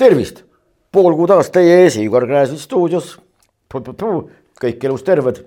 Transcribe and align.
tervist, 0.00 0.44
pool 0.92 1.14
kuud 1.16 1.30
aastat 1.30 1.60
teie 1.60 1.84
ees, 1.84 1.96
Igor 2.00 2.26
Gräzin 2.28 2.58
stuudios. 2.58 3.18
kõik 4.60 4.84
elus 4.84 5.02
terved 5.06 5.40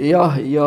jah, 0.00 0.38
ja 0.50 0.66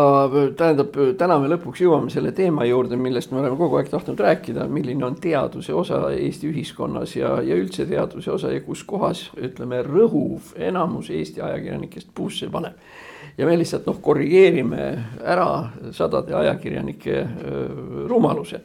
tähendab, 0.57 0.95
täna 1.17 1.37
me 1.41 1.49
lõpuks 1.51 1.81
jõuame 1.81 2.11
selle 2.13 2.31
teema 2.35 2.65
juurde, 2.67 2.97
millest 2.99 3.31
me 3.31 3.41
oleme 3.41 3.57
kogu 3.59 3.79
aeg 3.79 3.89
tahtnud 3.91 4.19
rääkida, 4.19 4.67
milline 4.71 5.05
on 5.05 5.17
teaduse 5.21 5.73
osa 5.73 6.07
Eesti 6.13 6.51
ühiskonnas 6.51 7.15
ja, 7.17 7.37
ja 7.45 7.57
üldse 7.57 7.85
teaduse 7.89 8.31
osa 8.31 8.51
ja 8.53 8.61
kus 8.65 8.83
kohas 8.87 9.27
ütleme, 9.37 9.81
rõhuv 9.85 10.53
enamus 10.69 11.11
Eesti 11.13 11.41
ajakirjanikest 11.41 12.13
puusse 12.15 12.49
paneb. 12.53 12.77
Ja 13.37 13.45
me 13.45 13.57
lihtsalt 13.57 13.85
noh, 13.85 14.01
korrigeerime 14.01 14.89
ära 15.21 15.47
sadade 15.93 16.35
ajakirjanike 16.35 17.23
rumaluse. 18.09 18.61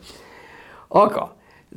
aga 0.90 1.28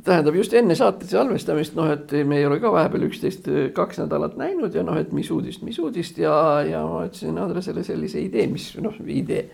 tähendab 0.04 0.36
just 0.36 0.54
enne 0.58 0.76
saate 0.76 1.08
salvestamist, 1.08 1.76
noh, 1.78 1.88
et 1.94 2.12
me 2.28 2.40
ei 2.40 2.48
ole 2.48 2.60
ka 2.64 2.72
vahepeal 2.74 3.08
üksteist 3.08 3.48
kaks 3.76 4.02
nädalat 4.04 4.36
näinud 4.40 4.76
ja 4.76 4.84
noh, 4.84 4.98
et 5.00 5.14
mis 5.16 5.30
uudist, 5.32 5.64
mis 5.68 5.80
uudist 5.80 6.20
ja, 6.20 6.36
ja 6.68 6.84
ma 6.88 7.06
ütlesin 7.08 7.40
Andresele 7.40 7.84
sellise 7.86 8.20
idee, 8.24 8.48
mis 8.52 8.74
noh, 8.84 8.96
idee. 9.08 9.46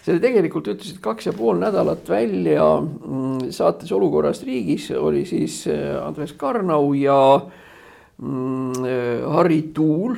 selle 0.00 0.22
tegelikult 0.22 0.70
ütlesid 0.72 1.00
kaks 1.02 1.26
ja 1.30 1.34
pool 1.36 1.58
nädalat 1.60 2.08
välja 2.08 2.68
mm, 2.80 3.50
saates 3.54 3.90
Olukorrast 3.92 4.46
riigis 4.46 4.90
oli 4.96 5.24
siis 5.28 5.64
Andres 6.04 6.32
Karnau 6.38 6.92
ja 6.94 7.20
mm, 8.22 8.86
Harri 9.34 9.62
Tuul 9.74 10.16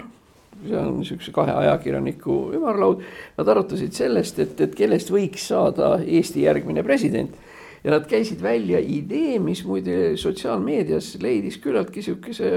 see 0.66 0.78
on 0.78 0.98
niisuguse 1.00 1.32
kahe 1.34 1.54
ajakirjaniku 1.64 2.38
ümarlaud. 2.56 3.02
Nad 3.38 3.52
arutasid 3.54 3.94
sellest, 3.96 4.38
et, 4.42 4.60
et 4.60 4.76
kellest 4.78 5.10
võiks 5.12 5.48
saada 5.52 5.96
Eesti 6.02 6.46
järgmine 6.46 6.84
president 6.86 7.34
ja 7.82 7.90
nad 7.96 8.06
käisid 8.08 8.42
välja 8.42 8.78
idee, 8.78 9.38
mis 9.42 9.64
muide 9.66 10.14
sotsiaalmeedias 10.20 11.16
leidis 11.22 11.58
küllaltki 11.62 12.04
sihukese 12.04 12.50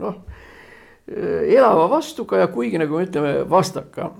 noh, 0.00 0.18
elava 1.10 1.88
vastukaja, 1.90 2.48
kuigi 2.54 2.78
nagu 2.78 2.98
me 2.98 3.06
ütleme, 3.06 3.32
vastaka 3.50 4.10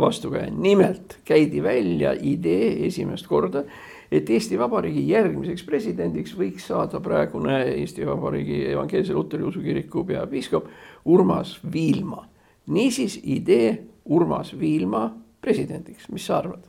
vastukaja. 0.00 0.48
nimelt 0.52 1.18
käidi 1.24 1.62
välja 1.62 2.14
idee 2.20 2.86
esimest 2.86 3.26
korda, 3.28 3.64
et 4.12 4.30
Eesti 4.30 4.58
Vabariigi 4.58 5.06
järgmiseks 5.08 5.64
presidendiks 5.66 6.34
võiks 6.38 6.66
saada 6.68 7.00
praegune 7.00 7.60
Eesti 7.74 8.06
Vabariigi 8.06 8.64
Evangeelse 8.72 9.14
Luteri 9.14 9.42
Usukiriku 9.42 10.04
peapiiskop 10.04 10.68
Urmas 11.04 11.58
Viilma. 11.72 12.28
niisiis 12.66 13.20
idee 13.22 13.78
Urmas 14.04 14.54
Viilma 14.58 15.10
presidendiks, 15.40 16.08
mis 16.08 16.26
sa 16.26 16.38
arvad? 16.38 16.64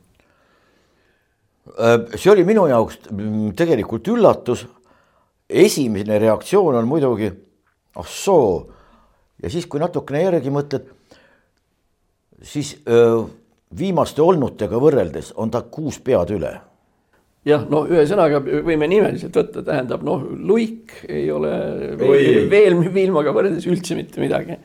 Äh, 1.79 1.99
see 2.15 2.31
oli 2.31 2.43
minu 2.43 2.67
jaoks 2.67 2.99
tegelikult 3.55 4.07
üllatus. 4.07 4.67
esimene 5.49 6.19
reaktsioon 6.19 6.75
on 6.75 6.87
muidugi 6.87 7.31
ah 7.95 8.07
soo 8.07 8.71
ja 9.43 9.49
siis, 9.49 9.67
kui 9.69 9.79
natukene 9.79 10.23
järgi 10.23 10.49
mõtled, 10.49 10.87
siis 12.41 12.75
öö, 12.87 13.19
äh, 13.19 13.25
viimaste 13.77 14.21
olnutega 14.21 14.79
võrreldes 14.79 15.33
on 15.35 15.51
ta 15.51 15.61
kuus 15.61 15.99
pead 15.99 16.31
üle 16.35 16.53
jah, 17.45 17.65
no 17.69 17.83
ühesõnaga 17.89 18.41
võime 18.43 18.87
nimeliselt 18.89 19.35
võtta, 19.37 19.63
tähendab 19.65 20.05
noh, 20.05 20.23
Luik 20.35 21.01
ei 21.07 21.27
ole 21.33 21.51
veel, 21.99 22.45
veel 22.51 22.79
Vilmaga 22.93 23.33
võrreldes 23.35 23.67
üldse 23.69 23.97
mitte 23.97 24.23
midagi. 24.23 24.57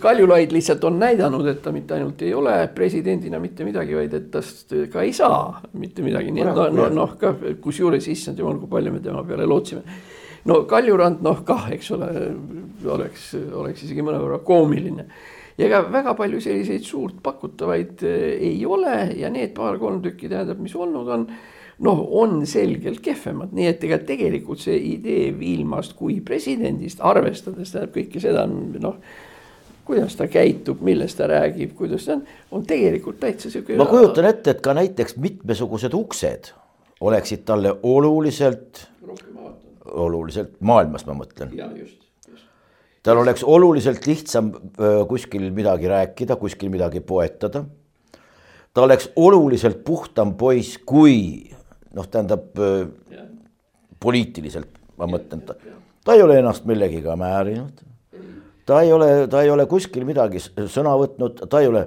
Kaljulaid 0.00 0.52
lihtsalt 0.54 0.84
on 0.86 1.00
näidanud, 1.00 1.46
et 1.50 1.58
ta 1.62 1.72
mitte 1.74 1.96
ainult 1.96 2.20
ei 2.22 2.30
ole 2.38 2.54
presidendina 2.74 3.40
mitte 3.42 3.66
midagi, 3.66 3.96
vaid 3.98 4.12
et 4.14 4.28
tast 4.30 4.70
ka 4.92 5.02
ei 5.02 5.10
saa 5.16 5.62
mitte 5.74 6.04
midagi, 6.06 6.30
nii 6.30 6.44
et 6.44 6.52
noh, 6.54 6.68
noh, 6.70 6.92
noh 6.94 7.16
ka 7.18 7.32
kusjuures 7.62 8.06
issand 8.12 8.38
jumal, 8.38 8.60
kui 8.62 8.70
palju 8.76 8.92
me 8.94 9.02
tema 9.02 9.24
peale 9.26 9.48
lootsime. 9.50 9.82
no 10.46 10.60
Kaljurand 10.70 11.24
noh 11.26 11.42
kah, 11.46 11.66
eks 11.74 11.90
ole, 11.96 12.12
oleks, 12.94 13.32
oleks 13.34 13.82
isegi 13.82 14.06
mõnevõrra 14.06 14.38
koomiline. 14.46 15.08
Ja 15.56 15.66
ega 15.66 15.82
väga 15.88 16.12
palju 16.14 16.38
selliseid 16.44 16.84
suurt 16.84 17.20
pakutavaid 17.24 18.02
eh, 18.04 18.32
ei 18.52 18.58
ole 18.68 18.96
ja 19.16 19.30
need 19.32 19.54
paar-kolm 19.56 20.02
tükki 20.04 20.28
tähendab, 20.28 20.60
mis 20.62 20.74
olnud 20.76 21.08
on 21.10 21.26
noh, 21.84 22.02
on 22.20 22.40
selgelt 22.48 23.00
kehvemad, 23.04 23.52
nii 23.52 23.66
et 23.68 23.84
ega 23.84 23.98
tegelikult 24.08 24.62
see 24.64 24.76
idee 24.94 25.30
Viilmast 25.36 25.96
kui 25.98 26.20
presidendist, 26.24 27.02
arvestades 27.04 27.72
tähendab 27.72 27.96
kõike 27.96 28.22
seda 28.22 28.46
noh 28.48 29.00
kuidas 29.86 30.16
ta 30.18 30.26
käitub, 30.26 30.80
millest 30.82 31.18
ta 31.20 31.28
räägib, 31.30 31.76
kuidas 31.78 32.08
ta 32.08 32.16
on, 32.16 32.24
on 32.50 32.64
tegelikult 32.66 33.20
täitsa 33.22 33.50
sihuke. 33.52 33.76
ma 33.78 33.86
kujutan 33.86 34.26
ette, 34.26 34.56
et 34.56 34.62
ka 34.64 34.74
näiteks 34.74 35.14
mitmesugused 35.22 35.94
uksed 35.94 36.50
oleksid 37.00 37.44
talle 37.46 37.70
oluliselt, 37.82 38.86
oluliselt 39.86 40.56
maailmas, 40.60 41.06
ma 41.06 41.14
mõtlen. 41.14 41.54
tal 43.02 43.22
oleks 43.22 43.44
oluliselt 43.44 44.06
lihtsam 44.06 44.50
kuskil 45.08 45.50
midagi 45.54 45.88
rääkida, 45.88 46.36
kuskil 46.36 46.72
midagi 46.72 47.00
poetada. 47.00 47.64
ta 48.74 48.82
oleks 48.82 49.10
oluliselt 49.16 49.84
puhtam 49.84 50.34
poiss, 50.34 50.78
kui 50.78 51.50
noh, 51.94 52.06
tähendab 52.10 52.50
poliitiliselt 54.00 54.80
ma 54.96 55.08
mõtlen, 55.10 55.42
ta, 55.46 55.54
ta 56.04 56.16
ei 56.16 56.24
ole 56.24 56.38
ennast 56.40 56.66
millegiga 56.68 57.16
määrinud 57.20 57.84
ta 58.66 58.80
ei 58.82 58.92
ole, 58.92 59.28
ta 59.30 59.42
ei 59.42 59.50
ole 59.50 59.66
kuskil 59.70 60.04
midagi 60.08 60.42
sõna 60.42 60.96
võtnud, 60.98 61.46
ta 61.50 61.62
ei 61.62 61.70
ole 61.70 61.86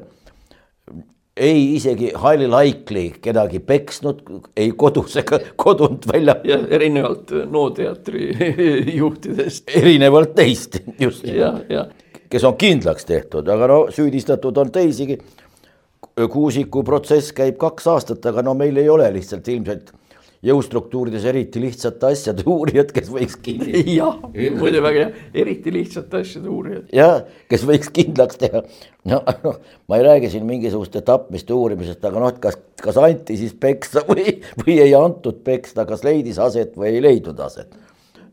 ei 1.40 1.76
isegi 1.78 2.12
highly 2.20 2.50
likely 2.52 3.06
kedagi 3.24 3.62
peksnud, 3.64 4.24
ei 4.60 4.74
kodus 4.76 5.16
ega 5.22 5.40
kodunt 5.60 6.08
välja. 6.12 6.36
jah, 6.44 6.66
erinevalt 6.76 7.32
NO 7.52 7.70
teatri 7.76 8.30
juhtidest. 9.00 9.70
erinevalt 9.76 10.36
teist, 10.36 10.82
just. 11.00 11.24
kes 12.30 12.48
on 12.48 12.58
kindlaks 12.60 13.08
tehtud, 13.08 13.48
aga 13.48 13.70
no 13.72 13.80
süüdistatud 13.96 14.58
on 14.60 14.72
teisigi. 14.72 15.20
Kuusiku 16.28 16.84
protsess 16.84 17.32
käib 17.32 17.56
kaks 17.62 17.88
aastat, 17.88 18.26
aga 18.26 18.44
no 18.44 18.54
meil 18.58 18.78
ei 18.82 18.90
ole 18.92 19.08
lihtsalt 19.14 19.48
ilmselt 19.48 19.94
jõustruktuurides 20.46 21.26
eriti 21.28 21.60
lihtsate 21.62 22.14
asjade 22.14 22.46
uurijad, 22.54 22.94
kes 22.96 23.10
võiks 23.12 23.36
kindlaks. 23.44 23.92
jah, 24.00 24.22
muide 24.56 24.82
väga 24.84 25.04
hea, 25.04 25.26
eriti 25.44 25.74
lihtsate 25.76 26.24
asjade 26.24 26.52
uurijad. 26.52 26.88
jah, 26.96 27.26
kes 27.52 27.66
võiks 27.68 27.92
kindlaks 27.96 28.40
teha. 28.40 28.64
no, 29.12 29.22
ma 29.90 30.00
ei 30.00 30.08
räägi 30.08 30.32
siin 30.36 30.48
mingisuguste 30.48 31.04
tapmiste 31.06 31.56
uurimisest, 31.56 32.04
aga 32.08 32.24
noh, 32.24 32.32
et 32.32 32.40
kas, 32.44 32.60
kas 32.80 33.00
anti 33.02 33.38
siis 33.40 33.56
peksa 33.60 34.06
või, 34.08 34.40
või 34.64 34.80
ei 34.86 34.96
antud 34.98 35.44
peksta, 35.46 35.88
kas 35.90 36.06
leidis 36.08 36.40
aset 36.42 36.76
või 36.80 36.94
ei 36.96 37.04
leidnud 37.04 37.40
aset. 37.44 37.76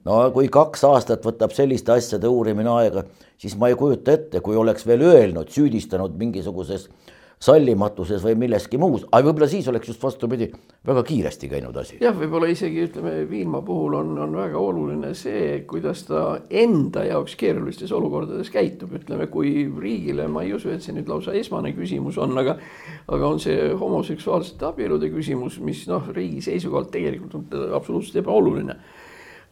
no 0.07 0.23
kui 0.35 0.51
kaks 0.53 0.87
aastat 0.87 1.27
võtab 1.27 1.55
selliste 1.57 1.97
asjade 1.97 2.31
uurimine 2.31 2.71
aega, 2.79 3.03
siis 3.43 3.59
ma 3.59 3.73
ei 3.73 3.79
kujuta 3.79 4.15
ette, 4.15 4.41
kui 4.41 4.55
oleks 4.57 4.87
veel 4.87 5.03
öelnud, 5.11 5.51
süüdistanud 5.51 6.15
mingisuguses 6.19 6.87
sallimatuses 7.41 8.23
või 8.25 8.35
milleski 8.41 8.79
muus, 8.81 9.05
aga 9.13 9.29
võib-olla 9.29 9.49
siis 9.51 9.67
oleks 9.69 9.91
just 9.91 10.03
vastupidi, 10.03 10.49
väga 10.87 11.03
kiiresti 11.05 11.51
käinud 11.53 11.77
asi. 11.77 11.99
jah, 12.01 12.17
võib-olla 12.17 12.49
isegi 12.49 12.87
ütleme, 12.87 13.13
Viilma 13.29 13.61
puhul 13.67 13.99
on, 13.99 14.15
on 14.25 14.37
väga 14.39 14.59
oluline 14.59 15.13
see, 15.15 15.61
kuidas 15.69 16.07
ta 16.09 16.23
enda 16.49 17.05
jaoks 17.05 17.37
keerulistes 17.37 17.93
olukordades 17.93 18.51
käitub, 18.53 18.95
ütleme, 18.97 19.29
kui 19.33 19.67
riigile, 19.69 20.29
ma 20.33 20.47
ei 20.47 20.55
usu, 20.57 20.73
et 20.73 20.85
see 20.85 20.97
nüüd 20.97 21.11
lausa 21.13 21.37
esmane 21.37 21.75
küsimus 21.77 22.17
on, 22.23 22.33
aga 22.41 22.57
aga 23.13 23.29
on 23.29 23.43
see 23.43 23.69
homoseksuaalsete 23.77 24.71
abielude 24.71 25.13
küsimus, 25.13 25.61
mis 25.61 25.85
noh, 25.91 26.09
riigi 26.17 26.41
seisukohalt 26.49 26.91
tegelikult 26.95 27.37
on 27.37 27.77
absoluutselt 27.77 28.25
ebaoluline 28.25 28.81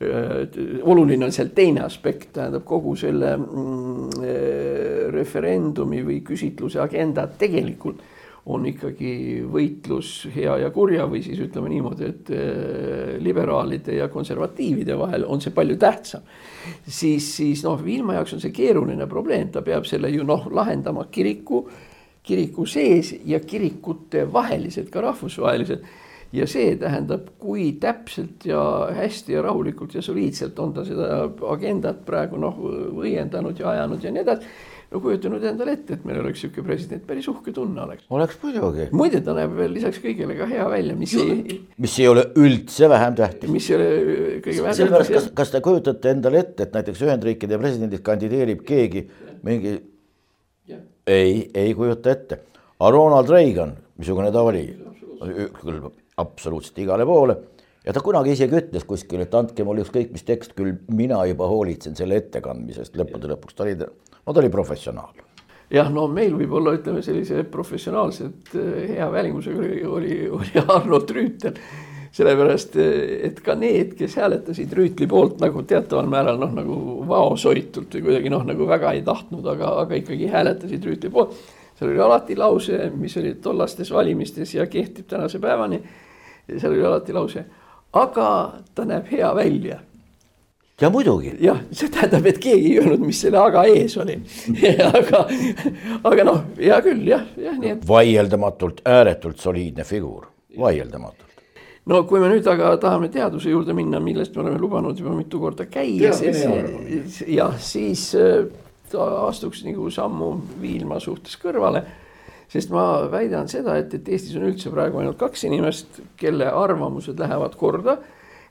oluline 0.02 1.24
on 1.24 1.32
seal 1.32 1.52
teine 1.54 1.84
aspekt, 1.84 2.32
tähendab 2.34 2.64
kogu 2.66 2.96
selle 2.98 3.36
mm, 3.36 4.24
eh, 4.26 5.06
referendumi 5.14 6.02
või 6.06 6.18
küsitluse 6.26 6.82
agenda 6.82 7.28
tegelikult 7.38 8.02
on 8.52 8.66
ikkagi 8.68 9.40
võitlus 9.48 10.26
hea 10.34 10.58
ja 10.60 10.68
kurja 10.74 11.06
või 11.08 11.22
siis 11.24 11.38
ütleme 11.46 11.70
niimoodi, 11.72 12.10
et 12.10 12.32
eh, 12.34 13.14
liberaalide 13.24 14.00
ja 14.00 14.10
konservatiivide 14.12 14.98
vahel 15.00 15.24
on 15.24 15.40
see 15.40 15.54
palju 15.54 15.78
tähtsam. 15.80 16.26
siis, 16.86 17.30
siis 17.36 17.64
noh, 17.64 17.80
Viilma 17.84 18.18
jaoks 18.18 18.34
on 18.36 18.42
see 18.42 18.52
keeruline 18.52 19.06
probleem, 19.06 19.48
ta 19.48 19.62
peab 19.62 19.86
selle 19.88 20.10
ju 20.10 20.26
noh, 20.26 20.50
lahendama 20.50 21.06
kiriku, 21.10 21.64
kiriku 22.24 22.66
sees 22.66 23.14
ja 23.24 23.40
kirikute 23.40 24.26
vahelised, 24.32 24.90
ka 24.90 25.00
rahvusvahelised 25.00 25.86
ja 26.34 26.46
see 26.50 26.74
tähendab, 26.80 27.32
kui 27.40 27.72
täpselt 27.80 28.44
ja 28.48 28.60
hästi 28.94 29.36
ja 29.36 29.42
rahulikult 29.44 29.94
ja 29.94 30.02
soliidselt 30.02 30.58
on 30.62 30.74
ta 30.76 30.84
seda 30.86 31.24
agendat 31.50 32.04
praegu 32.06 32.40
noh, 32.40 32.60
õiendanud 33.00 33.58
ja 33.60 33.72
ajanud 33.74 34.04
ja 34.04 34.12
nii 34.14 34.24
edasi 34.24 34.54
no 34.94 35.00
kujuta 35.02 35.30
nüüd 35.32 35.44
endale 35.48 35.74
ette, 35.74 35.96
et 35.96 36.04
meil 36.06 36.20
oleks 36.20 36.44
niisugune 36.44 36.68
president, 36.68 37.02
päris 37.06 37.26
uhke 37.30 37.52
tunne 37.54 37.82
oleks. 37.82 38.06
oleks 38.14 38.38
muidugi. 38.42 38.88
muide, 38.94 39.20
ta 39.26 39.34
näeb 39.36 39.56
veel 39.58 39.74
lisaks 39.74 39.98
kõigele 40.02 40.36
ka 40.38 40.46
hea 40.50 40.68
välja, 40.70 40.94
mis 40.98 41.14
ei. 41.18 41.58
mis 41.82 41.98
ei 41.98 42.08
ole 42.10 42.28
üldse 42.38 42.90
vähem 42.92 43.18
tähtis. 43.18 43.50
mis 43.50 43.68
ei 43.70 43.76
ole 43.78 43.90
kõige 44.44 44.66
vähem 44.68 44.94
tähtis. 44.94 45.12
kas, 45.16 45.28
kas 45.42 45.54
te 45.54 45.62
kujutate 45.64 46.14
endale 46.14 46.44
ette, 46.44 46.68
et 46.68 46.78
näiteks 46.78 47.02
Ühendriikide 47.06 47.58
presidendiks 47.58 48.06
kandideerib 48.06 48.62
keegi 48.66 49.06
mingi? 49.46 49.76
ei, 51.04 51.50
ei 51.52 51.74
kujuta 51.76 52.14
ette 52.14 52.40
aga 52.78 52.90
Ronald 52.90 53.30
Reagan, 53.30 53.74
missugune 53.98 54.30
ta 54.32 54.42
oli, 54.44 54.64
kõlbab 55.60 56.03
absoluutselt 56.20 56.78
igale 56.78 57.06
poole 57.06 57.36
ja 57.84 57.92
ta 57.92 58.02
kunagi 58.04 58.34
isegi 58.34 58.58
ütles 58.60 58.86
kuskil, 58.88 59.24
et 59.24 59.34
andke 59.34 59.66
mulle 59.66 59.84
ükskõik 59.84 60.12
mis 60.14 60.26
tekst, 60.26 60.56
küll 60.56 60.76
mina 60.88 61.20
juba 61.28 61.48
hoolitsen 61.50 61.96
selle 61.98 62.18
ettekandmisest, 62.22 62.96
lõppude 62.98 63.30
lõpuks 63.34 63.56
ta 63.56 63.66
oli, 63.66 63.76
no 63.78 64.32
ta 64.32 64.40
oli 64.40 64.52
professionaal. 64.52 65.24
jah, 65.70 65.90
no 65.92 66.06
meil 66.08 66.36
võib-olla 66.36 66.76
ütleme 66.78 67.02
sellise 67.02 67.44
professionaalselt 67.50 68.54
eh, 68.60 68.94
hea 68.94 69.10
välimusega 69.12 69.58
oli, 69.58 69.82
oli, 69.84 70.20
oli 70.28 70.64
Arno 70.76 71.02
Trüütel 71.04 71.58
sellepärast, 72.14 72.76
eh, 72.76 73.26
et 73.28 73.40
ka 73.44 73.56
need, 73.58 73.96
kes 73.98 74.16
hääletasid 74.20 74.72
Rüütli 74.76 75.08
poolt 75.10 75.40
nagu 75.42 75.64
teataval 75.66 76.08
määral 76.10 76.38
noh, 76.40 76.52
nagu 76.54 76.78
vaosoitult 77.08 77.98
või 77.98 78.06
kuidagi 78.08 78.32
noh, 78.32 78.46
nagu 78.46 78.68
väga 78.70 78.94
ei 78.94 79.02
tahtnud, 79.06 79.46
aga, 79.54 79.74
aga 79.82 79.98
ikkagi 79.98 80.30
hääletasid 80.30 80.88
Rüütli 80.88 81.10
poolt. 81.12 81.36
seal 81.74 81.90
oli 81.90 82.00
alati 82.00 82.36
lause, 82.38 82.90
mis 82.94 83.16
oli 83.18 83.34
tollastes 83.42 83.90
valimistes 83.90 84.54
ja 84.54 84.66
kehtib 84.70 85.08
tänase 85.10 85.40
päevani. 85.42 85.82
Seal 86.48 86.72
oli 86.72 86.84
alati 86.84 87.12
lause 87.16 87.44
aga 87.94 88.52
ta 88.74 88.84
näeb 88.84 89.10
hea 89.10 89.34
välja. 89.36 89.78
ja 90.80 90.90
muidugi. 90.90 91.34
jah, 91.40 91.60
see 91.72 91.88
tähendab, 91.88 92.26
et 92.26 92.38
keegi 92.42 92.72
ei 92.72 92.78
öelnud, 92.82 93.04
mis 93.06 93.20
selle 93.22 93.38
aga 93.38 93.64
ees 93.70 93.96
oli 94.02 94.16
aga, 94.98 95.24
aga 96.10 96.26
noh, 96.26 96.40
hea 96.58 96.80
küll 96.84 97.06
jah, 97.08 97.28
jah, 97.38 97.58
nii 97.60 97.76
et. 97.76 97.86
vaieldamatult 97.88 98.82
ääretult 98.96 99.38
soliidne 99.42 99.86
figuur, 99.86 100.26
vaieldamatult 100.58 101.44
no 101.86 102.02
kui 102.08 102.20
me 102.20 102.32
nüüd 102.32 102.46
aga 102.50 102.74
tahame 102.82 103.10
teaduse 103.14 103.54
juurde 103.54 103.76
minna, 103.76 104.02
millest 104.02 104.34
me 104.34 104.42
oleme 104.46 104.58
lubanud 104.58 104.98
juba 104.98 105.14
mitu 105.14 105.40
korda 105.40 105.68
käia, 105.70 106.12
siis 106.16 107.22
jah, 107.28 107.58
siis 107.62 108.08
ta 108.90 109.10
astuks 109.28 109.62
nagu 109.66 109.86
sammu 109.90 110.32
Viilma 110.62 110.98
suhtes 111.02 111.38
kõrvale 111.38 111.84
sest 112.54 112.70
ma 112.70 112.84
väidan 113.10 113.48
seda, 113.50 113.74
et, 113.80 113.96
et 113.98 114.08
Eestis 114.14 114.36
on 114.38 114.46
üldse 114.46 114.70
praegu 114.70 115.00
ainult 115.00 115.18
kaks 115.18 115.42
inimest, 115.48 115.98
kelle 116.20 116.46
arvamused 116.46 117.18
lähevad 117.18 117.56
korda, 117.58 117.96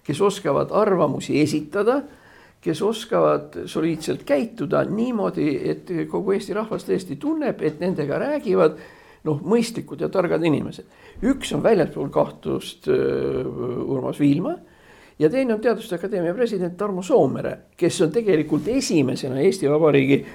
kes 0.04 0.20
oskavad 0.22 0.74
arvamusi 0.76 1.38
esitada, 1.40 2.02
kes 2.64 2.82
oskavad 2.84 3.62
soliidselt 3.68 4.26
käituda 4.28 4.84
niimoodi, 4.88 5.48
et 5.72 5.94
kogu 6.12 6.36
Eesti 6.36 6.56
rahvas 6.56 6.84
tõesti 6.88 7.16
tunneb, 7.20 7.64
et 7.64 7.80
nendega 7.80 8.20
räägivad 8.20 8.78
noh, 9.28 9.40
mõistlikud 9.40 10.04
ja 10.04 10.12
targad 10.12 10.44
inimesed. 10.44 10.86
üks 11.24 11.54
on 11.56 11.64
väljaspool 11.64 12.10
kahtlust 12.12 12.88
uh, 12.92 13.88
Urmas 13.88 14.20
Viilma 14.20 14.58
ja 15.20 15.30
teine 15.30 15.54
on 15.56 15.62
Teaduste 15.62 15.96
Akadeemia 15.96 16.34
president 16.34 16.76
Tarmo 16.78 17.02
Soomere, 17.02 17.58
kes 17.78 18.02
on 18.02 18.12
tegelikult 18.12 18.68
esimesena 18.68 19.40
Eesti 19.40 19.70
Vabariigi 19.72 20.26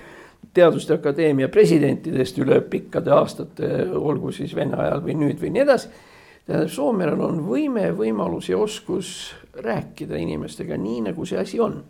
Teaduste 0.54 0.96
Akadeemia 0.96 1.48
presidentidest 1.52 2.38
üle 2.40 2.60
pikkade 2.66 3.12
aastate, 3.14 3.68
olgu 3.94 4.32
siis 4.32 4.54
Vene 4.56 4.78
ajal 4.80 5.02
või 5.04 5.14
nüüd 5.20 5.42
või 5.42 5.52
nii 5.54 5.62
edasi. 5.62 5.90
tähendab, 6.46 6.70
Soomerel 6.72 7.20
on 7.20 7.42
võime, 7.46 7.90
võimalus 7.94 8.48
ja 8.48 8.58
oskus 8.58 9.34
rääkida 9.62 10.16
inimestega 10.16 10.76
nii, 10.76 11.00
nagu 11.10 11.26
see 11.26 11.38
asi 11.38 11.60
on. 11.60 11.82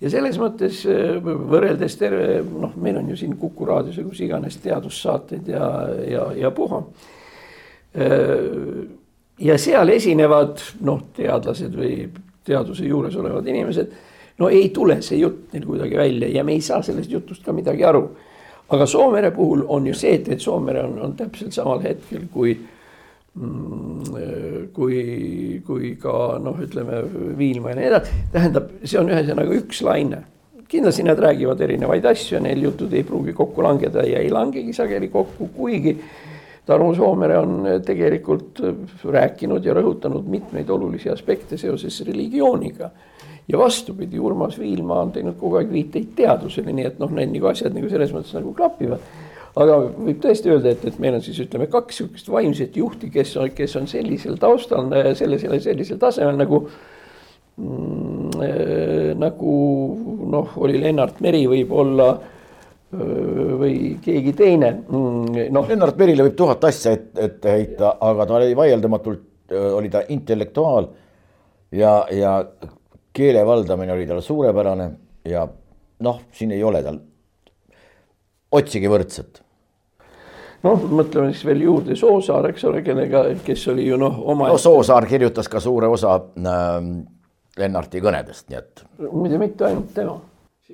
ja 0.00 0.10
selles 0.10 0.38
mõttes 0.38 0.84
võrreldes 1.22 1.96
terve, 1.98 2.42
noh, 2.42 2.74
meil 2.76 2.98
on 3.00 3.08
ju 3.10 3.16
siin 3.16 3.36
Kuku 3.36 3.64
raadios 3.66 3.96
ja 3.98 4.04
kus 4.04 4.20
iganes 4.20 4.56
teadussaateid 4.62 5.48
ja, 5.48 5.70
ja, 6.06 6.26
ja 6.36 6.50
puha. 6.50 6.82
ja 9.38 9.58
seal 9.58 9.88
esinevad 9.88 10.60
noh, 10.80 11.02
teadlased 11.16 11.74
või 11.74 12.08
teaduse 12.44 12.86
juures 12.86 13.16
olevad 13.16 13.46
inimesed 13.46 13.92
no 14.38 14.48
ei 14.48 14.70
tule 14.74 15.00
see 15.02 15.20
jutt 15.20 15.52
neil 15.52 15.66
kuidagi 15.66 15.98
välja 15.98 16.30
ja 16.32 16.44
me 16.44 16.54
ei 16.56 16.64
saa 16.64 16.82
sellest 16.82 17.10
jutust 17.10 17.44
ka 17.44 17.52
midagi 17.52 17.84
aru. 17.84 18.08
aga 18.68 18.86
Soomere 18.86 19.30
puhul 19.30 19.64
on 19.68 19.86
ju 19.86 19.94
see, 19.94 20.14
et, 20.14 20.28
et 20.28 20.40
Soomere 20.40 20.82
on, 20.84 20.98
on 21.02 21.14
täpselt 21.16 21.52
samal 21.56 21.80
hetkel 21.82 22.26
kui 22.32 22.52
mm, 23.34 24.68
kui, 24.72 24.98
kui 25.66 25.94
ka 26.00 26.38
noh, 26.42 26.58
ütleme 26.62 27.02
Viilma 27.38 27.72
ja 27.72 27.78
nii 27.78 27.86
edasi, 27.88 28.24
tähendab, 28.32 28.74
see 28.84 29.00
on 29.00 29.12
ühesõnaga 29.12 29.56
üks 29.58 29.82
laine. 29.86 30.24
kindlasti 30.68 31.02
nad 31.02 31.18
räägivad 31.18 31.60
erinevaid 31.64 32.04
asju 32.04 32.36
ja 32.36 32.42
neil 32.44 32.66
jutud 32.66 32.92
ei 32.92 33.04
pruugi 33.04 33.32
kokku 33.32 33.62
langeda 33.64 34.04
ja 34.04 34.18
ei 34.20 34.30
langegi 34.30 34.72
sageli 34.76 35.08
kokku, 35.08 35.48
kuigi 35.56 35.96
Tarmo 36.68 36.92
Soomere 36.94 37.38
on 37.40 37.62
tegelikult 37.80 38.60
rääkinud 39.08 39.64
ja 39.64 39.72
rõhutanud 39.72 40.26
mitmeid 40.28 40.68
olulisi 40.68 41.08
aspekte 41.08 41.56
seoses 41.56 42.02
religiooniga 42.04 42.90
ja 43.48 43.58
vastupidi, 43.58 44.18
Urmas 44.20 44.58
Viilma 44.60 45.00
on 45.02 45.12
teinud 45.14 45.38
kogu 45.40 45.60
aeg 45.60 45.72
viiteid 45.72 46.12
teadusele, 46.18 46.74
nii 46.74 46.86
et 46.90 47.00
noh, 47.00 47.12
need 47.16 47.32
nagu 47.32 47.50
asjad 47.50 47.74
nagu 47.76 47.90
selles 47.90 48.12
mõttes 48.14 48.36
nagu 48.36 48.52
klapivad. 48.56 49.02
aga 49.58 49.78
võib 49.96 50.20
tõesti 50.22 50.52
öelda, 50.52 50.74
et, 50.74 50.84
et 50.86 50.98
meil 51.02 51.16
on 51.18 51.24
siis 51.24 51.40
ütleme 51.42 51.66
kaks 51.72 52.00
sihukest 52.00 52.28
vaimset 52.30 52.76
juhti, 52.76 53.10
kes 53.10 53.36
on, 53.40 53.50
kes 53.54 53.76
on 53.80 53.88
sellisel 53.90 54.36
taustal, 54.38 54.92
sellisel, 55.18 55.56
sellisel 55.64 55.98
tasemel 55.98 56.36
nagu 56.38 56.64
mm, 57.56 58.42
äh, 58.44 59.14
nagu 59.18 59.54
noh, 60.36 60.58
oli 60.62 60.80
Lennart 60.82 61.22
Meri 61.24 61.46
võib-olla 61.50 62.12
või 62.88 63.98
keegi 64.00 64.32
teine 64.32 64.70
mm,. 64.72 65.48
noh, 65.52 65.66
Lennart 65.68 65.98
Merile 66.00 66.24
võib 66.24 66.36
tuhat 66.38 66.62
asja 66.64 66.94
ette 66.96 67.24
et 67.26 67.44
heita, 67.44 67.98
aga 68.00 68.24
ta 68.24 68.38
oli 68.38 68.54
vaieldamatult, 68.56 69.26
oli 69.76 69.90
ta 69.92 70.06
intellektuaal 70.08 70.88
ja, 71.76 71.92
ja 72.12 72.38
keele 73.18 73.42
valdamine 73.46 73.92
oli 73.92 74.06
tal 74.06 74.22
suurepärane 74.22 74.88
ja 75.28 75.44
noh, 76.06 76.22
siin 76.32 76.54
ei 76.54 76.62
ole 76.64 76.82
tal, 76.86 77.00
otsige 78.54 78.90
võrdset. 78.90 79.42
noh, 80.66 80.86
mõtleme 80.90 81.32
siis 81.32 81.44
veel 81.48 81.66
juurde 81.66 81.96
Soosaar, 81.98 82.50
eks 82.52 82.64
ole, 82.70 82.82
kellega, 82.86 83.24
kes 83.44 83.68
oli 83.74 83.86
ju 83.88 83.98
noh, 84.00 84.22
oma. 84.32 84.50
no 84.52 84.58
Soosaar 84.58 85.06
kirjutas 85.10 85.50
ka 85.50 85.62
suure 85.62 85.90
osa 85.90 86.16
äh, 86.18 86.80
Lennarti 87.58 88.02
kõnedest, 88.02 88.48
nii 88.50 88.58
et. 88.58 88.84
muide, 89.10 89.38
mitte 89.42 89.66
ainult 89.66 89.94
tema. 89.94 90.18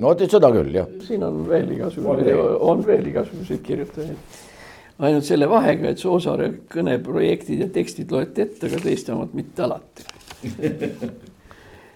no 0.01 0.17
seda 0.21 0.53
küll, 0.53 0.73
jah. 0.77 0.89
siin 1.07 1.25
on 1.25 1.45
veel 1.49 1.77
igasuguseid, 1.79 2.35
on 2.61 2.87
veel 2.87 3.13
igasuguseid 3.13 3.63
kirjutajaid 3.65 4.43
ainult 5.05 5.27
selle 5.27 5.49
vahega, 5.51 5.91
et 5.91 5.99
Soosaare 5.99 6.51
kõneprojektid 6.71 7.65
ja 7.65 7.71
tekstid 7.73 8.13
loeti 8.15 8.45
ette, 8.45 8.69
aga 8.69 8.83
teiste 8.85 9.15
omad 9.17 9.33
mitte 9.35 9.65
alati 9.65 10.13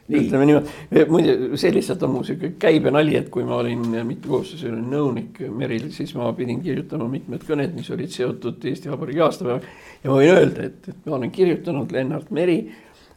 ütleme 0.08 0.46
niimoodi, 0.48 1.04
muide 1.10 1.36
see 1.60 1.72
lihtsalt 1.74 2.02
on 2.06 2.14
mu 2.14 2.24
sihuke 2.24 2.54
käibenali, 2.60 3.16
et 3.18 3.28
kui 3.32 3.44
ma 3.44 3.58
olin 3.60 3.84
mitmekoosseisu 3.92 4.72
nõunik 4.72 5.42
Meril, 5.52 5.90
siis 5.94 6.14
ma 6.16 6.30
pidin 6.36 6.62
kirjutama 6.64 7.08
mitmed 7.12 7.44
kõned, 7.48 7.76
mis 7.76 7.90
olid 7.92 8.12
seotud 8.14 8.64
Eesti 8.70 8.92
Vabariigi 8.92 9.24
aastapäevaga. 9.26 9.78
ja 10.02 10.10
ma 10.10 10.20
võin 10.20 10.34
öelda, 10.34 10.68
et, 10.70 10.92
et 10.92 11.08
ma 11.08 11.18
olen 11.18 11.32
kirjutanud 11.34 11.92
Lennart 11.92 12.30
Meri 12.34 12.60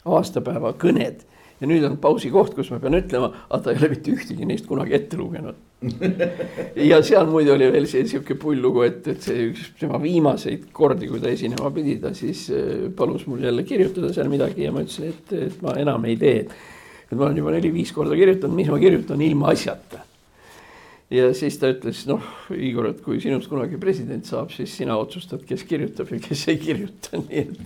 aastapäeva 0.04 0.74
kõned 0.82 1.28
ja 1.62 1.70
nüüd 1.70 1.84
on 1.86 1.98
pausi 2.02 2.32
koht, 2.34 2.56
kus 2.58 2.72
ma 2.74 2.80
pean 2.82 2.98
ütlema, 2.98 3.30
aga 3.48 3.60
ta 3.64 3.74
ei 3.74 3.80
ole 3.80 3.92
mitte 3.94 4.12
ühtegi 4.16 4.48
neist 4.50 4.66
kunagi 4.70 4.96
ette 4.98 5.20
lugenud. 5.20 5.60
ja 6.90 7.00
seal 7.06 7.30
muide 7.30 7.54
oli 7.54 7.70
veel 7.74 7.88
see 7.90 8.04
sihuke 8.10 8.36
pull 8.42 8.60
lugu, 8.62 8.84
et, 8.88 9.06
et 9.14 9.22
see 9.22 9.48
üks 9.52 9.72
tema 9.80 10.02
viimaseid 10.02 10.68
kordi, 10.74 11.10
kui 11.10 11.22
ta 11.22 11.30
esinema 11.32 11.72
pidi, 11.74 12.00
ta 12.02 12.16
siis 12.18 12.48
äh, 12.54 12.90
palus 12.98 13.28
mul 13.30 13.46
jälle 13.46 13.64
kirjutada 13.68 14.12
seal 14.14 14.30
midagi 14.34 14.66
ja 14.66 14.74
ma 14.74 14.84
ütlesin, 14.84 15.14
et, 15.14 15.34
et 15.50 15.66
ma 15.66 15.78
enam 15.82 16.10
ei 16.10 16.18
tee 16.22 16.44
et 17.12 17.18
ma 17.18 17.28
olen 17.28 17.42
juba 17.42 17.52
neli-viis 17.56 17.92
korda 17.96 18.16
kirjutanud, 18.16 18.56
mis 18.56 18.72
ma 18.72 18.80
kirjutan 18.80 19.22
ilma 19.22 19.52
asjata. 19.52 20.06
ja 21.12 21.34
siis 21.36 21.58
ta 21.60 21.68
ütles, 21.74 22.06
noh, 22.08 22.24
Igor, 22.56 22.88
et 22.94 23.02
kui 23.04 23.20
sinust 23.20 23.52
kunagi 23.52 23.76
president 23.80 24.24
saab, 24.26 24.54
siis 24.56 24.72
sina 24.80 24.96
otsustad, 24.96 25.44
kes 25.48 25.66
kirjutab 25.68 26.12
ja 26.14 26.22
kes 26.24 26.46
ei 26.54 26.60
kirjuta, 26.62 27.20
nii 27.26 27.42
et, 27.42 27.60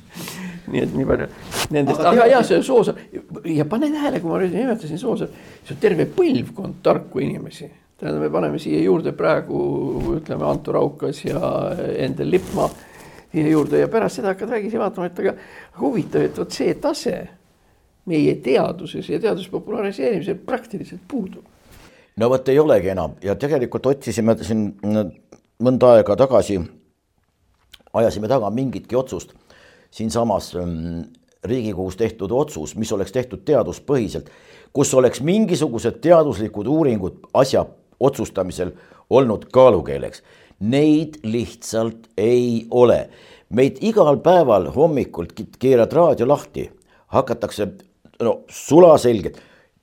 nii 0.73 0.81
et 0.81 0.95
nii 0.97 1.05
palju 1.11 1.29
nendest, 1.75 2.01
aga 2.09 2.25
ja 2.31 2.41
see 2.47 2.63
Soosaar 2.65 2.97
ja 3.45 3.67
pane 3.69 3.91
tähele, 3.93 4.21
kui 4.23 4.33
ma 4.33 4.41
nimetasin 4.41 5.01
Soosaar, 5.01 5.29
see 5.61 5.77
on 5.77 5.81
terve 5.83 6.09
põlvkond 6.17 6.81
tarku 6.85 7.21
inimesi. 7.21 7.69
Tähendab, 7.95 8.25
me 8.25 8.27
paneme 8.27 8.57
siia 8.59 8.81
juurde 8.83 9.13
praegu 9.15 9.59
ütleme 10.17 10.43
Anto 10.43 10.73
Raukas 10.75 11.21
ja 11.23 11.39
Endel 12.03 12.33
Lippmaa 12.33 12.67
siia 13.35 13.53
juurde 13.53 13.79
ja 13.79 13.87
pärast 13.91 14.19
seda 14.19 14.33
hakkad 14.33 14.49
vägisi 14.51 14.79
vaatama, 14.79 15.07
et 15.07 15.21
aga 15.21 15.33
huvitav, 15.79 16.25
et 16.25 16.37
vot 16.39 16.51
see 16.51 16.73
tase 16.81 17.15
meie 18.05 18.35
teaduses 18.35 19.09
ja 19.09 19.19
teaduse 19.19 19.49
populariseerimisel 19.49 20.35
praktiliselt 20.45 21.01
puudub. 21.07 21.43
no 22.15 22.29
vot 22.29 22.49
ei 22.49 22.59
olegi 22.59 22.89
enam 22.89 23.15
ja 23.23 23.35
tegelikult 23.35 23.85
otsisime 23.85 24.37
siin 24.41 24.67
mõnda 25.63 25.95
aega 25.95 26.15
tagasi, 26.15 26.59
ajasime 27.93 28.27
taga 28.27 28.49
mingitki 28.49 28.95
otsust 28.95 29.33
siinsamas 29.95 30.55
ähm, 30.55 31.01
Riigikogus 31.43 31.97
tehtud 31.97 32.31
otsus, 32.31 32.75
mis 32.75 32.91
oleks 32.91 33.11
tehtud 33.13 33.43
teaduspõhiselt, 33.45 34.31
kus 34.73 34.93
oleks 34.97 35.21
mingisugused 35.21 35.99
teaduslikud 36.01 36.67
uuringud 36.67 37.27
asja 37.37 37.65
otsustamisel 37.99 38.71
olnud 39.09 39.45
kaalukeeleks. 39.53 40.23
Neid 40.59 41.19
lihtsalt 41.23 42.09
ei 42.17 42.65
ole. 42.71 43.09
meid 43.49 43.77
igal 43.85 44.17
päeval 44.25 44.71
hommikul 44.73 45.27
keerad 45.59 45.93
raadio 45.93 46.27
lahti, 46.27 46.71
hakatakse 47.13 47.67
no 48.23 48.39
sulaselgelt, 48.51 49.37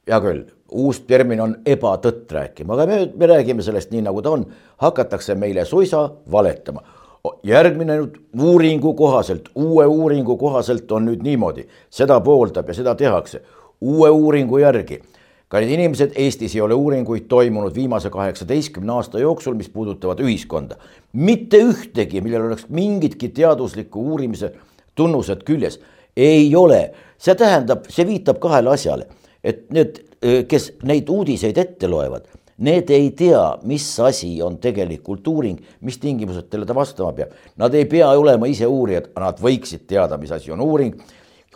hea 0.09 0.19
küll, 0.25 0.43
uus 0.73 1.03
termin 1.09 1.41
on 1.45 1.55
ebatõtt 1.69 2.33
rääkima, 2.33 2.75
aga 2.77 2.87
me, 2.89 2.99
me 3.17 3.29
räägime 3.35 3.65
sellest 3.65 3.93
nii, 3.93 4.05
nagu 4.07 4.23
ta 4.25 4.35
on, 4.37 4.47
hakatakse 4.83 5.37
meile 5.39 5.65
suisa 5.69 6.09
valetama. 6.33 6.83
järgmine 7.47 7.97
nüüd 8.01 8.17
uuringu 8.43 8.95
kohaselt, 8.99 9.49
uue 9.55 9.87
uuringu 9.87 10.37
kohaselt 10.37 10.93
on 10.93 11.07
nüüd 11.07 11.23
niimoodi, 11.23 11.69
seda 11.91 12.21
pooldab 12.21 12.69
ja 12.69 12.75
seda 12.75 12.95
tehakse. 12.95 13.43
uue 13.81 14.11
uuringu 14.11 14.59
järgi, 14.59 15.03
kallid 15.49 15.71
inimesed, 15.71 16.13
Eestis 16.17 16.55
ei 16.55 16.61
ole 16.61 16.75
uuringuid 16.75 17.29
toimunud 17.29 17.75
viimase 17.75 18.11
kaheksateistkümne 18.11 18.93
aasta 18.93 19.19
jooksul, 19.19 19.55
mis 19.55 19.69
puudutavad 19.69 20.21
ühiskonda. 20.21 20.77
mitte 21.13 21.59
ühtegi, 21.59 22.21
millel 22.21 22.47
oleks 22.47 22.67
mingitki 22.69 23.29
teadusliku 23.29 24.01
uurimise 24.01 24.53
tunnused 24.95 25.45
küljes, 25.45 25.81
ei 26.17 26.57
ole. 26.57 26.93
See 27.23 27.39
tähendab, 27.39 27.87
see 27.93 28.07
viitab 28.09 28.41
kahele 28.43 28.75
asjale, 28.75 29.07
et 29.43 29.69
need, 29.75 30.01
kes 30.51 30.73
neid 30.87 31.11
uudiseid 31.11 31.59
ette 31.59 31.91
loevad 31.91 32.27
Need 32.63 32.91
ei 32.95 33.11
tea, 33.17 33.41
mis 33.67 33.85
asi 34.01 34.37
on 34.45 34.59
tegelikult 34.63 35.27
uuring, 35.27 35.57
mis 35.83 35.97
tingimused 35.99 36.47
ta 36.53 36.75
vastama 36.77 37.11
peab. 37.17 37.33
Nad 37.59 37.75
ei 37.75 37.89
pea 37.91 38.11
olema 38.15 38.47
ise 38.47 38.69
uurijad, 38.71 39.09
nad 39.19 39.41
võiksid 39.43 39.87
teada, 39.91 40.19
mis 40.21 40.31
asi 40.31 40.53
on 40.53 40.61
uuring. 40.61 40.95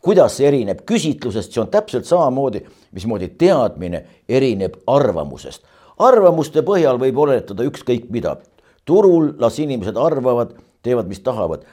kuidas 0.07 0.37
see 0.39 0.47
erineb 0.47 0.85
küsitlusest, 0.87 1.51
see 1.53 1.61
on 1.61 1.71
täpselt 1.71 2.07
samamoodi, 2.07 2.61
mismoodi 2.95 3.29
teadmine 3.39 4.05
erineb 4.29 4.77
arvamusest. 4.87 5.63
arvamuste 5.99 6.63
põhjal 6.63 6.99
võib 6.99 7.19
oletada 7.19 7.63
ükskõik 7.63 8.11
mida. 8.11 8.37
turul 8.85 9.35
las 9.39 9.59
inimesed 9.59 9.97
arvavad, 9.97 10.55
teevad, 10.83 11.07
mis 11.07 11.21
tahavad. 11.21 11.65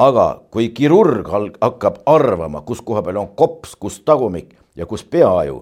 Aga 0.00 0.26
kui 0.50 0.70
kirurg 0.76 1.28
hakkab 1.60 2.00
arvama, 2.08 2.62
kus 2.64 2.80
koha 2.80 3.02
peal 3.04 3.20
on 3.20 3.34
kops, 3.36 3.76
kus 3.76 4.00
tagumik 4.06 4.54
ja 4.76 4.86
kus 4.86 5.04
peaaju, 5.04 5.60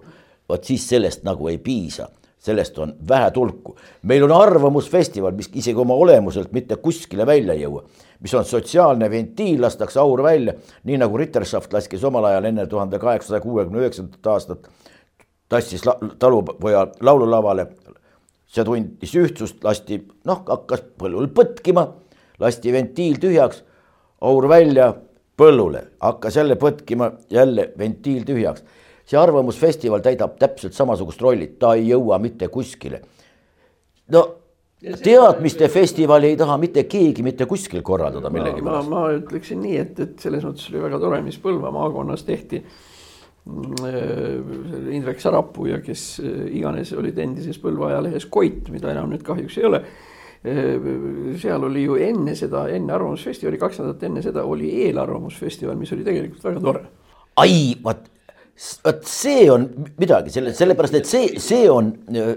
vot 0.49 0.65
siis 0.65 0.87
sellest 0.89 1.25
nagu 1.27 1.49
ei 1.51 1.59
piisa 1.59 2.09
sellest 2.49 2.79
on 2.79 2.95
vähe 3.09 3.31
tulku. 3.31 3.77
meil 4.03 4.25
on 4.25 4.33
arvamusfestival, 4.33 5.33
mis 5.33 5.51
isegi 5.55 5.79
oma 5.79 5.95
olemuselt 5.95 6.53
mitte 6.53 6.77
kuskile 6.77 7.27
välja 7.27 7.55
ei 7.55 7.65
jõua, 7.65 7.83
mis 8.21 8.35
on 8.35 8.45
sotsiaalne 8.45 9.11
ventiil, 9.11 9.61
lastakse 9.63 10.01
aur 10.01 10.23
välja, 10.23 10.55
nii 10.85 11.01
nagu 11.03 11.19
Ritterschaft 11.19 11.73
laskis 11.73 12.05
omal 12.05 12.31
ajal 12.31 12.49
enne 12.53 12.67
tuhande 12.67 12.99
kaheksasaja 12.99 13.41
kuuekümne 13.45 13.83
üheksandat 13.83 14.31
aastat, 14.33 14.69
tassis 15.49 15.85
la 15.87 15.99
talupoja 16.19 16.87
laululavale. 17.01 17.67
see 18.49 18.65
tundis 18.65 19.11
ühtsust, 19.13 19.59
lasti, 19.65 19.99
noh, 20.25 20.39
hakkas 20.49 20.81
põllul 20.97 21.27
põtkima, 21.37 21.83
lasti 22.41 22.73
ventiil 22.73 23.19
tühjaks, 23.21 23.61
aur 24.21 24.49
välja 24.49 24.93
põllule, 25.39 25.85
hakkas 26.01 26.37
jälle 26.37 26.57
põtkima, 26.59 27.13
jälle 27.31 27.73
ventiil 27.79 28.25
tühjaks 28.27 28.65
see 29.09 29.19
Arvamusfestival 29.19 30.03
täidab 30.05 30.37
täpselt 30.41 30.77
samasugust 30.77 31.23
rolli, 31.25 31.55
ta 31.61 31.73
ei 31.79 31.89
jõua 31.89 32.19
mitte 32.21 32.49
kuskile. 32.53 33.01
no 34.13 34.27
teadmiste 35.03 35.69
festivali 35.69 36.33
ei 36.33 36.37
taha 36.37 36.57
mitte 36.59 36.85
keegi 36.85 37.23
mitte 37.23 37.47
kuskil 37.47 37.83
korraldada 37.83 38.31
millegipärast. 38.31 38.89
ma, 38.89 39.01
ma 39.09 39.17
ütleksin 39.17 39.63
nii, 39.65 39.81
et, 39.81 40.05
et 40.05 40.21
selles 40.23 40.45
mõttes 40.45 40.69
oli 40.71 40.85
väga 40.85 41.01
tore, 41.03 41.23
mis 41.25 41.41
Põlva 41.43 41.73
maakonnas 41.75 42.25
tehti. 42.29 42.63
Mm, 43.49 44.93
Indrek 44.93 45.23
Sarapuu 45.25 45.71
ja 45.71 45.81
kes 45.81 46.05
äh, 46.21 46.45
iganes 46.59 46.93
olid 46.93 47.19
endises 47.19 47.57
Põlva 47.63 47.95
ajalehes 47.95 48.29
Koit, 48.29 48.69
mida 48.75 48.93
enam 48.93 49.09
nüüd 49.15 49.25
kahjuks 49.25 49.57
ei 49.59 49.69
ole. 49.71 49.83
Äh, 50.47 50.77
seal 51.43 51.65
oli 51.67 51.83
ju 51.83 51.97
enne 51.99 52.37
seda, 52.39 52.69
enne 52.71 52.95
Arvamusfestivali, 52.95 53.59
kaks 53.59 53.81
nädalat 53.81 54.05
enne 54.07 54.23
seda 54.23 54.45
oli 54.47 54.69
eelarvamusfestival, 54.85 55.75
mis 55.81 55.91
oli 55.97 56.07
tegelikult 56.07 56.45
väga 56.47 56.63
tore. 56.63 56.85
ai, 57.43 57.75
vot 57.83 58.07
vot 58.85 59.03
see 59.07 59.49
on 59.51 59.67
midagi 59.99 60.31
selle, 60.35 60.53
sellepärast 60.55 60.95
et 60.99 61.11
see, 61.11 61.33
see 61.43 61.67
on 61.71 61.91
äh, 62.15 62.31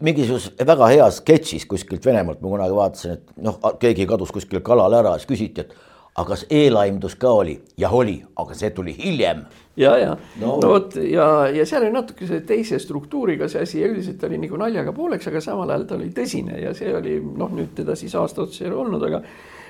mingisuguses 0.00 0.56
väga 0.68 0.88
heas 0.92 1.20
sketšis 1.22 1.68
kuskilt 1.68 2.08
Venemaalt 2.08 2.40
ma 2.40 2.52
kunagi 2.54 2.76
vaatasin, 2.80 3.18
et 3.18 3.44
noh, 3.44 3.60
keegi 3.80 4.08
kadus 4.08 4.32
kuskil 4.34 4.64
kalale 4.64 5.02
ära, 5.02 5.14
siis 5.20 5.28
küsiti, 5.28 5.66
et 5.66 5.76
aga 6.18 6.34
kas 6.34 6.44
eelaimdus 6.50 7.14
ka 7.20 7.30
oli? 7.40 7.56
jah, 7.78 7.94
oli, 7.94 8.18
aga 8.36 8.56
see 8.58 8.70
tuli 8.74 8.94
hiljem. 8.98 9.44
ja, 9.78 9.94
ja 9.98 10.14
no, 10.40 10.56
no 10.62 10.72
vot 10.72 10.96
ja, 11.02 11.28
ja 11.54 11.66
seal 11.66 11.86
oli 11.86 11.94
natukese 11.94 12.40
teise 12.46 12.80
struktuuriga 12.82 13.48
see 13.48 13.62
asi 13.62 13.82
ja 13.82 13.90
üldiselt 13.90 14.24
oli 14.26 14.40
nagu 14.42 14.58
naljaga 14.60 14.94
pooleks, 14.96 15.30
aga 15.30 15.42
samal 15.44 15.70
ajal 15.70 15.86
ta 15.86 15.98
oli 15.98 16.10
tõsine 16.14 16.58
ja 16.62 16.74
see 16.76 16.94
oli 16.94 17.18
noh, 17.22 17.52
nüüd 17.54 17.76
teda 17.78 17.96
siis 17.98 18.16
aasta 18.18 18.44
otsa 18.46 18.64
ei 18.64 18.72
ole 18.72 18.82
olnud, 18.84 19.06
aga 19.10 19.22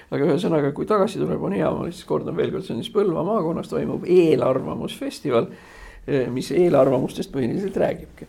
aga 0.08 0.24
ühesõnaga, 0.24 0.70
kui 0.72 0.86
tagasi 0.88 1.20
tuleb, 1.20 1.42
on 1.44 1.52
hea, 1.52 1.68
ma 1.68 1.84
lihtsalt 1.84 2.08
kordan 2.08 2.36
veel 2.36 2.54
kord, 2.54 2.64
see 2.64 2.72
on 2.72 2.80
siis 2.80 2.94
Põlva 2.94 3.20
maakonnas 3.28 3.68
toimub 3.68 4.06
eelarvamusfestival, 4.08 5.50
eh, 6.08 6.30
mis 6.32 6.48
eelarvamustest 6.56 7.34
põhiliselt 7.34 7.76
räägibki 7.76 8.28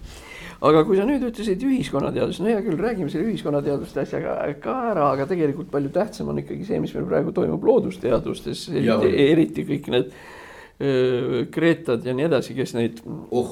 aga 0.59 0.81
kui 0.87 0.97
sa 0.97 1.05
nüüd 1.07 1.23
ütlesid 1.29 1.61
ühiskonnateadus, 1.63 2.41
no 2.43 2.49
hea 2.51 2.59
küll, 2.65 2.79
räägime 2.79 3.11
selle 3.11 3.29
ühiskonnateaduste 3.31 4.03
asjaga 4.03 4.35
ka 4.63 4.75
ära, 4.91 5.11
aga 5.13 5.29
tegelikult 5.29 5.71
palju 5.71 5.93
tähtsam 5.95 6.33
on 6.33 6.41
ikkagi 6.43 6.67
see, 6.67 6.81
mis 6.83 6.93
meil 6.97 7.07
praegu 7.07 7.33
toimub 7.35 7.63
loodusteadustes, 7.69 8.67
eriti 8.73 9.67
kõik 9.69 9.89
need 9.95 10.13
Kreetad 11.51 12.05
ja 12.07 12.13
nii 12.15 12.23
edasi, 12.29 12.53
kes 12.55 12.71
neid 12.77 13.01
oh. 13.35 13.49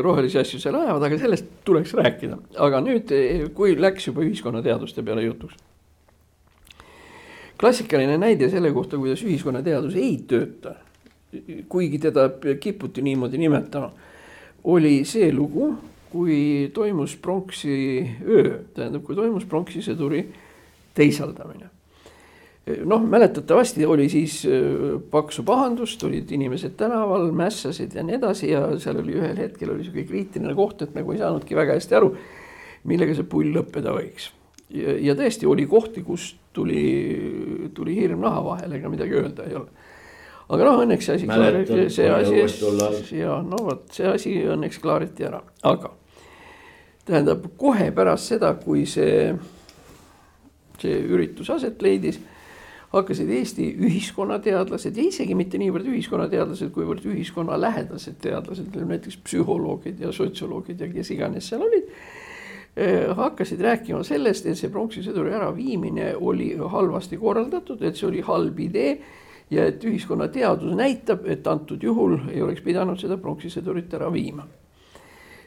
rohelisi 0.00 0.38
asju 0.40 0.60
seal 0.62 0.78
ajavad, 0.78 1.04
aga 1.04 1.18
sellest 1.20 1.50
tuleks 1.68 1.92
rääkida. 1.98 2.38
aga 2.64 2.80
nüüd, 2.80 3.12
kui 3.52 3.74
läks 3.76 4.08
juba 4.08 4.24
ühiskonnateaduste 4.24 5.04
peale 5.04 5.26
jutuks 5.26 5.58
klassikaline 7.62 8.16
näide 8.18 8.48
selle 8.50 8.72
kohta, 8.74 8.98
kuidas 8.98 9.20
ühiskonnateadus 9.22 9.94
ei 10.00 10.16
tööta, 10.26 10.74
kuigi 11.70 12.00
teda 12.02 12.26
kiputi 12.60 13.04
niimoodi 13.06 13.38
nimetama, 13.38 13.92
oli 14.72 14.96
see 15.06 15.28
lugu, 15.34 15.68
kui 16.12 16.70
toimus 16.74 17.16
pronksi 17.16 17.74
öö, 18.28 18.58
tähendab, 18.76 19.04
kui 19.06 19.16
toimus 19.16 19.46
pronksi 19.48 19.80
sõduri 19.84 20.26
teisaldamine. 20.94 21.70
noh, 22.84 23.02
mäletatavasti 23.02 23.86
oli 23.86 24.08
siis 24.08 24.42
paksu 25.10 25.42
pahandust, 25.42 26.04
olid 26.06 26.30
inimesed 26.30 26.76
tänaval, 26.78 27.32
mässasid 27.34 27.96
ja 27.96 28.04
nii 28.06 28.20
edasi 28.20 28.52
ja 28.52 28.60
seal 28.78 29.00
oli 29.00 29.16
ühel 29.18 29.40
hetkel 29.40 29.72
oli 29.72 29.82
sihuke 29.82 30.04
kriitiline 30.06 30.54
koht, 30.54 30.84
et 30.84 30.94
nagu 30.94 31.12
ei 31.12 31.18
saanudki 31.18 31.58
väga 31.58 31.74
hästi 31.74 31.98
aru, 31.98 32.12
millega 32.86 33.16
see 33.18 33.26
pull 33.26 33.50
lõppeda 33.56 33.94
võiks. 33.96 34.28
ja, 34.78 35.16
tõesti 35.18 35.48
oli 35.48 35.66
kohti, 35.66 36.04
kus 36.06 36.36
tuli, 36.54 36.84
tuli 37.74 37.96
hirm 37.98 38.22
naha 38.22 38.44
vahele, 38.44 38.78
ega 38.78 38.92
midagi 38.92 39.18
öelda 39.18 39.48
ei 39.48 39.58
ole. 39.58 39.88
aga 40.52 40.68
noh, 40.68 40.84
õnneks 40.84 41.08
see 41.08 41.18
asi 41.18 41.26
see 41.90 42.12
asi, 42.14 43.18
ja 43.24 43.40
no 43.42 43.64
vot, 43.66 43.88
see 43.90 44.06
asi 44.06 44.36
õnneks 44.54 44.78
klaariti 44.84 45.26
ära, 45.26 45.42
aga 45.66 45.96
tähendab 47.12 47.46
kohe 47.60 47.90
pärast 47.94 48.32
seda, 48.32 48.54
kui 48.60 48.86
see, 48.88 49.32
see 50.80 50.98
üritus 51.12 51.50
aset 51.52 51.82
leidis, 51.84 52.18
hakkasid 52.92 53.30
Eesti 53.32 53.70
ühiskonnateadlased 53.86 54.98
ja 54.98 55.06
isegi 55.06 55.36
mitte 55.36 55.60
niivõrd 55.60 55.86
ühiskonnateadlased, 55.92 56.72
kuivõrd 56.74 57.06
ühiskonnalähedased 57.08 58.18
teadlased, 58.20 58.74
näiteks 58.76 59.20
psühholoogid 59.24 60.02
ja 60.02 60.12
sotsioloogid 60.12 60.80
ja 60.84 60.90
kes 60.92 61.14
iganes 61.14 61.48
seal 61.48 61.64
olid 61.68 61.88
Äh, 62.76 63.16
hakkasid 63.16 63.60
rääkima 63.60 64.00
sellest, 64.02 64.46
et 64.48 64.56
see 64.56 64.70
pronksi 64.72 65.02
sõduri 65.04 65.34
äraviimine 65.36 66.14
oli 66.16 66.54
halvasti 66.56 67.18
korraldatud, 67.20 67.82
et 67.84 67.98
see 68.00 68.06
oli 68.08 68.22
halb 68.24 68.62
idee 68.64 68.94
ja 69.52 69.66
et 69.68 69.84
ühiskonnateadus 69.84 70.72
näitab, 70.78 71.26
et 71.28 71.46
antud 71.46 71.84
juhul 71.84 72.16
ei 72.32 72.40
oleks 72.40 72.64
pidanud 72.64 72.96
seda 72.96 73.18
pronksi 73.20 73.52
sõdurit 73.52 73.92
ära 73.92 74.08
viima. 74.12 74.46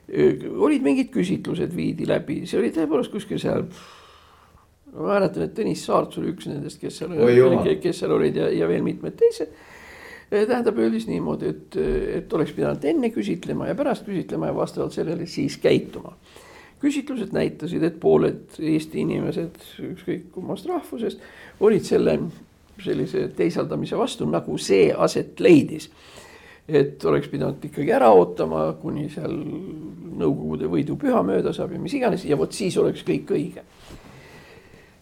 Äh, 0.10 0.48
olid 0.62 0.86
mingid 0.86 1.12
küsitlused, 1.14 1.76
viidi 1.76 2.08
läbi, 2.10 2.44
see 2.50 2.60
oli 2.62 2.72
tõepoolest 2.76 3.14
kuskil 3.14 3.42
seal. 3.42 3.66
ma 4.96 5.08
mäletan, 5.10 5.44
et 5.44 5.56
Tõnis 5.58 5.82
Saarts 5.84 6.22
oli 6.22 6.32
üks 6.32 6.48
nendest, 6.48 6.80
kes 6.80 7.02
seal, 7.02 7.16
kes 7.84 7.98
seal 8.00 8.14
olid 8.16 8.38
ja, 8.40 8.50
ja 8.54 8.68
veel 8.70 8.86
mitmed 8.86 9.18
teised 9.20 9.52
äh, 9.52 10.46
tähendab, 10.46 10.80
öeldis 10.80 11.10
niimoodi, 11.10 11.52
et, 11.52 11.78
et 12.22 12.34
oleks 12.34 12.56
pidanud 12.56 12.86
enne 12.86 13.12
küsitlema 13.12 13.68
ja 13.68 13.76
pärast 13.76 14.08
küsitlema 14.08 14.52
ja 14.52 14.56
vastavalt 14.56 14.96
sellele 14.96 15.28
siis 15.28 15.60
käituma 15.62 16.16
küsitlused 16.86 17.32
näitasid, 17.34 17.84
et 17.88 17.96
pooled 18.00 18.60
Eesti 18.60 19.00
inimesed, 19.02 19.56
ükskõik 19.90 20.28
kummast 20.36 20.68
rahvusest, 20.70 21.24
olid 21.64 21.88
selle 21.88 22.20
sellise 22.84 23.30
teisaldamise 23.36 23.98
vastu, 23.98 24.28
nagu 24.30 24.58
see 24.62 24.90
aset 24.92 25.40
leidis. 25.40 25.90
Et 26.68 27.06
oleks 27.06 27.30
pidanud 27.30 27.64
ikkagi 27.66 27.92
ära 27.94 28.12
ootama, 28.14 28.72
kuni 28.82 29.10
seal 29.14 29.36
Nõukogude 30.16 30.70
võidupüha 30.72 31.20
mööda 31.28 31.52
saab 31.52 31.74
ja 31.76 31.80
mis 31.82 31.94
iganes 31.98 32.22
ja 32.24 32.38
vot 32.40 32.54
siis 32.56 32.78
oleks 32.80 33.02
kõik 33.04 33.34
õige. 33.36 33.66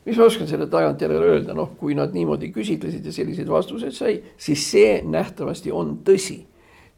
mis 0.05 0.17
ma 0.17 0.25
oskan 0.25 0.47
selle 0.49 0.65
tagantjärele 0.67 1.27
öelda, 1.35 1.53
noh, 1.53 1.75
kui 1.77 1.93
nad 1.95 2.15
niimoodi 2.17 2.49
küsitlesid 2.51 3.05
ja 3.05 3.13
selliseid 3.13 3.47
vastuseid 3.47 3.93
sai, 3.93 4.17
siis 4.37 4.65
see 4.71 4.97
nähtavasti 5.05 5.71
on 5.71 5.99
tõsi 6.03 6.41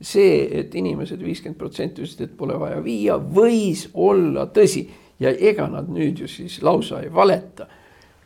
see, 0.02 0.60
et 0.60 0.76
inimesed 0.76 1.22
viiskümmend 1.24 1.60
protsenti 1.60 2.04
ütlesid, 2.04 2.26
et 2.28 2.38
pole 2.38 2.58
vaja 2.60 2.82
viia, 2.84 3.18
võis 3.18 3.88
olla 3.94 4.48
tõsi 4.54 4.86
ja 5.20 5.32
ega 5.32 5.68
nad 5.72 5.90
nüüd 5.92 6.20
ju 6.24 6.30
siis 6.32 6.62
lausa 6.64 7.02
ei 7.04 7.14
valeta. 7.14 7.68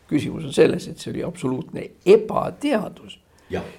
küsimus 0.10 0.46
on 0.46 0.54
selles, 0.54 0.88
et 0.88 0.98
see 0.98 1.12
oli 1.12 1.24
absoluutne 1.24 1.90
ebateadus. 2.06 3.20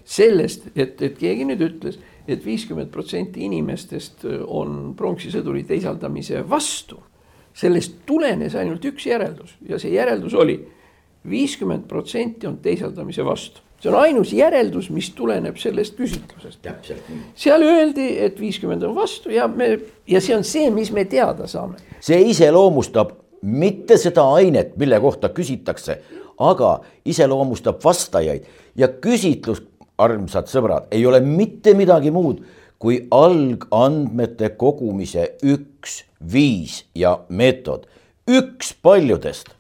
sellest, 0.05 0.69
et, 0.76 1.02
et 1.02 1.19
keegi 1.19 1.45
nüüd 1.45 1.61
ütles 1.61 1.99
et, 2.31 2.45
viiskümmend 2.45 2.91
protsenti 2.93 3.45
inimestest 3.47 4.27
on 4.47 4.95
pronksisõduri 4.97 5.65
teisaldamise 5.69 6.45
vastu. 6.49 7.03
sellest 7.55 7.97
tulenes 8.07 8.55
ainult 8.55 8.85
üks 8.85 9.07
järeldus 9.07 9.57
ja 9.69 9.79
see 9.79 9.91
järeldus 9.91 10.35
oli, 10.39 10.55
viiskümmend 11.29 11.89
protsenti 11.89 12.47
on 12.47 12.59
teisaldamise 12.59 13.25
vastu. 13.25 13.61
see 13.81 13.91
on 13.91 13.99
ainus 13.99 14.33
järeldus, 14.33 14.91
mis 14.91 15.11
tuleneb 15.11 15.57
sellest 15.57 15.97
küsitlusest. 15.97 16.69
seal 17.35 17.63
öeldi, 17.63 18.19
et 18.19 18.41
viiskümmend 18.41 18.83
on 18.83 18.95
vastu 18.95 19.31
ja 19.31 19.49
me 19.49 19.79
ja 20.07 20.21
see 20.21 20.37
on 20.37 20.45
see, 20.45 20.71
mis 20.71 20.93
me 20.93 21.05
teada 21.05 21.47
saame. 21.47 21.77
see 22.01 22.21
iseloomustab 22.31 23.17
mitte 23.43 23.97
seda 23.97 24.25
ainet, 24.37 24.77
mille 24.77 25.01
kohta 25.01 25.29
küsitakse, 25.29 26.01
aga 26.39 26.81
iseloomustab 27.05 27.81
vastajaid 27.85 28.45
ja 28.77 28.89
küsitlus, 28.89 29.63
armsad 30.00 30.49
sõbrad, 30.50 30.88
ei 30.95 31.04
ole 31.07 31.21
mitte 31.25 31.75
midagi 31.76 32.12
muud 32.14 32.40
kui 32.80 33.02
algandmete 33.12 34.54
kogumise 34.61 35.26
üks 35.45 36.00
viis 36.33 36.80
ja 36.97 37.19
meetod, 37.28 37.85
üks 38.25 38.73
paljudest. 38.83 39.52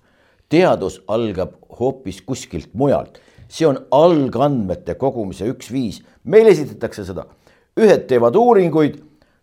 Teadus 0.50 0.98
algab 1.06 1.52
hoopis 1.78 2.22
kuskilt 2.26 2.72
mujalt. 2.74 3.20
see 3.50 3.66
on 3.66 3.80
algandmete 3.90 4.94
kogumise 4.94 5.48
üks 5.50 5.72
viis, 5.74 5.96
meile 6.22 6.52
esitatakse 6.54 7.02
seda, 7.02 7.24
ühed 7.74 8.04
teevad 8.06 8.36
uuringuid, 8.38 9.00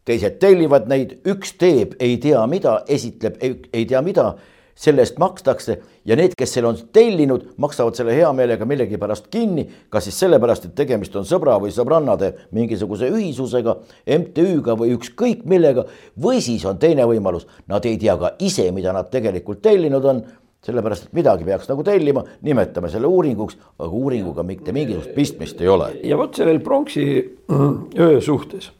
teised 0.07 0.37
tellivad 0.39 0.87
neid, 0.87 1.17
üks 1.27 1.51
teeb 1.59 1.97
ei 1.99 2.15
tea 2.23 2.45
mida, 2.47 2.77
esitleb 2.87 3.35
ei, 3.43 3.57
ei 3.73 3.85
tea 3.85 4.01
mida 4.01 4.29
selle 4.77 5.01
eest 5.03 5.17
makstakse 5.21 5.77
ja 6.05 6.15
need, 6.19 6.35
kes 6.37 6.53
selle 6.53 6.69
on 6.69 6.79
tellinud, 6.93 7.47
maksavad 7.61 7.97
selle 7.97 8.15
hea 8.15 8.29
meelega 8.37 8.65
millegipärast 8.69 9.27
kinni, 9.33 9.65
kas 9.93 10.07
siis 10.07 10.19
sellepärast, 10.23 10.69
et 10.69 10.75
tegemist 10.77 11.15
on 11.17 11.25
sõbra 11.27 11.57
või 11.61 11.73
sõbrannade 11.75 12.33
mingisuguse 12.55 13.09
ühisusega, 13.11 13.77
MTÜ-ga 14.17 14.77
või 14.79 14.93
ükskõik 14.95 15.45
millega, 15.49 15.87
või 16.21 16.41
siis 16.45 16.65
on 16.69 16.79
teine 16.81 17.07
võimalus, 17.09 17.47
nad 17.67 17.85
ei 17.89 17.97
tea 18.01 18.17
ka 18.21 18.35
ise, 18.43 18.69
mida 18.75 18.93
nad 18.95 19.09
tegelikult 19.13 19.63
tellinud 19.65 20.05
on 20.05 20.23
sellepärast, 20.67 21.07
et 21.07 21.15
midagi 21.15 21.45
peaks 21.47 21.69
nagu 21.69 21.83
tellima, 21.85 22.23
nimetame 22.43 22.89
selle 22.91 23.07
uuringuks, 23.09 23.57
aga 23.79 23.89
uuringuga 23.93 24.43
mitte 24.45 24.73
mingisugust 24.75 25.15
pistmist 25.15 25.61
ei 25.63 25.71
ole. 25.71 25.93
ja 26.03 26.17
vot 26.19 26.35
sellel 26.35 26.59
pronksi 26.65 27.05
öö 27.49 28.21
suhtes 28.21 28.71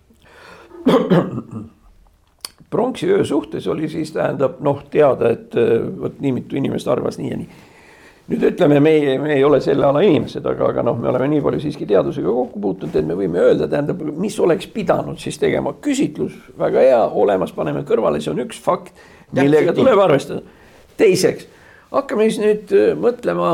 pronksi 2.70 3.12
öö 3.12 3.26
suhtes 3.26 3.68
oli 3.68 3.90
siis 3.90 4.12
tähendab 4.12 4.60
noh, 4.60 4.84
teada, 4.92 5.30
et 5.30 5.56
äh, 5.56 5.80
vot 6.02 6.20
nii 6.20 6.32
mitu 6.42 6.58
inimest 6.60 6.88
arvas 6.88 7.18
nii 7.18 7.32
ja 7.32 7.40
nii. 7.40 7.50
nüüd 8.28 8.44
ütleme, 8.44 8.80
meie, 8.84 9.14
me 9.24 9.38
ei 9.38 9.44
ole 9.48 9.62
selle 9.64 9.86
ala 9.88 10.02
inimesed, 10.04 10.46
aga, 10.46 10.68
aga 10.74 10.84
noh, 10.84 10.98
me 11.00 11.08
oleme 11.08 11.30
nii 11.32 11.44
palju 11.46 11.62
siiski 11.64 11.88
teadusega 11.88 12.28
kokku 12.28 12.60
puutunud, 12.60 12.96
et 13.00 13.08
me 13.08 13.16
võime 13.16 13.40
öelda, 13.40 13.70
tähendab, 13.72 14.02
mis 14.20 14.36
oleks 14.44 14.68
pidanud 14.74 15.22
siis 15.22 15.40
tegema, 15.40 15.72
küsitlus, 15.84 16.36
väga 16.60 16.84
hea, 16.84 17.00
olemas, 17.24 17.56
paneme 17.56 17.86
kõrvale, 17.88 18.20
see 18.20 18.34
on 18.34 18.44
üks 18.44 18.60
fakt, 18.64 19.00
millega 19.32 19.72
tuleb 19.78 20.04
arvestada. 20.04 20.44
teiseks, 21.00 21.48
hakkame 21.96 22.28
siis 22.28 22.44
nüüd 22.44 22.76
äh, 22.76 22.92
mõtlema 23.00 23.54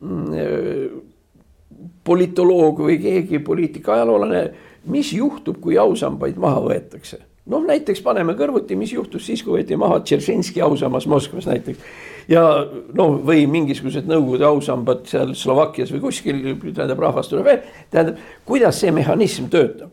mm, 0.00 0.26
äh, 0.38 1.82
politoloog 2.06 2.86
või 2.86 3.00
keegi 3.02 3.42
poliitika 3.42 3.96
ajaloolane, 3.96 4.50
mis 4.86 5.10
juhtub, 5.18 5.58
kui 5.58 5.74
ausambaid 5.82 6.38
maha 6.38 6.62
võetakse 6.62 7.26
noh, 7.50 7.64
näiteks 7.66 8.02
paneme 8.04 8.34
kõrvuti, 8.38 8.76
mis 8.78 8.92
juhtus 8.94 9.26
siis, 9.28 9.42
kui 9.44 9.58
võeti 9.58 9.78
maha 9.78 10.00
Tšeršinski 10.02 10.62
ausammas 10.64 11.06
Moskvas 11.10 11.46
näiteks. 11.46 11.78
ja 12.28 12.42
no 12.94 13.08
või 13.26 13.46
mingisugused 13.50 14.08
Nõukogude 14.10 14.46
ausambad 14.48 15.04
seal 15.06 15.34
Slovakkias 15.34 15.92
või 15.94 16.00
kuskil, 16.08 16.40
tähendab 16.66 16.98
rahvas 16.98 17.30
tuleb 17.30 17.46
veel, 17.46 17.60
tähendab, 17.90 18.18
kuidas 18.44 18.80
see 18.80 18.90
mehhanism 18.90 19.46
töötab. 19.50 19.90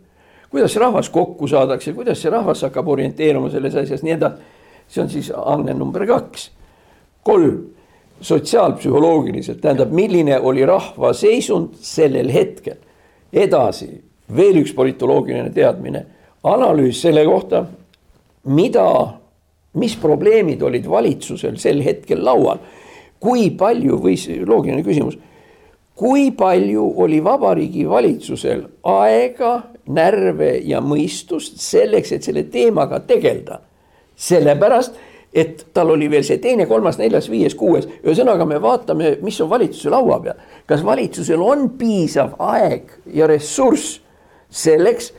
kuidas 0.50 0.76
rahvas 0.76 1.10
kokku 1.10 1.48
saadakse, 1.48 1.94
kuidas 1.94 2.22
see 2.22 2.32
rahvas 2.32 2.62
hakkab 2.62 2.88
orienteeruma 2.88 3.50
selles 3.50 3.76
asjas, 3.76 4.04
nii 4.04 4.18
edasi. 4.18 4.42
see 4.88 5.04
on 5.04 5.10
siis 5.10 5.32
anne 5.36 5.74
number 5.74 6.08
kaks. 6.08 6.52
kolm, 7.24 7.62
sotsiaalpsühholoogiliselt, 8.22 9.62
tähendab, 9.62 9.92
milline 9.92 10.40
oli 10.40 10.66
rahva 10.66 11.14
seisund 11.14 11.78
sellel 11.82 12.34
hetkel. 12.34 12.78
edasi, 13.34 14.02
veel 14.36 14.58
üks 14.58 14.74
politoloogiline 14.74 15.50
teadmine 15.54 16.06
analüüs 16.44 17.02
selle 17.02 17.26
kohta, 17.26 17.66
mida, 18.44 18.88
mis 19.80 19.96
probleemid 20.00 20.62
olid 20.62 20.88
valitsusel 20.90 21.58
sel 21.58 21.84
hetkel 21.84 22.24
laual. 22.26 22.60
kui 23.24 23.54
palju 23.56 24.02
või 24.04 24.18
loogiline 24.44 24.84
küsimus, 24.84 25.16
kui 25.96 26.32
palju 26.36 26.84
oli 27.00 27.22
Vabariigi 27.24 27.86
Valitsusel 27.90 28.66
aega, 28.84 29.62
närve 29.88 30.58
ja 30.68 30.82
mõistust 30.84 31.62
selleks, 31.64 32.12
et 32.12 32.24
selle 32.24 32.44
teemaga 32.44 33.00
tegeleda. 33.00 33.60
sellepärast, 34.16 34.94
et 35.34 35.66
tal 35.74 35.90
oli 35.90 36.10
veel 36.12 36.24
see 36.24 36.38
teine, 36.38 36.66
kolmas, 36.70 37.00
neljas, 37.02 37.30
viies, 37.30 37.56
kuues, 37.56 37.88
ühesõnaga 38.04 38.46
me 38.46 38.60
vaatame, 38.62 39.18
mis 39.22 39.40
on 39.42 39.50
valitsuse 39.50 39.90
laua 39.90 40.20
peal. 40.20 40.36
kas 40.66 40.84
valitsusel 40.86 41.42
on 41.42 41.70
piisav 41.70 42.36
aeg 42.40 42.92
ja 43.14 43.28
ressurss 43.28 44.02
selleks 44.50 45.14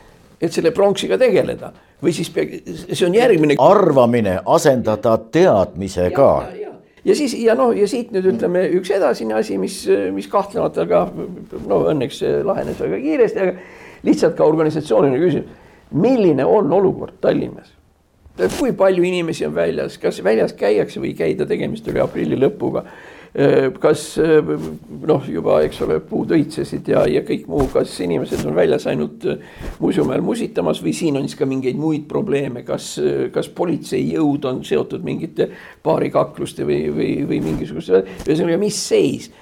et 0.45 0.57
selle 0.57 0.73
pronksiga 0.75 1.19
tegeleda 1.21 1.73
või 2.03 2.13
siis 2.15 2.31
see 2.31 3.07
on 3.07 3.17
järgmine. 3.17 3.57
arvamine 3.59 4.39
asendada 4.47 5.17
teadmisega. 5.33 6.31
Ja, 6.51 6.61
ja, 6.67 6.73
ja 7.05 7.17
siis 7.17 7.37
ja 7.41 7.57
noh, 7.59 7.73
ja 7.77 7.89
siit 7.89 8.13
nüüd 8.15 8.29
ütleme 8.35 8.67
üks 8.79 8.93
edasine 8.95 9.39
asi, 9.39 9.59
mis, 9.59 9.83
mis 10.15 10.29
kahtlemata 10.31 10.87
ka 10.91 11.07
no 11.69 11.85
õnneks 11.93 12.21
lahenes 12.45 12.81
väga 12.81 13.01
kiiresti, 13.07 13.47
aga 13.47 13.57
lihtsalt 14.05 14.37
ka 14.37 14.45
organisatsiooniline 14.45 15.25
küsimus. 15.25 15.63
milline 15.95 16.45
on 16.45 16.73
olukord 16.73 17.21
Tallinnas? 17.21 17.73
kui 18.59 18.73
palju 18.75 19.05
inimesi 19.07 19.47
on 19.47 19.55
väljas, 19.55 19.99
kas 20.03 20.19
väljas 20.25 20.57
käiakse 20.59 21.01
või 21.01 21.13
ei 21.13 21.19
käida, 21.19 21.47
tegemist 21.47 21.87
oli 21.89 22.01
aprilli 22.03 22.39
lõpuga 22.41 22.83
kas 23.83 24.03
äh, 24.23 24.51
noh, 25.07 25.25
juba, 25.27 25.57
eks 25.67 25.81
ole, 25.83 25.97
puud 26.07 26.31
õitsesid 26.37 26.87
ja, 26.93 27.01
ja 27.11 27.25
kõik 27.27 27.49
muu, 27.51 27.65
kas 27.73 27.97
inimesed 28.05 28.45
on 28.47 28.55
väljas 28.55 28.87
ainult 28.91 29.25
äh, 29.27 29.41
muuseumiajal 29.81 30.23
musitamas 30.23 30.79
või 30.85 30.93
siin 30.95 31.19
on 31.19 31.27
siis 31.27 31.41
ka 31.41 31.49
mingeid 31.51 31.79
muid 31.81 32.05
probleeme, 32.11 32.63
kas, 32.67 32.93
kas 33.35 33.49
politseijõud 33.51 34.47
on 34.51 34.61
seotud 34.67 35.03
mingite 35.07 35.49
baarikakluste 35.83 36.67
või, 36.69 36.85
või, 36.95 37.09
või 37.27 37.41
mingisuguse, 37.49 38.05
ühesõnaga, 38.23 38.61
mis 38.63 38.79
seis? 38.79 39.33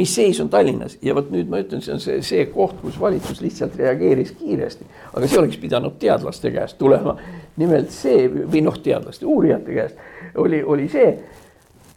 Mis 0.00 0.14
seis 0.16 0.38
on 0.40 0.48
Tallinnas? 0.48 0.96
Ja 1.04 1.12
vot 1.12 1.28
nüüd 1.28 1.50
ma 1.52 1.60
ütlen, 1.60 1.82
see 1.84 1.92
on 1.92 2.00
see, 2.00 2.22
see 2.24 2.46
koht, 2.48 2.78
kus 2.80 2.96
valitsus 2.96 3.42
lihtsalt 3.44 3.76
reageeris 3.76 4.32
kiiresti, 4.38 4.88
aga 5.12 5.28
see 5.28 5.42
oleks 5.42 5.60
pidanud 5.60 5.98
teadlaste 6.00 6.48
käest 6.54 6.80
tulema. 6.80 7.18
nimelt 7.60 7.92
see 7.92 8.24
või 8.32 8.64
noh, 8.64 8.80
teadlaste, 8.80 9.28
uurijate 9.28 9.76
käest 9.76 10.40
oli, 10.40 10.62
oli 10.64 10.88
see 10.88 11.10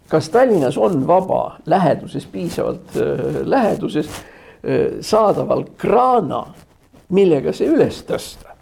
kas 0.09 0.29
Tallinnas 0.29 0.77
on 0.77 1.07
vaba 1.07 1.57
läheduses, 1.65 2.25
piisavalt 2.25 2.97
äh, 2.97 3.41
läheduses 3.43 4.07
äh, 4.07 4.99
saadaval 5.01 5.65
kraana, 5.77 6.45
millega 7.09 7.53
see 7.53 7.69
üles 7.71 8.03
tõsta? 8.07 8.53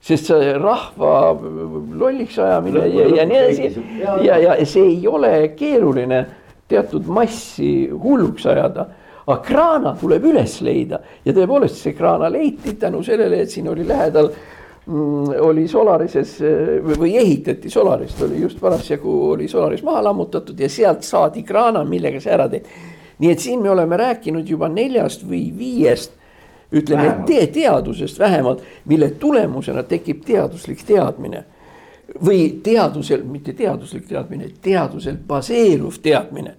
Sest 0.00 0.30
see 0.30 0.52
rahva 0.54 1.34
lolliks 1.98 2.38
ajamine 2.38 2.84
ja, 2.86 3.08
ja 3.18 3.24
nii 3.26 3.38
edasi. 3.38 3.86
Ja, 4.24 4.36
ja 4.38 4.54
see 4.66 4.84
ei 4.94 5.08
ole 5.10 5.32
keeruline 5.58 6.22
teatud 6.68 7.08
massi 7.10 7.88
hulluks 7.90 8.46
ajada. 8.46 8.86
aga 9.28 9.42
kraana 9.44 9.96
tuleb 10.00 10.24
üles 10.24 10.60
leida. 10.64 11.00
Ja 11.24 11.34
tõepoolest 11.36 11.82
see 11.82 11.92
kraana 11.92 12.30
leiti 12.32 12.78
tänu 12.80 13.02
sellele, 13.04 13.42
et 13.42 13.50
siin 13.50 13.68
oli 13.68 13.84
lähedal 13.88 14.30
äh, 14.30 14.38
oli 15.40 15.68
Solarises 15.68 16.38
või 16.98 17.16
ehitati 17.20 17.70
Solarist, 17.70 18.22
oli 18.22 18.40
just 18.40 18.60
parasjagu 18.60 19.30
oli 19.30 19.48
Solaris 19.48 19.82
maha 19.82 20.02
lammutatud 20.04 20.60
ja 20.60 20.68
sealt 20.68 21.02
saadi 21.04 21.42
kraana, 21.42 21.84
millega 21.84 22.20
see 22.20 22.32
ära 22.32 22.48
tehti. 22.48 22.68
nii 23.18 23.30
et 23.30 23.38
siin 23.38 23.62
me 23.62 23.70
oleme 23.70 23.96
rääkinud 23.96 24.48
juba 24.48 24.68
neljast 24.68 25.24
või 25.26 25.50
viiest, 25.58 26.12
ütleme 26.72 27.24
te 27.26 27.46
teadusest 27.46 28.18
vähemalt, 28.18 28.62
mille 28.84 29.10
tulemusena 29.10 29.82
tekib 29.82 30.24
teaduslik 30.24 30.84
teadmine. 30.86 31.44
või 32.24 32.60
teadusel, 32.62 33.22
mitte 33.22 33.52
teaduslik 33.52 34.06
teadmine, 34.08 34.48
teadusel 34.62 35.16
baseeruv 35.26 35.98
teadmine. 36.02 36.54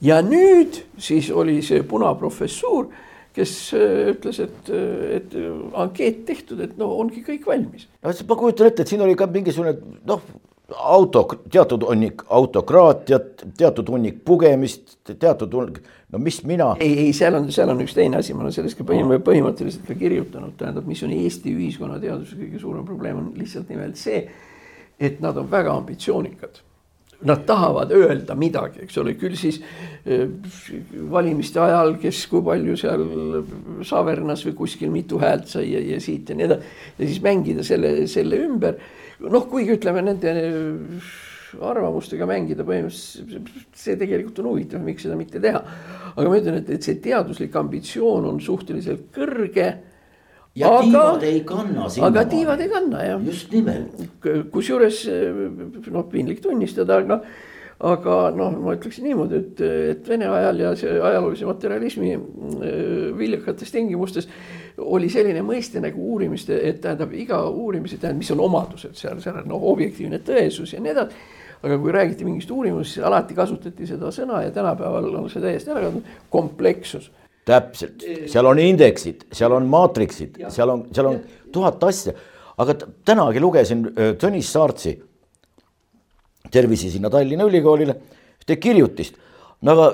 ja 0.00 0.22
nüüd 0.22 0.82
siis 0.98 1.30
oli 1.30 1.62
see 1.62 1.82
punaprofessuur 1.82 2.88
kes 3.36 3.56
äh, 3.78 4.12
ütles, 4.14 4.42
et, 4.42 4.70
äh, 4.74 5.16
et 5.20 5.34
ankeet 5.78 6.24
tehtud, 6.28 6.60
et 6.64 6.76
no 6.80 6.90
ongi 6.98 7.24
kõik 7.26 7.46
valmis. 7.46 7.88
no 8.02 8.14
ma 8.28 8.38
kujutan 8.42 8.70
ette, 8.70 8.86
et 8.86 8.92
siin 8.92 9.02
oli 9.04 9.16
ka 9.18 9.28
mingisugune 9.30 9.76
noh, 10.08 10.24
auto, 10.76 11.24
teatud 11.50 11.84
hunnik 11.88 12.22
autokraatiat, 12.28 13.44
teatud 13.58 13.90
hunnik 13.90 14.20
pugemist, 14.24 14.96
teatud 15.10 15.54
hunnik, 15.54 15.80
no 16.12 16.20
mis 16.22 16.40
mina. 16.46 16.72
ei, 16.80 16.96
ei, 17.06 17.12
seal 17.16 17.38
on, 17.38 17.50
seal 17.54 17.72
on 17.72 17.82
üks 17.84 17.94
teine 17.96 18.20
asi, 18.20 18.34
ma 18.34 18.44
olen 18.44 18.54
sellest 18.54 18.78
ka 18.78 18.86
põhim-, 18.86 19.18
põhimõtteliselt 19.26 19.86
ka 19.88 19.98
kirjutanud, 19.98 20.56
tähendab, 20.60 20.88
mis 20.90 21.02
on 21.06 21.14
Eesti 21.14 21.54
ühiskonna 21.56 22.00
teaduse 22.02 22.38
kõige 22.38 22.62
suurem 22.62 22.86
probleem, 22.88 23.22
on 23.22 23.30
lihtsalt 23.38 23.70
nimelt 23.72 24.00
see, 24.00 24.24
et 25.00 25.22
nad 25.24 25.38
on 25.40 25.48
väga 25.50 25.74
ambitsioonikad 25.80 26.62
nad 27.28 27.42
tahavad 27.46 27.92
öelda 27.92 28.34
midagi, 28.38 28.84
eks 28.86 28.98
ole, 29.02 29.14
küll 29.20 29.36
siis 29.38 29.60
eh, 30.06 30.26
valimiste 31.12 31.60
ajal, 31.60 31.96
kes 32.00 32.22
kui 32.30 32.44
palju 32.46 32.76
seal 32.80 33.04
Savernas 33.86 34.44
või 34.48 34.56
kuskil 34.62 34.92
mitu 34.94 35.20
häält 35.20 35.50
sai 35.52 35.66
ja, 35.72 35.82
ja 35.94 36.00
siit 36.00 36.32
ja 36.32 36.38
nii 36.38 36.48
edasi. 36.48 36.76
ja 36.98 37.10
siis 37.10 37.20
mängida 37.24 37.66
selle, 37.66 37.92
selle 38.10 38.40
ümber. 38.46 38.78
noh, 39.20 39.44
kuigi 39.50 39.76
ütleme 39.76 40.04
nende 40.06 40.32
arvamustega 41.58 42.26
mängida 42.28 42.64
põhimõtteliselt, 42.66 43.50
see 43.76 43.96
tegelikult 43.98 44.38
on 44.42 44.50
huvitav, 44.52 44.82
miks 44.84 45.04
seda 45.06 45.16
mitte 45.18 45.42
teha. 45.42 45.60
aga 46.14 46.26
ma 46.28 46.38
ütlen, 46.38 46.60
et, 46.60 46.70
et 46.76 46.86
see 46.86 47.00
teaduslik 47.02 47.56
ambitsioon 47.56 48.28
on 48.30 48.40
suhteliselt 48.44 49.08
kõrge. 49.14 49.70
Ja 50.54 50.72
aga, 50.72 50.82
tiivad 50.82 51.28
ei 51.28 51.44
kanna. 51.46 51.86
aga 52.08 52.24
tiivad 52.30 52.60
ei 52.60 52.72
kanna 52.72 53.04
jah. 53.04 53.22
just 53.26 53.52
nimelt. 53.52 54.02
kusjuures 54.50 55.04
noh, 55.90 56.08
piinlik 56.10 56.42
tunnistada, 56.44 57.00
noh 57.06 57.24
aga 57.80 58.16
noh, 58.36 58.56
ma 58.60 58.74
ütleksin 58.76 59.06
niimoodi, 59.08 59.38
et, 59.40 59.60
et 59.94 60.08
Vene 60.08 60.28
ajal 60.28 60.58
ja 60.60 60.72
see 60.76 60.96
ajaloolise 61.00 61.48
materjalismi 61.48 62.10
äh, 62.12 62.24
viljakates 63.16 63.72
tingimustes 63.72 64.28
oli 64.80 65.08
selline 65.12 65.42
mõiste 65.44 65.80
nagu 65.82 66.10
uurimiste, 66.12 66.58
et 66.68 66.82
tähendab 66.84 67.14
iga 67.16 67.40
uurimise 67.48 67.96
tähendab, 67.96 68.20
mis 68.20 68.32
on 68.34 68.42
omadused 68.44 68.98
seal, 69.00 69.20
seal 69.24 69.40
on 69.40 69.48
noh, 69.48 69.64
objektiivne 69.72 70.20
tõesus 70.26 70.74
ja 70.74 70.82
nii 70.82 70.92
edasi. 70.92 71.24
aga 71.60 71.76
kui 71.76 71.92
räägiti 71.92 72.24
mingist 72.24 72.50
uurimusest, 72.50 72.94
siis 72.94 73.06
alati 73.06 73.34
kasutati 73.36 73.86
seda 73.88 74.08
sõna 74.12 74.42
ja 74.46 74.52
tänapäeval 74.52 75.10
on 75.16 75.26
see 75.32 75.42
täiesti 75.44 75.72
ära 75.72 75.82
kadunud, 75.84 76.12
komplekssus 76.32 77.10
täpselt, 77.48 78.04
seal 78.30 78.46
on 78.46 78.60
indeksid, 78.62 79.26
seal 79.34 79.54
on 79.56 79.68
maatriksid, 79.70 80.42
seal 80.52 80.74
on, 80.74 80.84
seal 80.94 81.10
on 81.10 81.20
tuhat 81.52 81.82
asja, 81.88 82.14
aga 82.60 82.76
tänagi 83.08 83.42
lugesin 83.42 83.86
äh, 83.90 84.12
Tõnis 84.20 84.52
Saartsi 84.52 84.96
tervisi 86.50 86.90
sinna 86.90 87.10
Tallinna 87.10 87.46
Ülikoolile, 87.48 87.96
ühte 88.42 88.56
kirjutist. 88.60 89.14
no 89.62 89.72
aga 89.76 89.90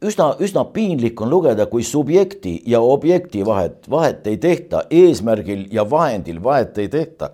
üsna, 0.00 0.34
üsna 0.40 0.64
piinlik 0.72 1.20
on 1.20 1.30
lugeda, 1.30 1.66
kui 1.70 1.84
subjekti 1.84 2.60
ja 2.68 2.80
objekti 2.80 3.44
vahet, 3.46 3.84
vahet 3.90 4.26
ei 4.30 4.38
tehta, 4.40 4.84
eesmärgil 4.90 5.66
ja 5.72 5.84
vahendil 5.90 6.42
vahet 6.42 6.78
ei 6.78 6.88
tehta 6.88 7.30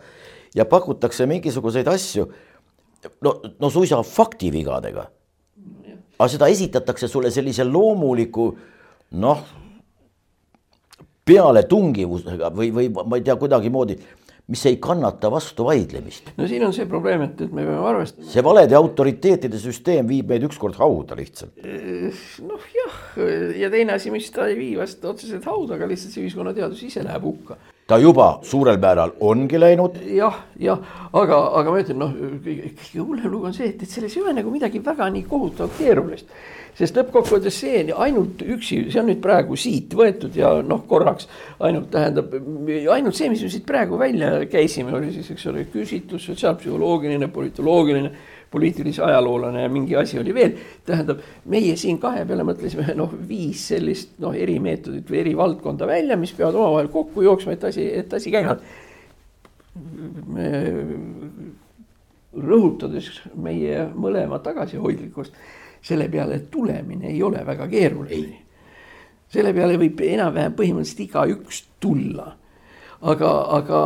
ja 0.54 0.64
pakutakse 0.64 1.26
mingisuguseid 1.26 1.88
asju 1.90 2.26
no, 3.22 3.40
no 3.61 3.70
suisa 3.70 4.02
faktivigadega. 4.02 5.06
Aga 6.18 6.29
seda 6.33 6.48
esitatakse 6.52 7.09
sulle 7.09 7.31
sellise 7.31 7.64
loomuliku 7.64 8.50
noh, 9.20 9.42
pealetungivusega 11.26 12.52
või, 12.55 12.70
või 12.74 12.92
ma 12.94 13.18
ei 13.18 13.26
tea, 13.26 13.37
kuidagimoodi 13.37 13.98
mis 14.46 14.62
ei 14.66 14.76
kannata 14.76 15.31
vastu 15.31 15.64
vaidlemist. 15.66 16.31
no 16.38 16.46
siin 16.46 16.62
on 16.66 16.74
see 16.74 16.87
probleem, 16.87 17.24
et, 17.26 17.40
et 17.42 17.52
me 17.52 17.64
peame 17.66 17.83
arvestama. 17.90 18.29
see 18.31 18.44
valede 18.46 18.76
autoriteetide 18.79 19.59
süsteem 19.59 20.07
viib 20.07 20.31
meid 20.31 20.46
ükskord 20.46 20.79
hauda 20.79 21.18
lihtsalt. 21.18 21.57
noh 22.46 22.68
jah, 22.76 23.00
ja 23.59 23.70
teine 23.72 23.96
asi, 23.98 24.12
mis 24.14 24.31
ta 24.35 24.46
ei 24.50 24.59
vii 24.59 24.76
vast 24.79 25.05
otseselt 25.05 25.48
hauda, 25.50 25.74
aga 25.74 25.90
lihtsalt 25.90 26.14
see 26.14 26.26
ühiskonnateadus 26.26 26.85
ise 26.87 27.02
läheb 27.07 27.26
hukka. 27.26 27.59
Ta 27.87 27.99
juba 28.03 28.40
suurel 28.42 28.79
määral 28.83 29.14
ongi 29.20 29.61
läinud. 29.61 30.01
jah, 30.11 30.42
jah, 30.59 30.79
aga, 31.12 31.40
aga 31.61 31.70
ma 31.70 31.81
ütlen, 31.83 32.01
noh, 32.03 32.12
kõige 32.42 33.01
hullem 33.01 33.31
lugu 33.31 33.51
on 33.51 33.55
see, 33.55 33.70
et, 33.70 33.83
et 33.83 33.90
selles 33.90 34.16
ei 34.16 34.22
ole 34.25 34.35
nagu 34.40 34.51
midagi 34.51 34.83
väga 34.85 35.11
nii 35.14 35.27
kohutavalt 35.31 35.79
keerulist 35.79 36.31
sest 36.77 36.99
lõppkokkuvõttes 36.99 37.57
see 37.57 37.85
ainult 37.94 38.42
üksi, 38.44 38.83
see 38.90 39.01
on 39.01 39.09
nüüd 39.09 39.22
praegu 39.25 39.57
siit 39.57 39.94
võetud 39.96 40.35
ja 40.37 40.51
noh, 40.66 40.83
korraks 40.88 41.29
ainult 41.64 41.88
tähendab, 41.94 42.35
ainult 42.92 43.16
see, 43.16 43.31
mis 43.33 43.44
me 43.46 43.51
siit 43.53 43.64
praegu 43.68 43.96
välja 44.01 44.42
käisime, 44.51 44.92
oli 44.99 45.14
siis, 45.14 45.31
eks 45.33 45.46
ole, 45.53 45.64
küsitlus, 45.72 46.27
sotsiaalpsühholoogiline, 46.29 47.31
politoloogiline 47.33 48.12
poliitilise 48.56 49.04
ajaloolane 49.06 49.62
ja 49.62 49.72
mingi 49.72 49.96
asi 49.96 50.18
oli 50.20 50.34
veel. 50.34 50.56
tähendab, 50.86 51.20
meie 51.52 51.76
siin 51.76 52.00
kahe 52.02 52.24
peale 52.28 52.46
mõtlesime 52.48 52.96
noh, 52.98 53.12
viis 53.28 53.68
sellist 53.72 54.16
noh, 54.22 54.34
erimeetodit 54.34 55.12
või 55.12 55.20
eri 55.20 55.36
valdkonda 55.36 55.86
välja, 55.86 56.16
mis 56.16 56.34
peavad 56.36 56.58
omavahel 56.58 56.90
kokku 56.92 57.22
jooksma, 57.28 57.54
et 57.56 57.68
asi, 57.70 57.86
et 58.02 58.18
asi 58.18 58.32
käiks. 58.34 58.74
rõhutades 62.36 63.06
meie 63.40 63.86
mõlema 63.96 64.38
tagasihoidlikkust 64.44 65.36
selle 65.86 66.08
peale 66.08 66.38
tulemine 66.50 67.06
ei 67.06 67.22
ole 67.22 67.46
väga 67.46 67.68
keeruline. 67.68 68.42
selle 69.28 69.52
peale 69.54 69.76
võib 69.78 70.00
enam-vähem 70.06 70.54
põhimõtteliselt 70.58 71.02
igaüks 71.02 71.62
tulla. 71.82 72.32
Aga, 73.00 73.30
aga, 73.59 73.80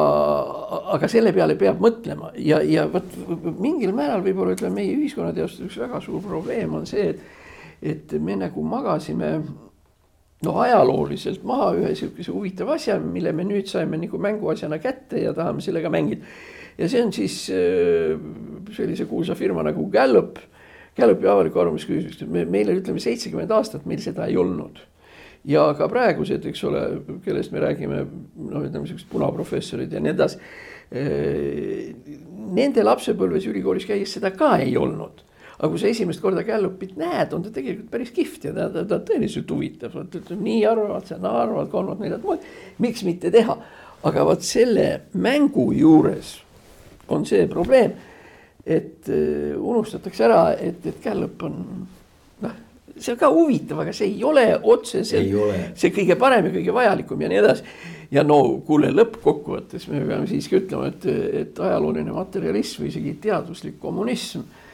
aga 0.95 1.11
selle 1.11 1.33
peale 1.35 1.57
peab 1.59 1.81
mõtlema 1.83 2.31
ja, 2.39 2.61
ja 2.63 2.87
vot 2.91 3.17
mingil 3.59 3.95
määral 3.97 4.23
võib-olla 4.27 4.55
ütleme, 4.55 4.83
meie 4.83 4.95
ühiskonnateadustes 4.99 5.67
üks 5.67 5.81
väga 5.83 6.01
suur 6.05 6.23
probleem 6.23 6.77
on 6.79 6.87
see, 6.87 7.11
et, 7.11 7.25
et 7.83 8.15
me 8.23 8.39
nagu 8.39 8.63
magasime 8.63 9.33
noh, 10.47 10.61
ajalooliselt 10.63 11.43
maha 11.49 11.73
ühe 11.81 11.91
sihukese 11.99 12.33
huvitava 12.35 12.79
asja, 12.79 13.01
mille 13.03 13.35
me 13.37 13.45
nüüd 13.49 13.69
saime 13.71 13.99
nagu 14.01 14.21
mänguasjana 14.23 14.79
kätte 14.83 15.25
ja 15.25 15.35
tahame 15.37 15.65
sellega 15.65 15.91
mängida. 15.93 16.25
ja 16.79 16.89
see 16.89 17.03
on 17.03 17.13
siis 17.13 17.43
äh, 17.53 18.15
sellise 18.77 19.11
kuulsa 19.11 19.35
firma 19.35 19.67
nagu 19.67 19.91
Gallup 19.91 20.39
Gallupi 20.97 21.29
avaliku 21.31 21.61
arvamusküsitlust, 21.63 22.25
me, 22.29 22.45
meile 22.51 22.75
ütleme 22.79 23.01
seitsekümmend 23.03 23.53
aastat 23.55 23.87
meil 23.89 24.03
seda 24.03 24.27
ei 24.29 24.37
olnud. 24.41 24.81
Ja 25.49 25.65
ka 25.77 25.89
praegused, 25.89 26.45
eks 26.51 26.65
ole, 26.69 26.83
kellest 27.25 27.55
me 27.55 27.63
räägime, 27.65 28.03
noh, 28.51 28.67
ütleme 28.67 28.89
siuksed 28.89 29.09
punaprofessorid 29.13 29.93
ja 29.93 30.03
nii 30.03 30.13
edasi. 30.13 30.41
Eh, 30.91 31.91
nende 32.51 32.83
lapsepõlves 32.83 33.47
ülikoolis 33.47 33.87
käies 33.87 34.17
seda 34.17 34.33
ka 34.35 34.57
ei 34.59 34.75
olnud 34.77 35.27
aga 35.61 35.69
kui 35.69 35.81
sa 35.83 35.91
esimest 35.93 36.23
korda 36.25 36.41
Gallupit 36.43 36.95
näed, 36.97 37.35
on 37.37 37.43
ta 37.45 37.51
tegelikult 37.53 37.91
päris 37.93 38.11
kihvt 38.17 38.47
ja 38.49 38.53
ta, 38.57 38.71
ta, 38.73 38.87
ta 38.89 38.97
tõeliselt 39.05 39.51
huvitav, 39.53 39.93
vot 39.93 40.15
ütleme 40.17 40.47
nii 40.47 40.63
arvavad, 40.65 41.05
see 41.05 41.19
naa 41.21 41.43
arvavad, 41.43 41.69
kolmand, 41.69 42.01
neljand 42.01 42.25
moodi. 42.25 42.55
miks 42.81 43.05
mitte 43.05 43.29
teha, 43.35 43.59
aga 44.09 44.25
vot 44.25 44.47
selle 44.47 44.87
mängu 45.21 45.67
juures 45.77 46.39
on 47.13 47.29
see 47.29 47.45
probleem 47.51 47.93
et 48.65 49.09
äh, 49.09 49.57
unustatakse 49.57 50.25
ära, 50.27 50.43
et, 50.61 50.85
et 50.87 51.01
Gallup 51.05 51.43
on 51.47 51.57
see 53.01 53.15
on 53.15 53.21
ka 53.21 53.31
huvitav, 53.33 53.83
aga 53.85 53.95
see 53.97 54.11
ei 54.13 54.25
ole 54.25 54.47
otseselt 54.59 55.77
see 55.79 55.93
kõige 55.95 56.17
parem 56.21 56.49
ja 56.49 56.55
kõige 56.59 56.77
vajalikum 56.77 57.21
ja 57.25 57.33
nii 57.33 57.43
edasi. 57.43 57.77
ja 58.11 58.25
no 58.27 58.41
kuule, 58.67 58.93
lõppkokkuvõttes 58.95 59.89
me 59.91 60.03
peame 60.07 60.27
siiski 60.31 60.61
ütlema, 60.63 60.91
et, 60.91 61.07
et 61.43 61.61
ajalooline 61.61 62.13
materialism 62.13 62.85
või 62.85 62.93
isegi 62.93 63.17
teaduslik 63.23 63.79
kommunism 63.81 64.45
äh, 64.45 64.67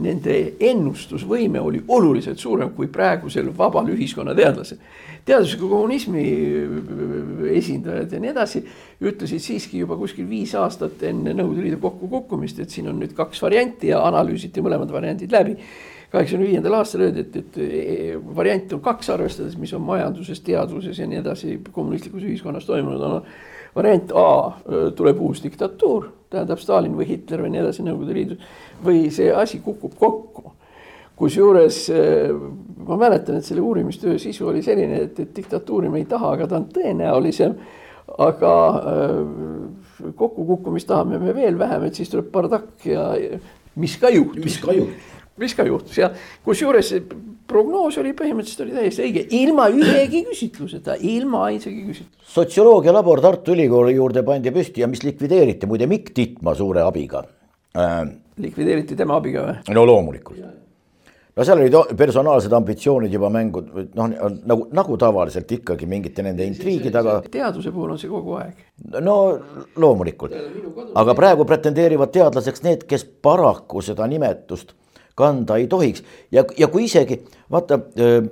Nende 0.00 0.36
ennustusvõime 0.60 1.60
oli 1.60 1.82
oluliselt 1.88 2.38
suurem 2.40 2.70
kui 2.72 2.88
praegusel 2.88 3.50
vabal 3.56 3.90
ühiskonnateadlasel 3.92 4.78
teadusliku 5.24 5.68
kommunismi 5.68 6.24
äh, 6.24 7.56
esindajad 7.56 8.12
ja 8.12 8.20
nii 8.20 8.32
edasi 8.32 8.62
ütlesid 9.04 9.42
siiski 9.44 9.82
juba 9.82 9.98
kuskil 10.00 10.28
viis 10.28 10.54
aastat 10.58 11.02
enne 11.08 11.34
Nõukogude 11.36 11.66
Liidu 11.66 11.80
kokkukukkumist, 11.82 12.60
et 12.60 12.72
siin 12.72 12.88
on 12.90 12.98
nüüd 13.00 13.14
kaks 13.16 13.42
varianti 13.44 13.92
ja 13.92 14.02
analüüsiti 14.08 14.64
mõlemad 14.64 14.92
variandid 14.92 15.32
läbi. 15.32 15.56
Kaheksakümne 16.10 16.48
viiendal 16.48 16.74
aastal 16.80 17.06
öeldi, 17.06 17.20
et, 17.20 17.36
et 17.36 18.36
variante 18.36 18.74
on 18.74 18.82
kaks, 18.84 19.10
arvestades, 19.14 19.56
mis 19.58 19.72
on 19.76 19.84
majanduses, 19.86 20.40
teaduses 20.46 20.98
ja 20.98 21.06
nii 21.06 21.20
edasi 21.22 21.58
kommunistlikus 21.72 22.26
ühiskonnas 22.26 22.66
toimunud 22.66 23.06
on. 23.06 23.22
variant 23.74 24.12
A 24.18 24.30
tuleb 24.98 25.20
uus 25.22 25.42
diktatuur, 25.44 26.08
tähendab 26.30 26.58
Stalin 26.58 26.96
või 26.98 27.06
Hitler 27.06 27.44
või 27.44 27.52
nii 27.54 27.60
edasi 27.62 27.84
Nõukogude 27.86 28.16
Liidus 28.16 28.48
või 28.84 29.04
see 29.14 29.30
asi 29.30 29.60
kukub 29.62 29.94
kokku 29.98 30.52
kusjuures 31.20 31.90
ma 32.86 32.96
mäletan, 32.96 33.36
et 33.36 33.44
selle 33.44 33.60
uurimistöö 33.60 34.18
sisu 34.18 34.48
oli 34.48 34.62
selline, 34.64 35.02
et, 35.04 35.20
et 35.20 35.36
diktatuuri 35.36 35.90
me 35.92 36.00
ei 36.00 36.08
taha, 36.08 36.32
aga 36.36 36.48
ta 36.48 36.58
on 36.60 36.66
tõenäolisem. 36.74 37.54
aga 38.18 38.52
kokkukukkumist 40.16 40.88
tahame 40.88 41.18
me 41.18 41.34
veel 41.34 41.58
vähem, 41.58 41.84
et 41.86 41.94
siis 41.94 42.10
tuleb 42.10 42.32
bardakk 42.32 42.86
ja 42.88 43.04
mis 43.76 43.96
ka 44.00 44.10
juhtus. 44.10 44.44
mis 44.44 44.58
ka 44.58 44.72
juhtus. 44.72 45.19
Mis 45.40 45.54
ka 45.54 45.66
juhtus 45.66 45.98
ja 45.98 46.10
kusjuures 46.44 46.92
prognoos 47.50 47.98
oli 47.98 48.12
põhimõtteliselt 48.16 48.64
oli 48.66 48.76
täiesti 48.76 49.04
õige, 49.06 49.26
ilma 49.40 49.66
ühegi 49.74 50.22
küsitluseta, 50.28 50.96
ilma 51.00 51.46
ainsagi 51.48 51.82
küsitluseta. 51.88 52.30
sotsioloogia 52.36 52.94
labor 52.94 53.22
Tartu 53.24 53.54
Ülikooli 53.56 53.96
juurde 53.96 54.24
pandi 54.26 54.52
püsti 54.54 54.84
ja 54.84 54.90
mis 54.90 55.04
likvideeriti 55.06 55.70
muide 55.70 55.90
Mikk 55.90 56.14
Titma 56.14 56.54
suure 56.58 56.84
abiga 56.86 57.24
äh,. 57.76 58.02
likvideeriti 58.40 58.98
tema 58.98 59.18
abiga 59.20 59.46
või? 59.48 59.76
no 59.76 59.86
loomulikult 59.86 60.42
no 61.36 61.46
seal 61.46 61.62
olid 61.62 61.94
personaalsed 61.96 62.52
ambitsioonid 62.52 63.12
juba 63.14 63.30
mängud, 63.32 63.70
noh 63.96 64.10
nagu, 64.10 64.66
nagu 64.76 64.98
tavaliselt 65.00 65.52
ikkagi 65.56 65.86
mingite 65.88 66.24
nende 66.26 66.44
intriigi 66.46 66.92
taga. 66.92 67.20
teaduse 67.30 67.72
puhul 67.72 67.94
on 67.94 68.00
see 68.00 68.10
kogu 68.10 68.36
aeg. 68.40 68.58
no 69.00 69.16
loomulikult, 69.80 70.34
aga 71.00 71.14
praegu 71.18 71.46
pretendeerivad 71.48 72.12
teadlaseks 72.14 72.66
need, 72.66 72.84
kes 72.90 73.06
paraku 73.22 73.82
seda 73.84 74.06
nimetust 74.10 74.74
kanda 75.20 75.58
ei 75.60 75.68
tohiks 75.70 76.02
ja, 76.32 76.44
ja 76.58 76.68
kui 76.72 76.86
isegi 76.88 77.20
vaata, 77.52 77.78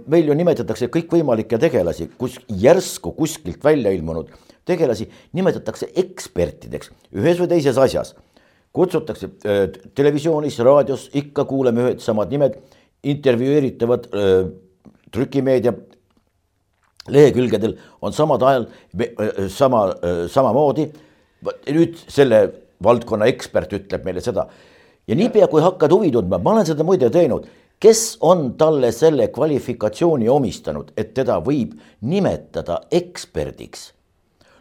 meil 0.09 0.31
ju 0.31 0.37
nimetatakse 0.39 0.91
kõikvõimalikke 0.95 1.61
tegelasi, 1.61 2.11
kus 2.19 2.39
järsku 2.49 3.13
kuskilt 3.17 3.65
välja 3.65 3.93
ilmunud 3.95 4.33
tegelasi 4.69 5.09
nimetatakse 5.37 5.91
ekspertideks 5.97 6.93
ühes 7.17 7.41
või 7.41 7.53
teises 7.55 7.79
asjas. 7.81 8.15
kutsutakse 8.73 9.31
televisioonis, 9.97 10.59
raadios, 10.63 11.09
ikka 11.17 11.45
kuuleme 11.49 11.87
ühed 11.87 12.03
samad 12.05 12.31
nimed 12.31 12.59
intervjueeritavad 13.03 14.09
trükimeedia 15.11 15.73
lehekülgedel 17.09 17.77
on 18.03 18.13
samad 18.13 18.43
ajal 18.43 18.67
sama, 19.49 19.83
samamoodi. 20.29 20.89
nüüd 21.71 21.95
selle 22.11 22.41
valdkonna 22.83 23.29
ekspert 23.31 23.73
ütleb 23.73 24.05
meile 24.05 24.21
seda 24.21 24.49
ja 25.09 25.17
niipea, 25.17 25.49
kui 25.49 25.63
hakkad 25.65 25.93
huvi 25.93 26.13
tundma, 26.13 26.39
ma 26.39 26.57
olen 26.57 26.69
seda 26.69 26.85
muide 26.87 27.11
teinud, 27.13 27.47
kes 27.81 28.19
on 28.27 28.53
talle 28.59 28.91
selle 28.93 29.29
kvalifikatsiooni 29.35 30.29
omistanud, 30.29 30.93
et 30.97 31.15
teda 31.17 31.41
võib 31.45 31.77
nimetada 32.01 32.83
eksperdiks? 32.91 33.93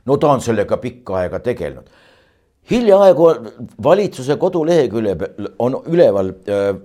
no 0.08 0.16
ta 0.16 0.30
on 0.32 0.42
sellega 0.42 0.78
pikka 0.80 1.18
aega 1.22 1.40
tegelenud. 1.44 1.90
hiljaaegu 2.72 3.26
valitsuse 3.84 4.36
koduleheküljel 4.36 5.26
on 5.60 5.82
üleval 5.86 6.32
äh, 6.32 6.78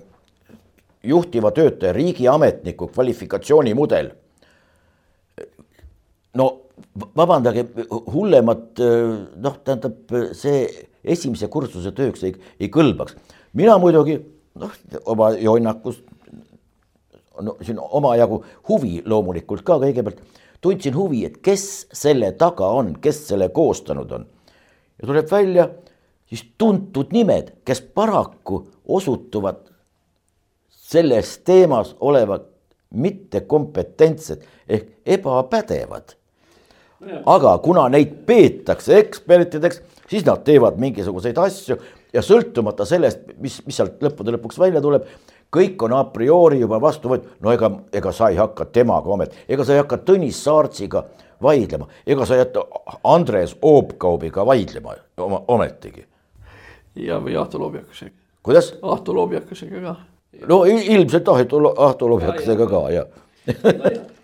juhtiva 1.02 1.50
töötaja, 1.50 1.92
riigiametniku 1.92 2.88
kvalifikatsioonimudel. 2.88 4.10
no 6.34 6.48
vabandage, 7.16 7.66
hullemat 8.12 8.80
noh, 9.36 9.58
tähendab 9.64 10.14
see 10.36 10.66
esimese 11.04 11.48
kursuse 11.52 11.92
tööks 11.96 12.22
ei, 12.26 12.34
ei 12.60 12.70
kõlbaks. 12.72 13.16
Mina 13.52 13.78
muidugi 13.78 14.18
noh, 14.54 14.72
oma 15.04 15.30
jonnakust 15.36 16.02
no 17.40 17.56
siin 17.62 17.78
omajagu 17.80 18.44
huvi 18.68 19.02
loomulikult 19.06 19.64
ka 19.66 19.78
kõigepealt 19.82 20.20
tundsin 20.62 20.94
huvi, 20.94 21.24
et 21.26 21.40
kes 21.42 21.88
selle 21.92 22.32
taga 22.38 22.68
on, 22.70 22.94
kes 23.02 23.24
selle 23.32 23.48
koostanud 23.54 24.12
on. 24.12 24.26
ja 25.00 25.06
tuleb 25.06 25.30
välja 25.30 25.68
siis 26.28 26.44
tuntud 26.58 27.12
nimed, 27.12 27.52
kes 27.64 27.80
paraku 27.94 28.62
osutuvad 28.84 29.68
selles 30.70 31.38
teemas 31.44 31.96
olevat 32.00 32.46
mittekompetentsed 32.90 34.44
ehk 34.68 34.88
ebapädevad. 35.06 36.14
aga 37.26 37.58
kuna 37.58 37.88
neid 37.88 38.12
peetakse 38.26 38.98
ekspertideks, 38.98 39.82
siis 40.08 40.24
nad 40.24 40.44
teevad 40.44 40.78
mingisuguseid 40.78 41.38
asju 41.38 41.76
ja 42.12 42.22
sõltumata 42.24 42.86
sellest, 42.88 43.24
mis, 43.40 43.60
mis 43.66 43.76
sealt 43.76 44.02
lõppude 44.04 44.34
lõpuks 44.36 44.58
välja 44.60 44.82
tuleb, 44.84 45.06
kõik 45.52 45.82
on 45.86 45.94
a 45.96 46.02
priori 46.12 46.60
juba 46.62 46.80
vastu 46.80 47.12
võetud, 47.12 47.34
no 47.44 47.52
ega, 47.52 47.70
ega 47.92 48.12
sa 48.14 48.30
ei 48.32 48.38
hakka 48.40 48.68
temaga 48.72 49.12
omet, 49.12 49.36
ega 49.48 49.66
sa 49.66 49.76
ei 49.76 49.82
hakka 49.82 50.00
Tõnis 50.06 50.40
Saartsiga 50.44 51.04
vaidlema, 51.42 51.88
ega 52.06 52.26
sa 52.28 52.36
ei 52.36 52.44
jäta 52.44 52.64
Andres 53.08 53.56
Oopkaubiga 53.62 54.46
vaidlema 54.46 54.96
oma, 55.20 55.42
ometigi. 55.48 56.06
ja, 56.94 57.20
või 57.20 57.36
Ahto 57.40 57.60
Lobjakasega. 57.60 58.16
kuidas? 58.42 58.74
Ahto 58.82 59.14
Lobjakasega 59.16 59.82
ka 59.82 59.96
no 60.48 60.64
ilmselt 60.64 61.28
Ahto, 61.28 61.62
Ahto 61.76 62.08
Lobjakasega 62.08 62.68
ka 62.68 62.86
jah 62.92 63.06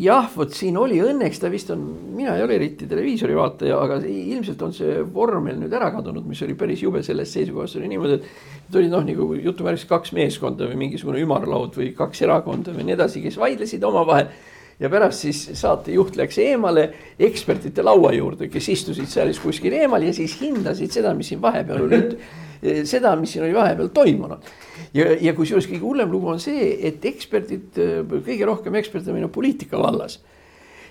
jah, 0.00 0.28
vot 0.34 0.54
siin 0.54 0.76
oli 0.80 1.00
õnneks 1.04 1.40
ta 1.42 1.50
vist 1.52 1.70
on, 1.74 1.82
mina 2.16 2.36
ei 2.36 2.44
ole 2.44 2.56
eriti 2.56 2.88
televiisori 2.90 3.36
vaataja, 3.36 3.78
aga 3.84 3.98
ilmselt 4.06 4.62
on 4.66 4.72
see 4.76 5.00
vormel 5.14 5.58
nüüd 5.60 5.74
ära 5.76 5.90
kadunud, 5.94 6.26
mis 6.28 6.40
oli 6.46 6.56
päris 6.58 6.82
jube 6.84 7.02
sellest 7.06 7.36
seisukohast 7.36 7.80
oli 7.80 7.90
niimoodi, 7.92 8.20
et 8.20 8.78
olid 8.80 8.92
noh, 8.92 9.04
nagu 9.06 9.34
jutumärkis 9.40 9.88
kaks 9.90 10.14
meeskonda 10.16 10.68
või 10.70 10.78
mingisugune 10.86 11.22
ümarlaud 11.24 11.76
või 11.78 11.92
kaks 11.96 12.24
erakonda 12.26 12.74
või 12.76 12.88
nii 12.88 12.96
edasi, 12.96 13.24
kes 13.24 13.38
vaidlesid 13.40 13.84
omavahel 13.86 14.30
ja 14.80 14.88
pärast 14.88 15.26
siis 15.26 15.42
saatejuht 15.60 16.16
läks 16.16 16.38
eemale 16.40 16.86
ekspertide 17.18 17.82
laua 17.84 18.12
juurde, 18.16 18.48
kes 18.48 18.68
istusid 18.68 19.08
seal 19.08 19.28
siis 19.32 19.42
kuskil 19.42 19.76
eemal 19.76 20.02
ja 20.02 20.14
siis 20.16 20.38
hindasid 20.40 20.92
seda, 20.92 21.14
mis 21.14 21.32
siin 21.32 21.42
vahepeal 21.42 21.84
oli 21.88 22.00
Eh, 22.62 22.82
seda, 22.84 23.14
mis 23.16 23.32
siin 23.32 23.44
oli 23.44 23.54
vahepeal 23.56 23.88
toimunud. 23.88 24.48
ja, 24.94 25.06
ja 25.20 25.32
kusjuures 25.32 25.64
kõige 25.68 25.80
hullem 25.80 26.10
lugu 26.12 26.28
on 26.28 26.40
see, 26.42 26.74
et 26.88 27.04
eksperdid, 27.08 27.78
eh, 27.80 28.02
kõige 28.26 28.44
rohkem 28.44 28.74
eksperte 28.76 29.08
on 29.08 29.16
meil 29.16 29.30
poliitika 29.32 29.80
vallas 29.80 30.18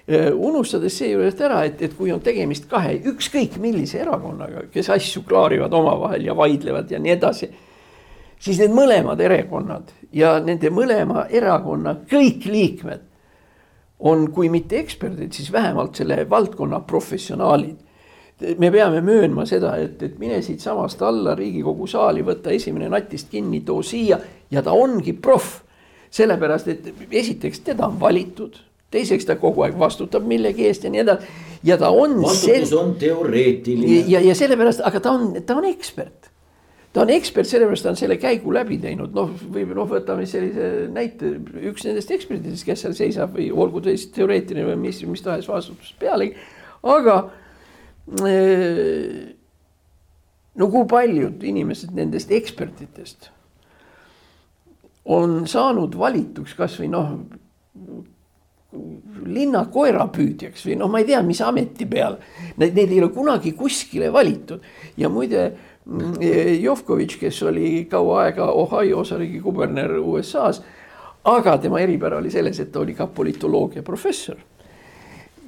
eh, 0.07 0.31
unustades 0.33 0.97
seejuures 0.97 1.37
ära, 1.45 1.61
et, 1.69 1.81
et 1.85 1.93
kui 1.93 2.09
on 2.09 2.23
tegemist 2.25 2.65
kahe 2.71 2.95
ükskõik 3.11 3.59
millise 3.61 4.01
erakonnaga, 4.01 4.65
kes 4.73 4.89
asju 4.95 5.21
klaarivad 5.29 5.73
omavahel 5.77 6.25
ja 6.25 6.33
vaidlevad 6.37 6.89
ja 6.89 6.99
nii 6.99 7.13
edasi. 7.13 7.51
siis 8.39 8.57
need 8.57 8.73
mõlemad 8.73 9.21
erakonnad 9.21 9.93
ja 10.11 10.39
nende 10.41 10.73
mõlema 10.73 11.27
erakonna 11.29 11.99
kõik 12.09 12.49
liikmed 12.49 13.08
on, 13.99 14.31
kui 14.31 14.49
mitte 14.49 14.79
eksperdid, 14.79 15.33
siis 15.35 15.51
vähemalt 15.51 15.95
selle 15.99 16.23
valdkonna 16.29 16.79
professionaalid 16.79 17.77
me 18.57 18.71
peame 18.71 19.01
möönma 19.01 19.45
seda, 19.47 19.73
et, 19.81 20.01
et 20.03 20.19
mine 20.19 20.41
siitsamast 20.43 21.01
alla 21.03 21.35
Riigikogu 21.35 21.87
saali, 21.89 22.23
võta 22.25 22.53
esimene 22.55 22.89
natist 22.91 23.29
kinni, 23.31 23.61
too 23.67 23.83
siia 23.83 24.19
ja 24.51 24.63
ta 24.63 24.75
ongi 24.75 25.13
proff. 25.13 25.65
sellepärast, 26.09 26.67
et 26.67 26.87
esiteks 27.11 27.59
teda 27.67 27.85
on 27.85 27.99
valitud, 28.01 28.55
teiseks 28.89 29.27
ta 29.29 29.35
kogu 29.37 29.61
aeg 29.61 29.75
vastutab 29.77 30.23
millegi 30.25 30.65
eest 30.65 30.83
ja 30.83 30.89
nii 30.89 31.01
edasi. 31.03 31.27
ja 31.63 31.77
ta 31.77 31.89
on. 31.89 32.21
vastutus 32.21 32.73
on 32.73 32.95
teoreetiline. 32.95 34.05
ja, 34.07 34.21
ja 34.21 34.35
sellepärast, 34.35 34.81
aga 34.83 34.99
ta 34.99 35.11
on, 35.11 35.35
ta 35.45 35.59
on 35.59 35.67
ekspert 35.69 36.28
ta 36.93 37.03
on 37.03 37.11
ekspert, 37.13 37.47
sellepärast 37.49 37.85
ta 37.85 37.91
on 37.93 37.99
selle 37.99 38.17
käigu 38.21 38.53
läbi 38.53 38.79
teinud, 38.81 39.13
noh, 39.15 39.33
või 39.53 39.65
noh, 39.69 39.87
võtame 39.89 40.25
sellise 40.29 40.87
näite, 40.93 41.35
üks 41.69 41.85
nendest 41.85 42.11
ekspertidest, 42.15 42.65
kes 42.67 42.85
seal 42.85 42.95
seisab 42.97 43.35
või 43.37 43.49
olgu 43.53 43.83
ta 43.85 43.93
siis 43.93 44.09
teoreetiline 44.15 44.65
või 44.71 44.79
mis, 44.87 45.01
mis 45.09 45.25
tahes 45.25 45.49
vastutus 45.49 45.93
pealegi, 46.01 46.37
aga 46.81 47.17
no 50.59 50.69
kui 50.73 50.87
paljud 50.89 51.43
inimesed 51.45 51.93
nendest 51.93 52.31
ekspertidest 52.33 53.29
on 55.09 55.43
saanud 55.49 55.93
valituks 55.97 56.55
kasvõi 56.57 56.89
noh, 56.89 57.13
linna 59.29 59.63
koerapüüdjaks 59.73 60.65
või 60.67 60.75
noh, 60.77 60.89
ma 60.91 61.01
ei 61.01 61.07
tea, 61.07 61.21
mis 61.25 61.39
ameti 61.41 61.87
peal. 61.89 62.19
Neid 62.61 62.77
ei 62.77 62.99
ole 62.99 63.09
kunagi 63.13 63.55
kuskile 63.57 64.11
valitud. 64.13 64.61
Ja 64.99 65.09
muide 65.09 65.47
Jovkovitš, 66.59 67.17
kes 67.17 67.43
oli 67.49 67.87
kaua 67.89 68.23
aega 68.27 68.51
Ohio 68.51 68.99
osariigi 68.99 69.41
kuberner 69.41 69.95
USA-s. 69.99 70.61
aga 71.23 71.57
tema 71.57 71.79
eripära 71.79 72.17
oli 72.17 72.31
selles, 72.31 72.59
et 72.59 72.71
ta 72.71 72.79
oli 72.79 72.93
ka 72.93 73.07
politoloogia 73.07 73.83
professor 73.83 74.37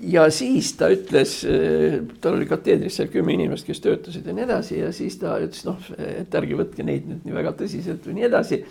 ja 0.02 0.30
siis 0.34 0.74
ta 0.78 0.90
ütles, 0.92 1.36
eh, 1.46 2.00
tal 2.22 2.38
oli 2.40 2.48
kateedris 2.50 2.98
seal 2.98 3.12
kümme 3.14 3.36
inimest, 3.36 3.68
kes 3.68 3.82
töötasid 3.84 4.26
ja 4.26 4.34
nii 4.34 4.48
edasi 4.48 4.80
ja 4.80 4.90
siis 4.96 5.18
ta 5.22 5.38
ütles, 5.42 5.66
noh, 5.68 5.92
et 5.98 6.36
ärge 6.36 6.58
võtke 6.58 6.86
neid 6.86 7.08
nüüd 7.10 7.28
nii 7.28 7.38
väga 7.38 7.54
tõsiselt 7.60 8.08
või 8.08 8.18
nii 8.20 8.28
edasi. 8.32 8.64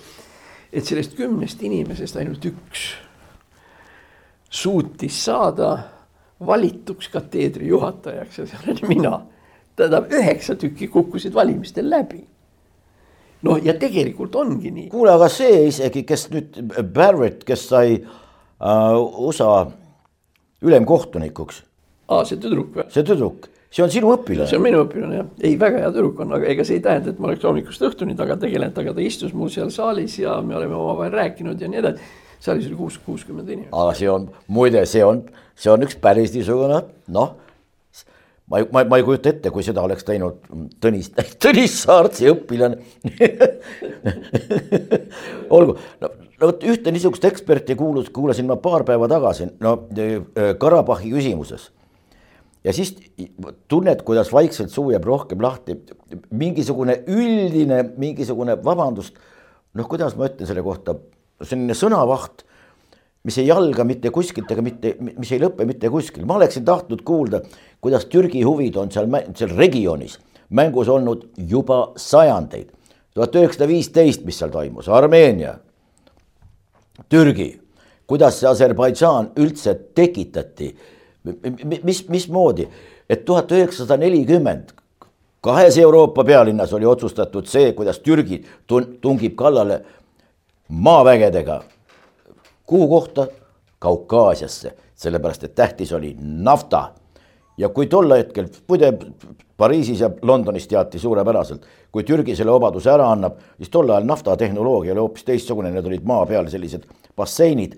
et 0.73 0.87
sellest 0.87 1.17
kümnest 1.19 1.63
inimesest 1.63 2.17
ainult 2.17 2.45
üks 2.47 2.93
suutis 4.51 5.25
saada 5.25 5.71
valituks 6.47 7.09
kateedri 7.09 7.67
juhatajaks 7.67 8.39
ja 8.39 8.47
see 8.47 8.61
olen 8.65 8.89
mina. 8.89 9.21
Tähendab, 9.81 10.13
üheksa 10.13 10.59
tükki 10.61 10.91
kukkusid 10.93 11.35
valimistel 11.35 11.89
läbi 11.91 12.23
noh, 13.47 13.61
ja 13.65 13.75
tegelikult 13.79 14.37
ongi 14.41 14.73
nii. 14.75 14.89
kuule, 14.93 15.15
aga 15.15 15.29
see 15.33 15.67
isegi, 15.69 16.05
kes 16.09 16.27
nüüd 16.35 16.59
Barrett, 16.95 17.45
kes 17.49 17.67
sai 17.71 17.97
uh, 18.01 19.25
USA 19.27 19.65
ülemkohtunikuks. 20.67 21.63
aa, 22.11 22.25
see 22.29 22.41
tüdruk 22.41 22.77
või? 22.77 22.87
see 22.93 23.07
tüdruk, 23.07 23.51
see 23.73 23.85
on 23.87 23.93
sinu 23.93 24.13
õpilane. 24.15 24.49
see 24.51 24.61
on 24.61 24.67
minu 24.67 24.85
õpilane 24.85 25.21
jah, 25.23 25.29
ei 25.43 25.59
väga 25.61 25.85
hea 25.85 25.93
tüdruk 25.95 26.25
on, 26.25 26.35
aga 26.39 26.51
ega 26.53 26.67
see 26.69 26.81
ei 26.81 26.87
tähenda, 26.87 27.15
et 27.15 27.21
ma 27.21 27.31
oleks 27.31 27.47
hommikust 27.49 27.85
õhtuni 27.91 28.17
taga 28.19 28.37
tegelenud, 28.41 28.81
aga 28.85 28.97
ta 28.97 29.05
istus 29.05 29.37
mul 29.37 29.53
seal 29.53 29.73
saalis 29.75 30.19
ja 30.21 30.41
me 30.45 30.59
oleme 30.59 30.77
omavahel 30.79 31.17
rääkinud 31.17 31.61
ja 31.61 31.71
nii 31.71 31.85
edasi. 31.85 32.11
saalis 32.41 32.69
oli 32.69 32.77
kuus, 32.77 32.99
kuuskümmend 33.07 33.49
inimest. 33.49 33.73
aga 33.73 33.95
see 33.97 34.11
on, 34.13 34.29
muide, 34.49 34.85
see 34.89 35.05
on, 35.05 35.25
see 35.57 35.73
on 35.73 35.89
üks 35.89 35.97
päris 36.01 36.35
niisugune 36.37 36.85
noh 37.09 37.39
ma 38.51 38.61
ei, 38.61 38.69
ma, 38.73 38.85
ma 38.85 39.01
ei 39.01 39.07
kujuta 39.07 39.33
ette, 39.33 39.53
kui 39.55 39.67
seda 39.67 39.85
oleks 39.87 40.07
teinud 40.07 40.43
Tõnis, 40.83 41.13
Tõnis 41.43 41.77
Saartsi 41.85 42.31
õpilane. 42.33 42.81
Olgu, 45.57 45.79
no 46.03 46.13
no 46.41 46.49
vot 46.49 46.65
ühte 46.67 46.93
niisugust 46.93 47.25
eksperti 47.29 47.77
kuulus, 47.79 48.09
kuulasin 48.15 48.49
ma 48.49 48.57
paar 48.61 48.85
päeva 48.89 49.09
tagasi, 49.11 49.51
no 49.63 49.77
äh, 49.93 50.55
Karabahhi 50.59 51.13
küsimuses. 51.13 51.71
ja 52.65 52.73
siis 52.77 52.95
tunned, 53.69 54.03
kuidas 54.05 54.33
vaikselt 54.33 54.73
suu 54.73 54.91
jääb 54.93 55.07
rohkem 55.09 55.41
lahti, 55.41 55.79
mingisugune 56.31 56.99
üldine, 57.09 57.83
mingisugune 57.97 58.59
vabandust, 58.65 59.17
noh, 59.75 59.89
kuidas 59.89 60.17
ma 60.17 60.29
ütlen 60.29 60.49
selle 60.49 60.65
kohta, 60.65 60.97
selline 61.41 61.77
sõnavaht, 61.77 62.45
mis 63.25 63.39
ei 63.39 63.51
alga 63.53 63.85
mitte 63.85 64.11
kuskilt 64.11 64.51
ega 64.51 64.63
mitte, 64.65 64.95
mis 65.01 65.33
ei 65.33 65.41
lõpe 65.43 65.67
mitte 65.69 65.91
kuskil, 65.93 66.25
ma 66.27 66.39
oleksin 66.39 66.65
tahtnud 66.65 67.03
kuulda, 67.07 67.43
kuidas 67.81 68.07
Türgi 68.09 68.43
huvid 68.47 68.77
on 68.81 68.93
seal, 68.93 69.11
seal 69.37 69.57
regioonis 69.59 70.19
mängus 70.51 70.89
olnud 70.89 71.29
juba 71.37 71.93
sajandeid. 71.97 72.71
tuhat 73.15 73.35
üheksasada 73.35 73.69
viisteist, 73.69 74.25
mis 74.25 74.39
seal 74.39 74.51
toimus, 74.51 74.89
Armeenia 74.89 75.59
Türgi, 77.09 77.61
kuidas 78.07 78.41
see 78.41 78.49
Aserbaidžaan 78.49 79.33
üldse 79.37 79.75
tekitati, 79.95 80.71
mis, 81.85 82.09
mismoodi, 82.09 82.69
et 83.11 83.25
tuhat 83.25 83.53
üheksasada 83.53 83.97
nelikümmend 84.01 84.73
kahes 85.41 85.79
Euroopa 85.79 86.25
pealinnas 86.25 86.73
oli 86.73 86.87
otsustatud 86.87 87.47
see, 87.47 87.73
kuidas 87.73 87.99
Türgi 87.99 88.43
tungib 89.01 89.37
kallale 89.37 89.83
maavägedega. 90.69 91.63
Kuhu 92.71 92.89
kohta? 92.89 93.27
Kaukaasiasse, 93.81 94.75
sellepärast 94.95 95.45
et 95.45 95.55
tähtis 95.55 95.93
oli 95.97 96.15
nafta 96.21 96.91
ja 97.59 97.69
kui 97.69 97.87
tol 97.87 98.13
hetkel, 98.13 98.49
muide 98.69 98.93
Pariisis 99.57 100.01
ja 100.01 100.11
Londonis 100.23 100.69
teati 100.69 100.99
suurepäraselt, 100.99 101.65
kui 101.93 102.05
Türgi 102.05 102.37
selle 102.37 102.53
vabaduse 102.53 102.93
ära 102.93 103.11
annab, 103.13 103.41
siis 103.59 103.73
tol 103.73 103.91
ajal 103.91 104.07
naftatehnoloogia 104.09 104.95
oli 104.95 105.03
hoopis 105.03 105.27
teistsugune, 105.27 105.73
need 105.75 105.89
olid 105.89 106.07
maa 106.09 106.27
peal 106.29 106.49
sellised 106.53 106.87
basseinid. 107.17 107.77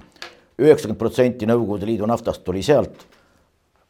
üheksakümmend 0.62 0.98
protsenti 0.98 1.46
Nõukogude 1.48 1.86
Liidu 1.88 2.06
naftast 2.06 2.44
tuli 2.44 2.62
sealt. 2.62 3.06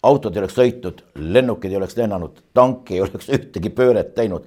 autod 0.02 0.36
ei 0.36 0.40
oleks 0.40 0.54
sõitnud, 0.58 1.02
lennukid 1.14 1.70
ei 1.70 1.76
oleks 1.76 1.96
lennanud, 1.96 2.42
tank 2.54 2.90
ei 2.90 3.00
oleks 3.00 3.28
ühtegi 3.28 3.70
pööret 3.70 4.14
teinud 4.14 4.46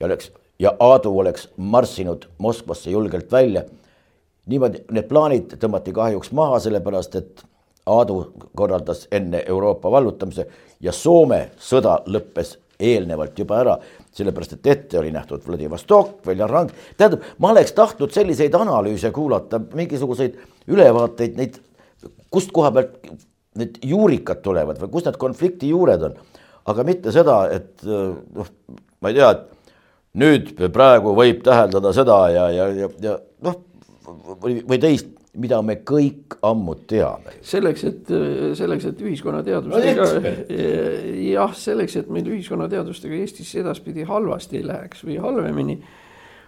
ja 0.00 0.06
oleks 0.06 0.30
ja 0.58 0.74
Aadu 0.80 1.18
oleks 1.18 1.48
marssinud 1.56 2.28
Moskvasse 2.38 2.90
julgelt 2.90 3.32
välja. 3.32 3.64
Niimoodi 4.50 4.84
need 4.94 5.08
plaanid 5.10 5.56
tõmmati 5.60 5.94
kahjuks 5.96 6.32
maha, 6.36 6.60
sellepärast 6.62 7.18
et 7.20 7.46
Aadu 7.86 8.32
korraldas 8.58 9.04
enne 9.14 9.44
Euroopa 9.46 9.90
vallutamise 9.94 10.48
ja 10.82 10.90
Soome 10.92 11.52
sõda 11.62 12.00
lõppes 12.10 12.56
eelnevalt 12.82 13.38
juba 13.38 13.60
ära, 13.60 13.76
sellepärast 14.16 14.56
et 14.56 14.66
ette 14.72 14.98
oli 14.98 15.12
nähtud 15.14 15.44
Vladivostok, 15.46 16.18
Veljarang, 16.26 16.72
tähendab, 16.98 17.22
ma 17.38 17.52
oleks 17.54 17.72
tahtnud 17.76 18.10
selliseid 18.12 18.54
analüüse 18.58 19.12
kuulata, 19.14 19.60
mingisuguseid 19.74 20.34
ülevaateid, 20.66 21.38
neid, 21.38 21.60
kust 22.34 22.50
koha 22.52 22.72
pealt 22.74 22.98
need 23.56 23.78
juurikad 23.86 24.42
tulevad 24.44 24.80
või 24.82 24.92
kus 24.92 25.06
need 25.06 25.20
konflikti 25.20 25.70
juured 25.70 26.10
on. 26.10 26.18
aga 26.66 26.84
mitte 26.84 27.12
seda, 27.14 27.44
et 27.54 27.86
noh, 27.86 28.50
ma 29.00 29.12
ei 29.12 29.16
tea, 29.16 29.30
et 29.30 29.46
nüüd 30.18 30.52
praegu 30.74 31.14
võib 31.16 31.42
täheldada 31.46 31.92
seda 31.94 32.18
ja, 32.34 32.50
ja, 32.50 32.66
ja, 32.74 32.88
ja 33.00 33.16
või, 34.06 34.60
või 34.66 34.80
teist 34.82 35.12
mida 35.40 35.58
me 35.64 35.78
kõik 35.86 36.38
ammu 36.46 36.74
teame. 36.88 37.36
selleks, 37.44 37.84
et, 37.88 38.10
selleks, 38.58 38.88
et 38.90 39.04
ühiskonnateadustega 39.04 40.06
no,, 40.06 40.32
jah, 41.26 41.54
selleks, 41.56 41.98
et 42.00 42.10
meil 42.12 42.28
ühiskonnateadustega 42.36 43.20
Eestis 43.20 43.52
edaspidi 43.60 44.06
halvasti 44.08 44.60
ei 44.60 44.66
läheks 44.66 45.04
või 45.06 45.18
halvemini, 45.22 45.78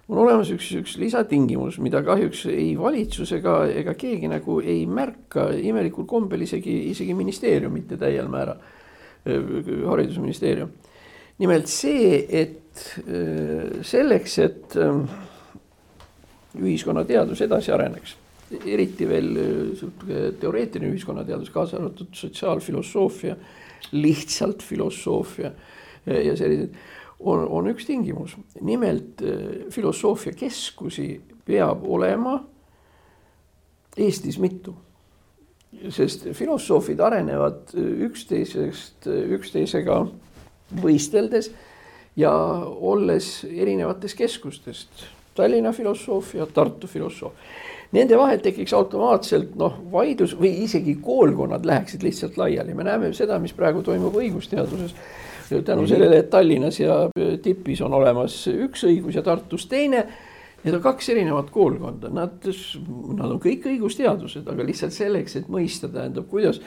on 0.09 0.23
olemas 0.25 0.51
üks, 0.55 0.71
üks 0.81 0.97
lisatingimus, 1.01 1.79
mida 1.85 2.01
kahjuks 2.07 2.47
ei 2.53 2.73
valitsus 2.79 3.35
ega, 3.37 3.61
ega 3.69 3.95
keegi 3.99 4.31
nagu 4.33 4.59
ei 4.65 4.87
märka, 4.89 5.51
imelikul 5.53 6.09
kombel 6.09 6.47
isegi, 6.49 6.79
isegi 6.95 7.17
ministeerium 7.17 7.75
mitte 7.77 8.01
täiel 8.01 8.31
määral, 8.33 8.63
haridusministeerium. 9.29 10.71
nimelt 11.39 11.69
see, 11.71 12.25
et 12.41 12.87
selleks, 13.85 14.39
et 14.39 14.79
ühiskonnateadus 16.59 17.41
edasi 17.47 17.73
areneks 17.73 18.17
eriti 18.49 19.09
veel 19.09 19.29
sihuke 19.77 20.33
teoreetiline 20.41 20.93
ühiskonnateadus, 20.95 21.51
kaasa 21.53 21.79
arvatud 21.79 22.13
sotsiaalfilosoofia, 22.17 23.37
lihtsalt 23.93 24.63
filosoofia 24.65 25.53
ja 26.07 26.37
sellised, 26.37 26.77
on, 27.21 27.45
on 27.49 27.69
üks 27.73 27.87
tingimus. 27.89 28.37
nimelt 28.61 29.23
filosoofia 29.75 30.33
keskusi 30.33 31.21
peab 31.47 31.85
olema 31.85 32.39
Eestis 33.99 34.39
mitu. 34.39 34.75
sest 35.91 36.29
filosoofid 36.33 37.01
arenevad 37.03 37.75
üksteisest, 38.07 39.09
üksteisega 39.37 39.99
võisteldes 40.81 41.51
ja 42.17 42.33
olles 42.65 43.43
erinevatest 43.45 44.17
keskustest. 44.17 45.18
Tallinna 45.39 45.73
filosoofia, 45.73 46.47
Tartu 46.55 46.91
filosoofia 46.91 47.67
nende 47.97 48.19
vahel 48.21 48.41
tekiks 48.45 48.75
automaatselt 48.77 49.55
noh, 49.59 49.79
vaidlus 49.93 50.35
või 50.39 50.51
isegi 50.65 50.99
koolkonnad 51.05 51.65
läheksid 51.69 52.05
lihtsalt 52.05 52.37
laiali, 52.41 52.75
me 52.77 52.85
näeme 52.85 53.13
seda, 53.17 53.39
mis 53.41 53.55
praegu 53.57 53.83
toimub 53.87 54.17
õigusteaduses. 54.21 54.95
tänu 55.65 55.87
sellele, 55.89 56.19
et 56.19 56.31
Tallinnas 56.31 56.81
ja 56.81 57.09
tipis 57.43 57.81
on 57.81 57.95
olemas 57.95 58.43
üks 58.53 58.85
õigus 58.85 59.17
ja 59.17 59.23
Tartus 59.23 59.67
teine. 59.67 60.05
Need 60.65 60.75
on 60.75 60.83
kaks 60.83 61.09
erinevat 61.09 61.51
koolkonda, 61.55 62.09
nad, 62.11 62.43
nad 62.43 63.31
on 63.31 63.39
kõik 63.41 63.69
õigusteadused, 63.71 64.43
aga 64.51 64.65
lihtsalt 64.67 64.93
selleks, 64.93 65.37
et 65.39 65.49
mõista, 65.49 65.89
tähendab, 65.89 66.27
kuidas 66.29 66.59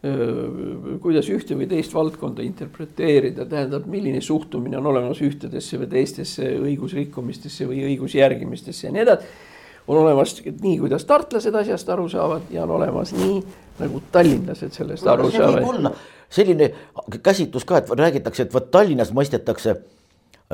kuidas 0.00 1.26
ühte 1.28 1.56
või 1.58 1.66
teist 1.68 1.92
valdkonda 1.92 2.40
interpreteerida, 2.40 3.44
tähendab, 3.44 3.84
milline 3.90 4.22
suhtumine 4.24 4.78
on 4.78 4.86
olemas 4.94 5.20
ühtedesse 5.20 5.76
või 5.82 5.90
teistesse 5.92 6.54
õigusrikkumistesse 6.56 7.68
või 7.68 7.82
õigusjärgimistesse 7.90 8.86
ja 8.88 8.94
nii 8.94 9.02
edasi 9.04 9.34
on 9.90 9.98
olemas 10.00 10.36
nii, 10.46 10.78
kuidas 10.78 11.04
tartlased 11.04 11.54
asjast 11.54 11.88
aru 11.92 12.08
saavad 12.08 12.48
ja 12.50 12.64
on 12.64 12.76
olemas 12.78 13.12
nii, 13.16 13.40
nagu 13.80 14.02
tallinlased 14.12 14.72
sellest 14.76 15.06
aru 15.06 15.30
saavad. 15.34 15.94
selline 16.30 16.70
käsitlus 17.22 17.64
ka, 17.66 17.80
et 17.80 17.90
räägitakse, 17.90 18.46
et 18.46 18.54
vot 18.54 18.70
Tallinnas 18.70 19.10
mõistetakse 19.12 19.76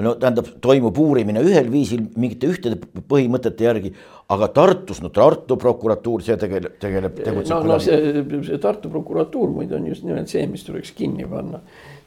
no 0.04 0.12
tähendab, 0.20 0.48
toimub 0.60 0.98
uurimine 1.00 1.40
ühel 1.44 1.70
viisil 1.72 2.04
mingite 2.20 2.50
ühtede 2.52 2.76
põhimõtete 3.08 3.64
järgi, 3.64 3.92
aga 4.32 4.48
Tartus, 4.52 5.00
no 5.00 5.08
Tartu 5.14 5.56
prokuratuur, 5.60 6.24
see 6.26 6.36
tegeleb, 6.40 6.76
tegeleb, 6.82 7.20
tegutseb. 7.24 7.64
no, 7.64 7.76
no 7.76 7.78
see, 7.82 8.24
see 8.48 8.60
Tartu 8.62 8.90
prokuratuur 8.92 9.54
muide 9.54 9.78
on 9.78 9.86
just 9.88 10.04
nimelt 10.04 10.32
see, 10.32 10.44
mis 10.50 10.66
tuleks 10.66 10.92
kinni 10.96 11.28
panna. 11.30 11.62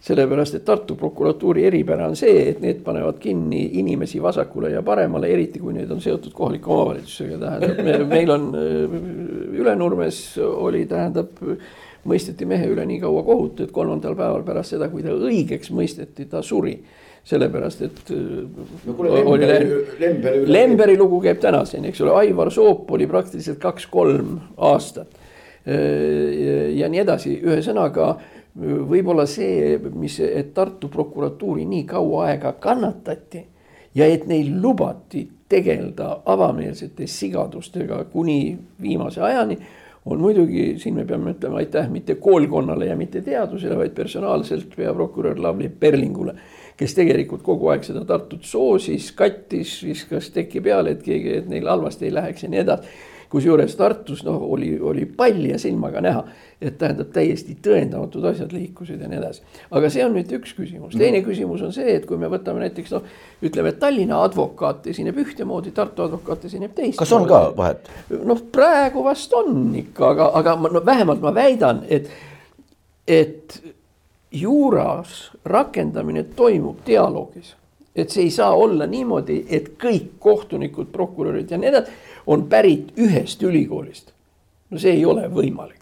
Sellepärast, 0.06 0.56
et 0.56 0.64
Tartu 0.68 0.96
prokuratuuri 1.00 1.66
eripära 1.68 2.06
on 2.08 2.16
see, 2.16 2.46
et 2.54 2.62
need 2.64 2.86
panevad 2.86 3.18
kinni 3.20 3.66
inimesi 3.82 4.22
vasakule 4.24 4.72
ja 4.72 4.84
paremale, 4.86 5.28
eriti 5.34 5.60
kui 5.60 5.74
need 5.76 5.90
on 5.92 6.00
seotud 6.04 6.32
kohaliku 6.36 6.76
omavalitsusega, 6.76 7.42
tähendab 7.42 7.84
me, 7.84 7.98
meil 8.14 8.32
on 8.36 8.48
Ülenurmes 9.60 10.22
oli, 10.40 10.86
tähendab, 10.88 11.42
mõisteti 12.08 12.48
mehe 12.48 12.70
üle 12.72 12.86
nii 12.88 13.02
kaua 13.02 13.26
kohut, 13.28 13.66
et 13.66 13.76
kolmandal 13.76 14.16
päeval 14.16 14.46
pärast 14.48 14.78
seda, 14.78 14.88
kui 14.94 15.04
ta 15.04 15.12
õigeks 15.12 15.74
mõisteti, 15.76 16.30
ta 16.32 16.40
suri 16.46 16.78
sellepärast, 17.28 17.82
et 17.86 18.12
no, 18.12 18.94
kuule, 18.94 19.24
oli 19.24 19.48
Lemberi, 20.00 20.44
Lemberi, 20.48 20.98
lugu 20.98 21.22
käib 21.24 21.42
tänaseni, 21.44 21.92
eks 21.92 22.02
ole, 22.06 22.16
Aivar 22.24 22.52
Soop 22.52 22.92
oli 22.96 23.08
praktiliselt 23.08 23.60
kaks-kolm 23.62 24.38
aastat. 24.58 25.18
ja 26.76 26.88
nii 26.90 27.02
edasi, 27.04 27.36
ühesõnaga 27.46 28.14
võib-olla 28.60 29.26
see, 29.30 29.78
mis, 29.94 30.20
et 30.24 30.54
Tartu 30.56 30.90
prokuratuuri 30.90 31.66
nii 31.70 31.84
kaua 31.90 32.30
aega 32.30 32.54
kannatati 32.62 33.44
ja 33.96 34.08
et 34.10 34.26
neil 34.28 34.56
lubati 34.62 35.28
tegeleda 35.50 36.22
avameelsete 36.26 37.08
sigadustega 37.08 38.04
kuni 38.14 38.58
viimase 38.82 39.22
ajani, 39.22 39.58
on 40.06 40.22
muidugi, 40.22 40.74
siin 40.80 40.96
me 40.96 41.06
peame 41.06 41.34
ütlema 41.36 41.60
aitäh 41.62 41.90
mitte 41.92 42.16
koolkonnale 42.22 42.90
ja 42.90 42.96
mitte 42.98 43.22
teadusele, 43.22 43.78
vaid 43.78 43.94
personaalselt 43.98 44.76
peaprokurör 44.76 45.42
Lavly 45.42 45.70
Perlingule, 45.70 46.36
kes 46.80 46.96
tegelikult 46.96 47.44
kogu 47.44 47.74
aeg 47.74 47.84
seda 47.84 48.06
Tartut 48.08 48.48
soosis, 48.48 49.12
kattis, 49.12 49.80
viskas 49.84 50.32
teki 50.36 50.62
peale, 50.64 50.96
et 50.96 51.04
keegi, 51.04 51.38
et 51.42 51.50
neil 51.52 51.68
halvasti 51.68 52.08
ei 52.08 52.16
läheks 52.16 52.46
ja 52.46 52.52
nii 52.54 52.62
edasi 52.64 53.00
kusjuures 53.30 53.76
Tartus 53.78 54.24
noh, 54.26 54.42
oli, 54.54 54.72
oli 54.82 55.06
palja 55.06 55.60
silmaga 55.62 56.02
näha, 56.02 56.24
et 56.62 56.78
tähendab 56.82 57.12
täiesti 57.14 57.56
tõendamatud 57.66 58.26
asjad 58.32 58.54
liikusid 58.54 59.02
ja 59.02 59.10
nii 59.10 59.20
edasi. 59.20 59.44
aga 59.72 59.92
see 59.94 60.06
on 60.06 60.16
nüüd 60.18 60.32
üks 60.40 60.56
küsimus, 60.58 60.98
teine 60.98 61.22
küsimus 61.26 61.64
on 61.66 61.74
see, 61.76 61.94
et 62.00 62.08
kui 62.10 62.18
me 62.18 62.30
võtame 62.32 62.64
näiteks 62.66 62.96
noh, 62.96 63.06
ütleme, 63.46 63.74
et 63.74 63.80
Tallinna 63.82 64.24
advokaat 64.26 64.90
esineb 64.90 65.18
ühtemoodi, 65.22 65.74
Tartu 65.78 66.08
advokaat 66.08 66.48
esineb 66.50 66.74
teistmoodi. 66.74 67.02
kas 67.04 67.16
on 67.16 67.28
ka 67.30 67.42
vahet? 67.58 67.92
noh, 68.10 68.42
praegu 68.52 69.06
vast 69.06 69.34
on 69.38 69.76
ikka, 69.84 70.14
aga, 70.16 70.32
aga 70.42 70.56
ma, 70.58 70.74
no 70.74 70.86
vähemalt 70.86 71.22
ma 71.26 71.34
väidan, 71.36 71.84
et, 71.90 72.10
et 73.08 73.62
juuras 74.32 75.32
rakendamine 75.46 76.24
toimub 76.36 76.86
dialoogis 76.86 77.56
et 78.02 78.14
see 78.14 78.28
ei 78.28 78.32
saa 78.32 78.54
olla 78.56 78.88
niimoodi, 78.90 79.44
et 79.50 79.74
kõik 79.82 80.16
kohtunikud, 80.22 80.92
prokurörid 80.94 81.52
ja 81.52 81.58
nii 81.60 81.72
edasi 81.72 81.92
on 82.30 82.46
pärit 82.50 82.94
ühest 83.00 83.44
ülikoolist. 83.44 84.14
no 84.70 84.80
see 84.80 84.94
ei 84.94 85.06
ole 85.06 85.28
võimalik. 85.34 85.78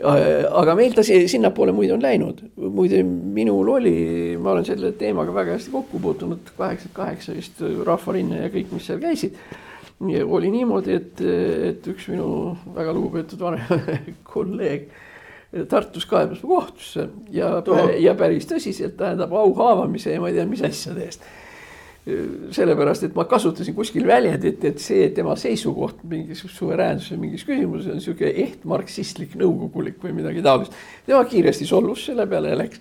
aga 0.00 0.74
meil 0.78 0.94
ta 0.96 1.02
sinnapoole 1.04 1.72
muide 1.76 1.92
on 1.92 2.02
läinud, 2.02 2.38
muide 2.56 3.02
minul 3.02 3.68
oli, 3.68 4.36
ma 4.40 4.54
olen 4.54 4.64
selle 4.64 4.92
teemaga 4.92 5.34
väga 5.34 5.58
hästi 5.58 5.74
kokku 5.74 6.00
puutunud, 6.00 6.54
kaheksakümmend 6.56 6.96
kaheksa 6.96 7.36
vist 7.36 7.60
Rahvarinne 7.86 8.44
ja 8.44 8.54
kõik, 8.54 8.72
mis 8.72 8.86
seal 8.86 9.02
käisid. 9.02 9.36
oli 10.24 10.50
niimoodi, 10.50 10.96
et, 10.96 11.20
et 11.20 11.86
üks 11.92 12.08
minu 12.08 12.56
väga 12.74 12.94
lugupeetud 12.96 13.40
vanem 13.40 13.84
kolleeg 14.32 14.88
Tartus 15.68 16.06
kaebas 16.06 16.44
kohtusse 16.46 17.08
ja, 17.34 17.56
ja 17.98 18.14
päris 18.14 18.46
tõsiselt 18.46 18.94
tähendab 18.96 19.32
au 19.34 19.54
haavamise 19.58 20.12
ja 20.14 20.20
ma 20.22 20.30
ei 20.30 20.36
tea, 20.36 20.46
mis 20.46 20.62
asjade 20.62 21.08
eest 21.08 21.24
sellepärast, 22.54 23.04
et 23.04 23.16
ma 23.16 23.26
kasutasin 23.28 23.74
kuskil 23.76 24.06
väljendit, 24.08 24.64
et 24.64 24.80
see 24.80 25.10
tema 25.14 25.34
seisukoht 25.38 26.00
mingis 26.08 26.40
suveräänsuse 26.48 27.18
mingis 27.20 27.44
küsimuses 27.44 27.92
on 27.92 28.00
sihuke 28.00 28.30
eht 28.42 28.64
marksistlik, 28.68 29.36
nõukogulik 29.38 30.00
või 30.02 30.14
midagi 30.16 30.42
taolist. 30.44 30.74
tema 31.06 31.20
kiiresti 31.28 31.68
solvus 31.68 32.06
selle 32.08 32.26
peale 32.26 32.54
ja 32.54 32.58
läks. 32.58 32.80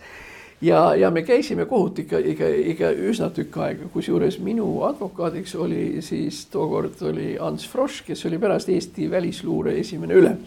ja, 0.62 0.96
ja 0.96 1.12
me 1.12 1.24
käisime 1.28 1.66
kohut 1.66 2.00
ikka, 2.00 2.18
ikka, 2.18 2.48
ikka 2.74 2.94
üsna 3.12 3.30
tükk 3.36 3.58
aega, 3.58 3.92
kusjuures 3.94 4.40
minu 4.40 4.84
advokaadiks 4.88 5.56
oli 5.56 6.02
siis 6.02 6.46
tookord 6.46 7.02
oli 7.12 7.36
Ants 7.40 7.68
Frosch, 7.68 8.06
kes 8.08 8.26
oli 8.26 8.40
pärast 8.40 8.70
Eesti 8.70 9.12
välisluure 9.12 9.76
esimene 9.80 10.14
ülem 10.14 10.40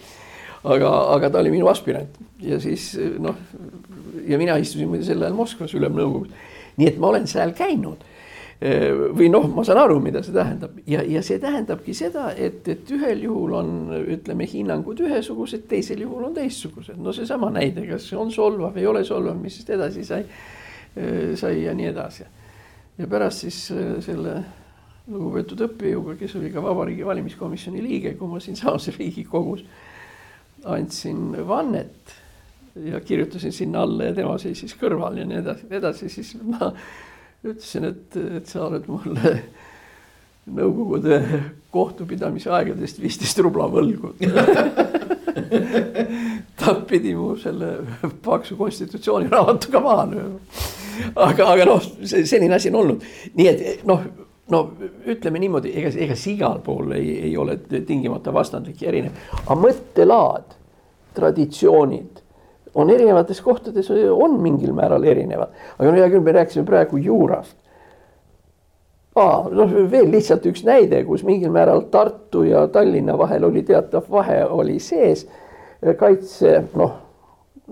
aga, 0.65 0.93
aga 1.17 1.31
ta 1.31 1.43
oli 1.43 1.53
minu 1.55 1.69
aspirant 1.73 2.17
ja 2.43 2.61
siis 2.63 2.93
noh, 3.23 3.37
ja 4.29 4.39
mina 4.39 4.57
istusin 4.61 4.91
muide 4.91 5.07
sel 5.07 5.23
ajal 5.23 5.37
Moskvas 5.37 5.75
ülemnõukogus. 5.79 6.33
nii 6.77 6.89
et 6.89 6.99
ma 6.99 7.13
olen 7.13 7.27
seal 7.31 7.55
käinud 7.57 8.09
või 8.63 9.27
noh, 9.27 9.49
ma 9.51 9.65
saan 9.67 9.81
aru, 9.83 9.97
mida 10.03 10.21
see 10.23 10.35
tähendab 10.37 10.77
ja, 10.87 11.03
ja 11.03 11.23
see 11.27 11.41
tähendabki 11.43 11.95
seda, 11.99 12.29
et, 12.39 12.69
et 12.71 12.91
ühel 12.95 13.25
juhul 13.25 13.57
on, 13.59 13.73
ütleme, 14.15 14.47
hinnangud 14.47 15.03
ühesugused, 15.03 15.65
teisel 15.71 16.05
juhul 16.05 16.29
on 16.29 16.37
teistsugused. 16.37 16.99
no 17.03 17.15
seesama 17.17 17.51
näide, 17.51 17.83
kas 17.89 18.07
on 18.15 18.31
solvav, 18.31 18.79
ei 18.79 18.87
ole 18.87 19.03
solvav, 19.05 19.35
mis 19.43 19.59
siis 19.59 19.75
edasi 19.75 20.07
sai, 20.07 20.23
sai 21.39 21.57
ja 21.65 21.75
nii 21.75 21.91
edasi. 21.91 22.29
ja 23.03 23.11
pärast 23.11 23.49
siis 23.49 23.65
selle 24.07 24.37
lugupeetud 25.11 25.67
õppejõuga, 25.67 26.15
kes 26.21 26.37
oli 26.39 26.53
ka 26.55 26.63
Vabariigi 26.63 27.07
Valimiskomisjoni 27.07 27.83
liige, 27.83 28.15
kui 28.15 28.31
ma 28.31 28.39
siinsamas 28.41 28.93
Riigikogus 28.95 29.67
andsin 30.65 31.35
vannet 31.49 32.15
ja 32.85 33.01
kirjutasin 33.01 33.53
sinna 33.53 33.83
alla 33.83 34.11
ja 34.11 34.15
tema 34.17 34.37
seisis 34.39 34.77
kõrval 34.81 35.19
ja 35.21 35.27
nii 35.29 35.41
edasi, 35.43 35.67
nii 35.71 35.79
edasi, 35.79 36.09
siis 36.13 36.35
ma 36.43 36.71
ütlesin, 37.45 37.89
et, 37.91 38.17
et 38.39 38.47
sa 38.49 38.67
oled 38.69 38.89
mulle 38.91 39.37
Nõukogude 40.43 41.21
kohtupidamise 41.71 42.51
aegadest 42.51 42.97
viisteist 42.99 43.39
rubla 43.45 43.69
võlgu 43.71 44.09
ta 46.59 46.75
pidi 46.89 47.15
mu 47.15 47.37
selle 47.39 47.77
paksu 48.25 48.57
konstitutsiooniraamatuga 48.59 49.81
maha 49.85 50.09
lööma. 50.11 50.41
aga, 51.15 51.47
aga 51.55 51.69
noh, 51.69 51.87
selline 52.03 52.59
asi 52.59 52.73
on 52.73 52.81
olnud, 52.83 53.07
nii 53.39 53.49
et 53.53 53.87
noh, 53.89 54.03
no 54.53 54.63
ütleme 55.09 55.41
niimoodi, 55.43 55.73
ega, 55.81 55.93
ega 56.07 56.17
see 56.19 56.37
igal 56.37 56.61
pool 56.65 56.93
ei, 56.97 57.15
ei 57.29 57.37
ole 57.41 57.57
tingimata 57.73 58.35
vastandlik 58.35 58.83
ja 58.83 58.91
erinev, 58.93 59.17
aga 59.45 59.57
mõttelaad, 59.59 60.59
traditsioonid 61.17 62.23
on 62.75 62.91
erinevates 62.91 63.41
kohtades, 63.45 63.91
on 64.13 64.39
mingil 64.41 64.73
määral 64.77 65.05
erinevad. 65.05 65.53
aga 65.79 65.91
no 65.91 65.99
hea 65.99 66.09
küll, 66.13 66.25
me 66.25 66.33
rääkisime 66.33 66.65
praegu 66.69 66.97
juurast. 66.97 67.57
Aa, 69.13 69.49
noh, 69.53 69.73
veel 69.93 70.09
lihtsalt 70.09 70.47
üks 70.49 70.63
näide, 70.65 71.03
kus 71.05 71.21
mingil 71.29 71.53
määral 71.53 71.85
Tartu 71.93 72.47
ja 72.49 72.65
Tallinna 72.73 73.19
vahel 73.21 73.45
oli 73.45 73.61
teatav 73.69 74.09
vahe 74.11 74.41
oli 74.45 74.79
sees. 74.81 75.27
kaitse, 75.99 76.63
noh, 76.79 76.93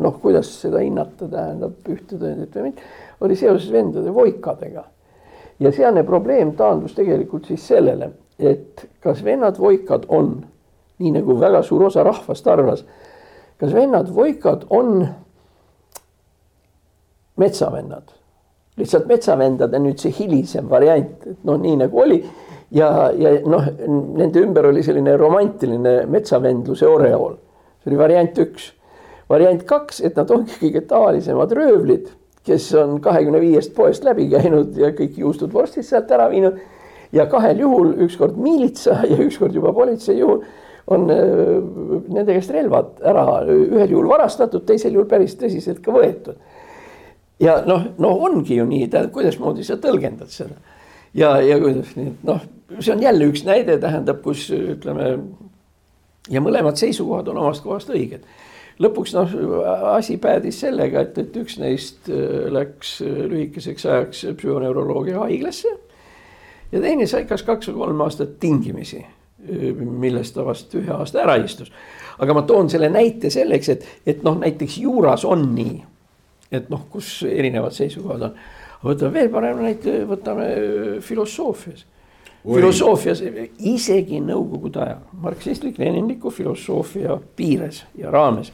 noh, 0.02 0.16
kuidas 0.20 0.50
seda 0.60 0.82
hinnata, 0.82 1.28
tähendab 1.30 1.88
ühte 1.88 2.18
tõendit 2.18 2.56
või 2.56 2.64
mitte, 2.68 2.88
oli 3.20 3.36
seoses 3.38 3.70
vendade 3.72 4.12
voikadega. 4.14 4.84
Ja 5.60 5.72
sealne 5.72 6.02
probleem 6.04 6.54
taandus 6.56 6.94
tegelikult 6.96 7.46
siis 7.46 7.66
sellele, 7.68 8.10
et 8.38 8.86
kas 9.00 9.24
vennad 9.24 9.58
voikad 9.58 10.06
on, 10.08 10.34
nii 10.98 11.14
nagu 11.18 11.36
väga 11.40 11.62
suur 11.62 11.88
osa 11.88 12.02
rahvast 12.04 12.46
arvas 12.48 12.84
kas 13.60 13.74
vennad 13.74 14.14
Voikad 14.14 14.64
on 14.70 15.08
metsavennad? 17.36 18.02
lihtsalt 18.80 19.08
metsavendade 19.10 19.76
nüüd 19.82 20.00
see 20.00 20.12
hilisem 20.16 20.68
variant, 20.70 21.26
et 21.26 21.40
noh, 21.44 21.58
nii 21.60 21.74
nagu 21.82 21.98
oli 22.00 22.16
ja, 22.72 23.10
ja 23.12 23.32
noh, 23.44 23.66
nende 24.16 24.40
ümber 24.40 24.70
oli 24.70 24.80
selline 24.86 25.18
romantiline 25.20 26.06
metsavendluse 26.08 26.88
oreool. 26.88 27.34
see 27.82 27.90
oli 27.90 27.98
variant 28.00 28.38
üks. 28.40 28.70
variant 29.28 29.66
kaks, 29.68 30.00
et 30.00 30.16
nad 30.16 30.32
ongi 30.32 30.56
kõige 30.62 30.80
tavalisemad 30.88 31.52
röövlid, 31.58 32.08
kes 32.46 32.70
on 32.74 33.00
kahekümne 33.04 33.40
viiest 33.40 33.74
poest 33.76 34.04
läbi 34.04 34.28
käinud 34.30 34.76
ja 34.78 34.92
kõik 34.96 35.18
juustud 35.20 35.52
vorstid 35.52 35.84
sealt 35.86 36.10
ära 36.10 36.30
viinud. 36.30 36.58
ja 37.12 37.26
kahel 37.26 37.58
juhul, 37.58 37.94
ükskord 38.06 38.36
miilitsa 38.38 39.00
ja 39.10 39.16
ükskord 39.18 39.54
juba 39.54 39.72
politsei 39.72 40.18
juhul 40.18 40.44
on 40.86 41.10
äh, 41.10 41.18
nende 42.08 42.34
käest 42.34 42.50
relvad 42.54 43.02
ära 43.06 43.24
ühel 43.46 43.90
juhul 43.90 44.08
varastatud, 44.08 44.64
teisel 44.66 44.94
juhul 44.94 45.08
päris 45.10 45.36
tõsiselt 45.38 45.82
ka 45.84 45.92
võetud. 45.94 46.38
ja 47.40 47.60
noh, 47.66 47.86
no 47.98 48.14
ongi 48.26 48.56
ju 48.56 48.66
nii, 48.66 48.88
tähendab, 48.88 49.12
kuidasmoodi 49.14 49.64
sa 49.64 49.76
tõlgendad 49.76 50.32
seda. 50.32 50.56
ja, 51.14 51.36
ja 51.42 51.60
kuidas 51.60 51.94
nii, 51.96 52.16
noh, 52.26 52.42
see 52.78 52.94
on 52.94 53.02
jälle 53.02 53.30
üks 53.30 53.44
näide, 53.46 53.78
tähendab, 53.78 54.22
kus 54.22 54.48
ütleme 54.54 55.12
ja 56.30 56.42
mõlemad 56.42 56.78
seisukohad 56.80 57.28
on 57.30 57.42
omast 57.44 57.64
kohast 57.64 57.90
õiged. 57.90 58.26
Lõpuks 58.80 59.14
noh, 59.16 59.36
asi 59.92 60.16
päädis 60.22 60.62
sellega, 60.64 61.04
et, 61.04 61.18
et 61.20 61.36
üks 61.36 61.58
neist 61.60 62.08
äh, 62.08 62.48
läks 62.52 62.98
äh, 63.04 63.22
lühikeseks 63.30 63.86
ajaks 63.86 64.26
psühhoneuroloogia 64.40 65.20
haiglasse 65.24 65.72
ja 66.72 66.82
teine 66.82 67.08
sai 67.10 67.26
kas 67.28 67.42
kaks 67.46 67.72
või 67.72 67.84
kolm 67.84 68.04
aastat 68.06 68.38
tingimisi 68.40 69.04
millest 69.74 70.34
ta 70.34 70.44
vast 70.44 70.74
ühe 70.76 70.92
aasta 70.92 71.22
ära 71.24 71.36
istus. 71.40 71.70
aga 72.18 72.34
ma 72.36 72.42
toon 72.42 72.68
selle 72.70 72.90
näite 72.92 73.30
selleks, 73.32 73.68
et, 73.68 73.86
et 74.06 74.24
noh, 74.24 74.36
näiteks 74.40 74.78
juuras 74.82 75.24
on 75.24 75.46
nii, 75.54 75.78
et 76.52 76.68
noh, 76.70 76.84
kus 76.92 77.22
erinevad 77.28 77.72
seisukohad 77.72 78.28
on. 78.28 78.34
võtame 78.84 79.14
veel 79.14 79.30
parema 79.32 79.64
näite, 79.64 80.02
võtame 80.08 80.48
filosoofias. 81.00 81.86
filosoofias 82.44 83.22
isegi 83.58 84.20
nõukogude 84.20 84.82
ajal, 84.84 85.04
marksistlik-leninliku 85.24 86.30
filosoofia 86.30 87.16
piires 87.36 87.84
ja 87.96 88.10
raames 88.10 88.52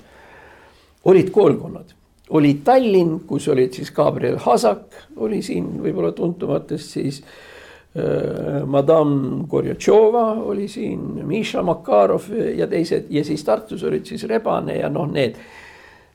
olid 1.07 1.31
koolkonnad 1.31 1.97
oli 2.31 2.61
Tallinn, 2.65 3.21
kus 3.27 3.49
olid 3.49 3.73
siis 3.73 3.91
Gabriel 3.95 4.39
Hasak 4.43 4.97
oli 5.17 5.43
siin 5.43 5.69
võib-olla 5.83 6.11
tuntumatest 6.13 6.97
siis 6.99 7.21
äh, 7.23 8.65
Madame 8.67 9.45
Gorjatšova 9.51 10.27
oli 10.51 10.69
siin, 10.69 11.05
Miša 11.27 11.63
Makarov 11.63 12.27
ja 12.57 12.67
teised 12.67 13.13
ja 13.15 13.25
siis 13.25 13.45
Tartus 13.45 13.85
olid 13.87 14.07
siis 14.07 14.27
Rebane 14.27 14.81
ja 14.81 14.91
noh, 14.91 15.07
need. 15.13 15.39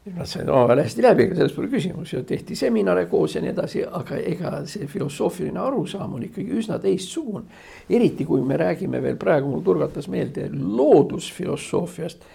Nad 0.01 0.25
said 0.25 0.47
omavahel 0.49 0.79
hästi 0.81 1.03
läbi, 1.05 1.27
ega 1.27 1.35
selles 1.37 1.51
pole 1.53 1.67
küsimus 1.69 2.09
ja 2.15 2.23
tehti 2.25 2.55
seminare 2.57 3.03
koos 3.05 3.35
ja 3.35 3.41
nii 3.43 3.51
edasi, 3.51 3.83
aga 3.85 4.17
ega 4.17 4.53
see 4.65 4.87
filosoofiline 4.89 5.61
arusaam 5.61 6.15
on 6.17 6.23
ikkagi 6.25 6.57
üsna 6.57 6.79
teistsugune. 6.81 7.45
eriti 7.85 8.25
kui 8.25 8.41
me 8.41 8.57
räägime 8.57 8.97
veel 9.03 9.19
praegu, 9.21 9.51
mul 9.51 9.61
turgatas 9.61 10.09
meelde 10.09 10.47
loodusfilosoofiast, 10.57 12.25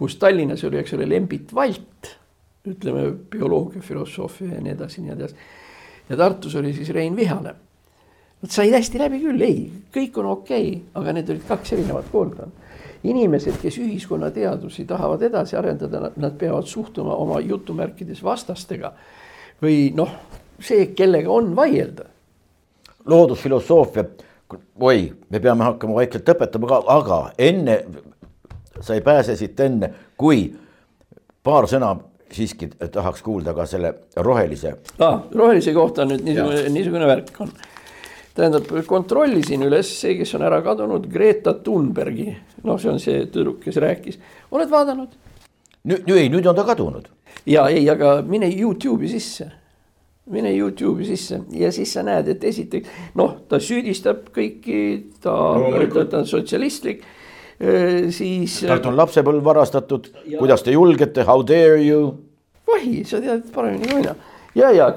kus 0.00 0.16
Tallinnas 0.16 0.64
oli, 0.64 0.80
eks 0.80 0.96
ole, 0.96 1.08
Lembit 1.08 1.54
Valt, 1.54 2.14
ütleme 2.64 3.10
bioloogia, 3.32 3.82
filosoofia 3.84 4.54
ja 4.54 4.60
nii 4.64 4.72
edasi, 4.72 5.04
nii 5.04 5.12
edasi. 5.12 5.50
ja 6.08 6.16
Tartus 6.16 6.56
oli 6.56 6.72
siis 6.72 6.88
Rein 6.96 7.16
Vihale 7.16 7.54
Nad 8.40 8.52
said 8.54 8.72
hästi 8.72 8.98
läbi 9.02 9.18
küll, 9.20 9.42
ei, 9.44 9.66
kõik 9.92 10.16
on 10.22 10.30
okei 10.32 10.68
okay,, 10.70 10.76
aga 10.96 11.12
need 11.12 11.28
olid 11.28 11.42
kaks 11.48 11.74
erinevat 11.76 12.06
koolkonda. 12.12 12.68
inimesed, 13.04 13.56
kes 13.60 13.78
ühiskonnateadusi 13.80 14.84
tahavad 14.84 15.22
edasi 15.24 15.56
arendada, 15.56 16.10
nad 16.16 16.34
peavad 16.38 16.66
suhtuma 16.68 17.14
oma 17.16 17.40
jutumärkides 17.40 18.22
vastastega. 18.24 18.92
või 19.62 19.92
noh, 19.94 20.08
see, 20.60 20.86
kellega 20.96 21.30
on 21.30 21.52
vaielda. 21.56 22.04
loodusfilosoofia, 23.04 24.04
oi, 24.80 25.12
me 25.28 25.40
peame 25.40 25.64
hakkama 25.64 25.94
vaikselt 25.94 26.28
õpetama 26.28 26.68
ka, 26.68 26.82
aga 26.86 27.20
enne, 27.38 27.84
sa 28.82 28.94
ei 28.94 29.00
pääse 29.04 29.36
siit 29.36 29.60
enne, 29.60 29.90
kui 30.16 30.46
paar 31.44 31.68
sõna 31.70 31.94
siiski 32.32 32.70
tahaks 32.92 33.22
kuulda 33.26 33.54
ka 33.54 33.66
selle 33.66 33.94
rohelise 34.16 34.76
ah,. 35.02 35.22
rohelise 35.34 35.74
kohta 35.74 36.06
nüüd 36.06 36.22
niisugune, 36.24 36.68
niisugune 36.70 37.08
värk 37.10 37.40
on 37.42 37.52
tähendab, 38.34 38.68
kontrollisin 38.86 39.64
üles 39.66 39.90
see, 40.00 40.14
kes 40.20 40.34
on 40.38 40.44
ära 40.46 40.60
kadunud, 40.64 41.08
Greta 41.10 41.54
Thunbergi. 41.64 42.30
noh, 42.64 42.78
see 42.80 42.92
on 42.92 43.00
see 43.02 43.24
tüdruk, 43.32 43.60
kes 43.64 43.80
rääkis, 43.82 44.20
oled 44.50 44.70
vaadanud? 44.70 45.16
nüüd, 45.90 46.10
ei, 46.14 46.28
nüüd 46.32 46.46
on 46.46 46.56
ta 46.56 46.64
kadunud. 46.68 47.08
ja 47.46 47.66
ei, 47.68 47.88
aga 47.90 48.20
mine 48.26 48.50
Youtube'i 48.50 49.10
sisse. 49.10 49.50
mine 50.30 50.52
Youtube'i 50.54 51.08
sisse 51.08 51.42
ja 51.56 51.72
siis 51.72 51.92
sa 51.92 52.04
näed, 52.06 52.28
et 52.28 52.44
esiteks 52.44 53.14
noh, 53.18 53.40
ta 53.48 53.60
süüdistab 53.60 54.30
kõiki, 54.34 54.82
ta 55.22 55.34
no,, 55.58 55.72
ta, 55.90 56.22
on 56.22 56.28
sotsialistlik 56.28 57.02
siis. 58.10 58.60
talt 58.64 58.86
on 58.88 58.96
lapsepõlv 58.96 59.44
varastatud, 59.44 60.06
kuidas 60.38 60.62
te 60.64 60.72
julgete, 60.72 61.24
how 61.28 61.42
dare 61.46 61.80
you? 61.84 62.14
vahi, 62.70 63.04
sa 63.04 63.20
tead 63.20 63.48
paremini 63.54 63.88
kui 63.88 64.00
mina 64.00 64.14
ja, 64.54 64.70
ja 64.74 64.88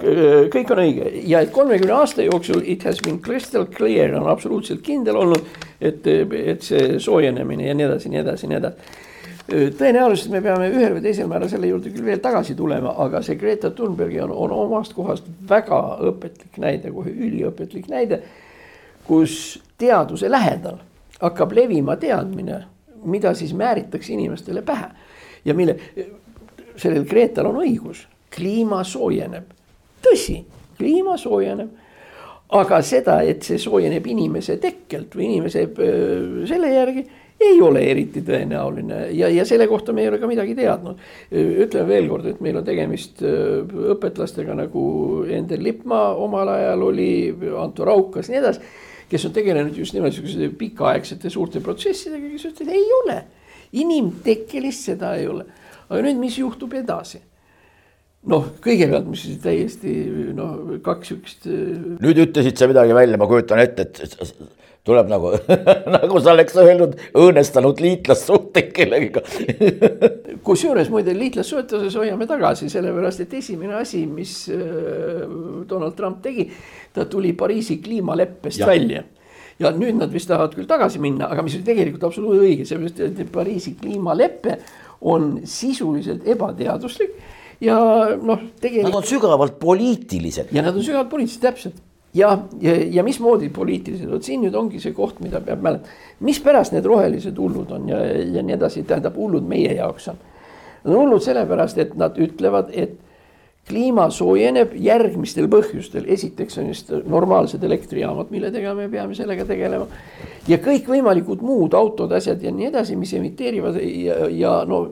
kõik 0.54 0.74
on 0.74 0.82
õige 0.84 1.10
ja 1.30 1.44
et 1.44 1.54
kolmekümne 1.54 1.96
aasta 1.96 2.26
jooksul 2.26 2.64
it 2.66 2.86
has 2.88 3.02
been 3.04 3.20
crystal 3.24 3.66
clear 3.70 4.16
on 4.18 4.30
absoluutselt 4.32 4.84
kindel 4.86 5.20
olnud, 5.22 5.50
et, 5.82 6.08
et 6.08 6.64
see 6.66 7.00
soojenemine 7.04 7.68
ja 7.68 7.76
nii 7.78 7.88
edasi, 7.88 8.14
nii 8.14 8.22
edasi, 8.24 8.50
nii 8.50 8.60
edasi. 8.60 8.94
tõenäoliselt 9.80 10.32
me 10.34 10.42
peame 10.46 10.70
ühel 10.72 10.96
või 10.98 11.04
teisel 11.06 11.30
määral 11.32 11.52
selle 11.52 11.70
juurde 11.70 11.92
küll 11.94 12.08
veel 12.08 12.24
tagasi 12.24 12.56
tulema, 12.56 12.96
aga 13.06 13.22
see 13.26 13.38
Greta 13.40 13.74
Thunbergi 13.76 14.22
on, 14.24 14.32
on 14.32 14.56
omast 14.56 14.96
kohast 14.98 15.28
väga 15.50 15.82
õpetlik 16.14 16.58
näide, 16.64 16.94
kohe 16.96 17.12
üliõpetlik 17.12 17.92
näide, 17.92 18.24
kus 19.08 19.60
teaduse 19.78 20.32
lähedal 20.32 20.80
hakkab 21.24 21.56
levima 21.56 21.96
teadmine, 22.00 22.60
mida 23.04 23.34
siis 23.38 23.54
määritakse 23.56 24.14
inimestele 24.14 24.62
pähe 24.62 24.92
ja 25.46 25.54
mille, 25.54 25.76
sellel 26.80 27.06
Gretal 27.08 27.50
on 27.52 27.62
õigus 27.64 28.06
kliima 28.34 28.84
soojeneb. 28.84 29.52
tõsi, 30.04 30.44
kliima 30.78 31.18
soojeneb. 31.18 31.70
aga 32.54 32.82
seda, 32.86 33.22
et 33.26 33.42
see 33.42 33.58
soojeneb 33.58 34.06
inimese 34.08 34.60
tekkelt 34.62 35.16
või 35.16 35.26
inimese 35.26 35.64
selle 36.46 36.70
järgi, 36.70 37.06
ei 37.42 37.62
ole 37.62 37.82
eriti 37.92 38.22
tõenäoline 38.22 39.08
ja, 39.18 39.30
ja 39.32 39.46
selle 39.46 39.66
kohta 39.68 39.94
me 39.94 40.04
ei 40.04 40.12
ole 40.12 40.20
ka 40.22 40.28
midagi 40.30 40.56
teadnud. 40.56 41.00
ütleme 41.34 41.88
veel 41.88 42.08
kord, 42.10 42.28
et 42.30 42.42
meil 42.42 42.60
on 42.62 42.66
tegemist 42.68 43.24
õpetlastega 43.24 44.56
nagu 44.58 44.86
Endel 45.28 45.64
Lippmaa 45.64 46.14
omal 46.16 46.54
ajal 46.54 46.88
oli, 46.92 47.12
Anto 47.58 47.86
Raukas, 47.86 48.30
nii 48.30 48.42
edasi. 48.42 48.74
Kes 49.12 49.28
on 49.28 49.36
tegelenud 49.36 49.78
just 49.78 49.96
nimelt 49.96 50.16
sihukese 50.16 50.50
pikaaegsete 50.60 51.32
suurte 51.34 51.62
protsessidega, 51.64 52.32
kes 52.34 52.48
ütlesid, 52.52 52.72
ei 52.74 52.88
ole, 53.02 53.20
inimtekkelist 53.84 54.90
seda 54.92 55.14
ei 55.20 55.28
ole. 55.32 55.46
aga 55.90 56.02
nüüd, 56.06 56.20
mis 56.22 56.40
juhtub 56.40 56.74
edasi? 56.80 57.22
noh, 58.32 58.46
kõigepealt, 58.64 59.08
mis 59.12 59.26
täiesti 59.44 59.94
noh, 60.36 60.78
kaks 60.84 61.12
sihukest. 61.12 61.48
Äh, 61.52 61.72
nüüd 62.04 62.22
ütlesid 62.24 62.60
sa 62.60 62.70
midagi 62.72 62.96
välja, 62.96 63.20
ma 63.20 63.28
kujutan 63.28 63.60
ette, 63.64 63.90
et 63.90 64.14
tuleb 64.84 65.10
nagu 65.12 65.32
nagu 65.96 66.22
sa 66.24 66.34
oleks 66.36 66.58
öelnud, 66.60 66.96
õõnestanud 67.16 67.80
liitlassuhteid 67.84 68.72
kellegagi 68.76 69.24
kusjuures 70.48 70.92
muide 70.92 71.16
liitlassuhetes 71.18 71.96
hoiame 72.00 72.28
tagasi, 72.30 72.70
sellepärast 72.72 73.24
et 73.24 73.36
esimene 73.40 73.78
asi, 73.80 74.04
mis 74.10 74.36
äh, 74.52 75.24
Donald 75.70 75.96
Trump 76.00 76.22
tegi, 76.26 76.50
ta 76.94 77.08
tuli 77.10 77.34
Pariisi 77.38 77.80
kliimaleppest 77.84 78.64
ja. 78.64 78.70
välja 78.70 79.04
ja 79.62 79.72
nüüd 79.72 80.00
nad 80.02 80.12
vist 80.12 80.28
tahavad 80.32 80.56
küll 80.58 80.68
tagasi 80.68 81.00
minna, 81.04 81.30
aga 81.32 81.46
mis 81.46 81.56
oli 81.56 81.68
tegelikult 81.68 82.10
absoluutselt 82.10 82.50
õige, 82.50 82.68
sellepärast 82.68 83.24
et 83.24 83.32
Pariisi 83.32 83.78
kliimalepe 83.80 84.58
on 85.14 85.38
sisuliselt 85.48 86.28
ebateaduslik 86.28 87.16
ja 87.64 87.78
noh, 88.20 88.44
tegelikult. 88.60 88.92
Nad 88.92 89.00
on 89.00 89.08
sügavalt 89.08 89.58
poliitilised. 89.62 90.52
ja 90.52 90.66
nad 90.66 90.76
on 90.76 90.84
sügavalt 90.84 91.12
poliitilised, 91.12 91.44
täpselt 91.44 91.82
ja, 92.14 92.38
ja, 92.62 92.76
ja 92.92 93.04
mismoodi 93.04 93.50
poliitiliselt, 93.50 94.12
vot 94.12 94.24
siin 94.24 94.44
nüüd 94.46 94.56
ongi 94.58 94.82
see 94.82 94.94
koht, 94.94 95.20
mida 95.24 95.42
peab 95.42 95.64
mäletama. 95.66 96.02
mispärast 96.20 96.76
need 96.76 96.86
rohelised 96.86 97.40
hullud 97.40 97.72
on 97.72 97.90
ja, 97.90 98.04
ja 98.38 98.44
nii 98.44 98.58
edasi, 98.58 98.84
tähendab 98.88 99.18
hullud 99.18 99.48
meie 99.48 99.74
jaoks 99.78 100.12
on. 100.14 100.22
Nad 100.84 100.94
on 100.94 101.00
hullud 101.06 101.24
sellepärast, 101.24 101.78
et 101.80 101.96
nad 101.96 102.18
ütlevad, 102.20 102.70
et 102.74 103.00
kliima 103.68 104.10
soojeneb 104.12 104.74
järgmistel 104.84 105.48
põhjustel, 105.52 106.04
esiteks 106.12 106.58
on 106.60 106.68
just 106.74 106.92
normaalsed 107.08 107.64
elektrijaamad, 107.64 108.28
milledega 108.34 108.74
me 108.76 108.90
peame 108.92 109.16
sellega 109.16 109.46
tegelema. 109.48 109.88
ja 110.48 110.58
kõikvõimalikud 110.60 111.42
muud 111.42 111.74
autod, 111.74 112.12
asjad 112.12 112.44
ja 112.44 112.52
nii 112.52 112.68
edasi, 112.68 112.98
mis 113.00 113.14
emiteerivad 113.16 113.80
ja, 113.80 114.28
ja 114.28 114.54
no 114.68 114.84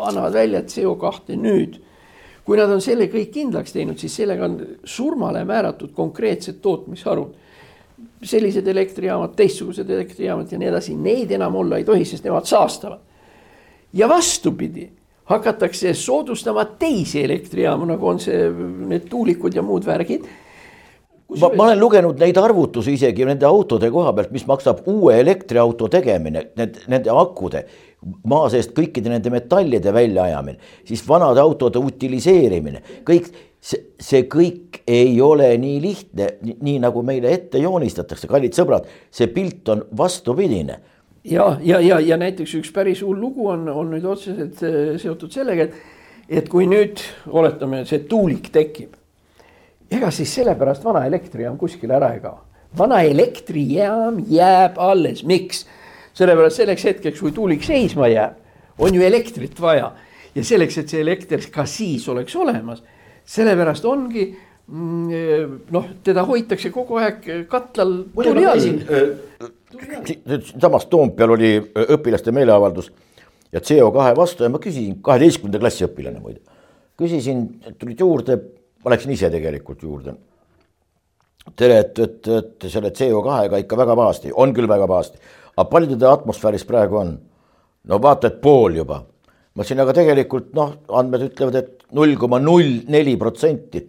annavad 0.00 0.32
välja 0.32 0.64
CO2 0.64 1.36
nüüd 1.36 1.76
kui 2.44 2.58
nad 2.58 2.70
on 2.72 2.80
selle 2.82 3.06
kõik 3.12 3.32
kindlaks 3.34 3.74
teinud, 3.74 3.98
siis 4.00 4.14
sellega 4.22 4.46
on 4.46 4.58
surmale 4.84 5.44
määratud 5.44 5.92
konkreetsed 5.96 6.60
tootmisharud. 6.62 7.36
sellised 8.22 8.66
elektrijaamad, 8.68 9.32
teistsugused 9.36 9.90
elektrijaamad 9.90 10.52
ja 10.52 10.58
nii 10.58 10.68
edasi, 10.68 10.94
neid 10.96 11.30
enam 11.30 11.56
olla 11.56 11.76
ei 11.76 11.84
tohi, 11.84 12.04
sest 12.04 12.24
nemad 12.24 12.44
saastavad. 12.44 12.98
ja 13.92 14.08
vastupidi, 14.08 14.88
hakatakse 15.24 15.94
soodustama 15.94 16.64
teisi 16.64 17.24
elektrijaamu, 17.24 17.84
nagu 17.84 18.08
on 18.08 18.20
see, 18.20 18.50
need 18.86 19.08
tuulikud 19.10 19.54
ja 19.54 19.62
muud 19.62 19.86
värgid 19.86 20.26
ma, 21.38 21.50
ma 21.56 21.64
olen 21.64 21.80
lugenud 21.80 22.18
neid 22.20 22.38
arvutusi 22.40 22.94
isegi 22.98 23.26
nende 23.28 23.46
autode 23.46 23.90
koha 23.90 24.12
pealt, 24.16 24.32
mis 24.34 24.46
maksab 24.48 24.82
uue 24.90 25.18
elektriauto 25.20 25.88
tegemine, 25.92 26.48
need, 26.58 26.82
nende 26.90 27.12
akude 27.14 27.64
maa 28.00 28.48
seest 28.52 28.72
kõikide 28.76 29.12
nende 29.12 29.32
metallide 29.32 29.92
väljaajamine, 29.92 30.58
siis 30.88 31.02
vanade 31.08 31.42
autode 31.42 31.82
utiliseerimine, 31.82 32.82
kõik 33.06 33.28
see, 33.60 33.82
see 34.00 34.24
kõik 34.30 34.80
ei 34.88 35.20
ole 35.20 35.50
nii 35.60 35.80
lihtne, 35.84 36.30
nii 36.60 36.78
nagu 36.82 37.02
meile 37.06 37.32
ette 37.36 37.60
joonistatakse, 37.60 38.30
kallid 38.30 38.56
sõbrad, 38.56 38.88
see 39.12 39.28
pilt 39.32 39.68
on 39.72 39.84
vastupidine 39.96 40.80
ja, 41.24 41.56
ja, 41.62 41.80
ja, 41.80 42.00
ja 42.00 42.16
näiteks 42.20 42.54
üks 42.60 42.72
päris 42.74 43.02
hull 43.04 43.20
lugu 43.20 43.48
on, 43.52 43.68
on 43.68 43.92
nüüd 43.94 44.06
otseselt 44.08 44.62
äh, 44.64 44.94
seotud 45.00 45.32
sellega, 45.34 45.68
et, 45.68 46.30
et 46.40 46.48
kui 46.48 46.68
nüüd 46.70 47.02
oletame, 47.28 47.84
see 47.88 48.04
tuulik 48.08 48.50
tekib, 48.54 48.96
ega 49.90 50.12
siis 50.14 50.32
sellepärast 50.38 50.84
vana 50.86 51.04
elektrijaam 51.08 51.58
kuskile 51.60 51.98
ära 51.98 52.14
ei 52.16 52.24
kao. 52.24 52.40
vana 52.78 53.02
elektrijaam 53.02 54.22
jääb 54.30 54.78
alles, 54.80 55.24
miks? 55.26 55.66
Sellepärast 56.20 56.60
selleks 56.60 56.86
hetkeks, 56.90 57.22
kui 57.22 57.32
tuulik 57.34 57.64
seisma 57.64 58.08
jääb, 58.10 58.36
on 58.80 58.94
ju 58.94 59.04
elektrit 59.04 59.58
vaja. 59.60 59.90
Ja 60.34 60.44
selleks, 60.46 60.78
et 60.78 60.92
see 60.92 61.02
elekter 61.02 61.42
ka 61.52 61.64
siis 61.66 62.04
oleks 62.12 62.36
olemas, 62.38 62.84
sellepärast 63.26 63.86
ongi 63.88 64.28
mm, 64.30 65.56
noh, 65.74 65.88
teda 66.06 66.22
hoitakse 66.28 66.70
kogu 66.74 67.00
aeg 67.02 67.26
katlal 67.50 67.96
samas 70.60 70.86
Toompeal 70.90 71.34
oli 71.34 71.50
õpilaste 71.96 72.34
meeleavaldus 72.34 72.92
ja 73.50 73.62
CO2 73.62 74.14
vastu 74.18 74.46
ja 74.46 74.52
ma 74.52 74.62
küsisin, 74.62 75.00
kaheteistkümnenda 75.02 75.62
klassi 75.62 75.86
õpilane 75.88 76.22
muide, 76.22 76.40
küsisin, 76.98 77.46
tulid 77.78 78.02
juurde, 78.02 78.38
ma 78.84 78.94
läksin 78.94 79.14
ise 79.16 79.30
tegelikult 79.32 79.82
juurde. 79.82 80.14
tere, 81.56 81.78
et, 81.82 81.98
et, 81.98 82.28
et 82.38 82.70
selle 82.70 82.94
CO2-ga 82.94 83.58
ikka 83.64 83.76
väga 83.82 83.98
pahasti, 83.98 84.30
on 84.30 84.54
küll 84.54 84.70
väga 84.70 84.86
pahasti 84.86 85.18
aga 85.60 85.68
palju 85.68 85.92
teda 85.94 86.14
atmosfääris 86.16 86.64
praegu 86.64 86.96
on? 86.96 87.14
no 87.84 87.98
vaata, 88.02 88.28
et 88.28 88.40
pool 88.40 88.76
juba. 88.80 89.02
ma 89.54 89.62
ütlesin, 89.62 89.80
aga 89.82 89.94
tegelikult 89.96 90.52
noh, 90.56 90.74
andmed 90.88 91.26
ütlevad, 91.28 91.56
et 91.60 91.86
null 91.96 92.16
koma 92.16 92.40
null 92.40 92.80
neli 92.88 93.16
protsenti. 93.20 93.84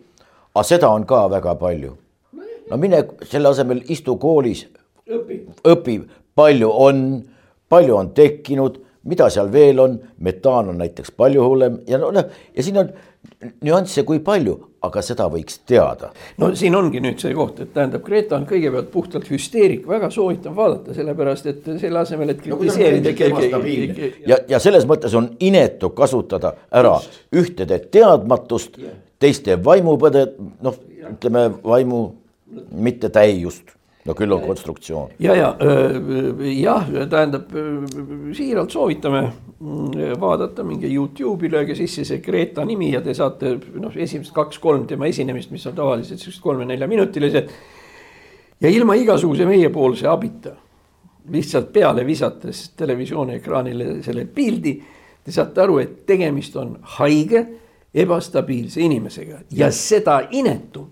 aga 0.55 0.63
seda 0.67 0.91
on 0.91 1.05
ka 1.07 1.27
väga 1.31 1.55
palju. 1.55 1.95
no 2.69 2.77
mine 2.77 3.03
selle 3.23 3.51
asemel 3.53 3.83
istu 3.87 4.17
koolis, 4.19 4.65
õpi, 5.73 5.97
palju 6.35 6.71
on, 6.87 7.03
palju 7.69 7.97
on 7.97 8.13
tekkinud, 8.15 8.79
mida 9.03 9.29
seal 9.33 9.51
veel 9.51 9.79
on, 9.81 9.95
metaan 10.19 10.69
on 10.69 10.77
näiteks 10.81 11.13
palju 11.17 11.43
hullem 11.43 11.79
ja 11.89 11.97
noh, 12.01 12.13
ja 12.55 12.63
siin 12.63 12.77
on 12.77 12.91
nüansse, 13.65 14.03
kui 14.05 14.19
palju, 14.21 14.53
aga 14.85 15.01
seda 15.05 15.25
võiks 15.31 15.59
teada. 15.69 16.11
no 16.41 16.51
siin 16.57 16.75
ongi 16.77 17.01
nüüd 17.01 17.21
see 17.21 17.33
koht, 17.37 17.59
et 17.63 17.73
tähendab, 17.73 18.03
Greta 18.05 18.37
on 18.37 18.45
kõigepealt 18.49 18.91
puhtalt 18.93 19.29
hüsteerik, 19.29 19.87
väga 19.89 20.09
soovitan 20.13 20.55
vaadata, 20.57 20.93
sellepärast 20.97 21.49
et 21.49 21.69
selle 21.81 22.01
asemel, 22.01 22.33
et 22.33 22.41
kritiseerida 22.45 23.13
no,. 23.33 23.61
ja, 24.29 24.39
ja 24.49 24.61
selles 24.61 24.85
mõttes 24.89 25.17
on 25.17 25.31
inetu 25.39 25.91
kasutada 25.97 26.55
ära 26.69 26.95
Just. 26.97 27.21
ühtede 27.41 27.81
teadmatust, 27.93 28.81
teiste 29.21 29.57
vaimupõde, 29.63 30.27
noh, 30.61 30.81
ütleme 31.11 31.47
vaimu 31.63 32.03
mittetäiust 32.71 33.77
no 34.05 34.15
küll 34.17 34.33
on 34.33 34.41
konstruktsioon. 34.41 35.11
ja, 35.19 35.35
ja 35.35 35.49
jah, 36.55 36.87
tähendab 37.09 37.51
siiralt 38.35 38.73
soovitame 38.73 39.21
mm, 39.27 40.15
vaadata, 40.21 40.65
minge 40.65 40.89
Youtube'i, 40.89 41.51
lööge 41.51 41.75
sisse 41.77 42.05
see 42.07 42.21
Greta 42.23 42.65
nimi 42.65 42.91
ja 42.95 43.03
te 43.05 43.13
saate 43.17 43.55
noh, 43.79 43.93
esimesed 43.93 44.33
kaks-kolm 44.35 44.87
tema 44.89 45.09
esinemist, 45.09 45.53
mis 45.53 45.67
on 45.69 45.77
tavaliselt 45.77 46.23
siuksed 46.23 46.41
kolme-neljaminutilised. 46.41 47.53
ja 48.61 48.69
ilma 48.69 48.97
igasuguse 48.97 49.45
meiepoolse 49.45 50.07
abita, 50.09 50.55
lihtsalt 51.31 51.69
peale 51.73 52.05
visates 52.05 52.71
televisiooni 52.77 53.37
ekraanile 53.37 53.99
selle 54.03 54.25
pildi, 54.25 54.79
te 55.21 55.31
saate 55.31 55.61
aru, 55.61 55.77
et 55.83 55.99
tegemist 56.09 56.55
on 56.57 56.77
haige, 56.97 57.45
ebastabiilse 57.91 58.79
inimesega 58.81 59.41
ja 59.51 59.67
seda 59.75 60.21
inetum 60.31 60.87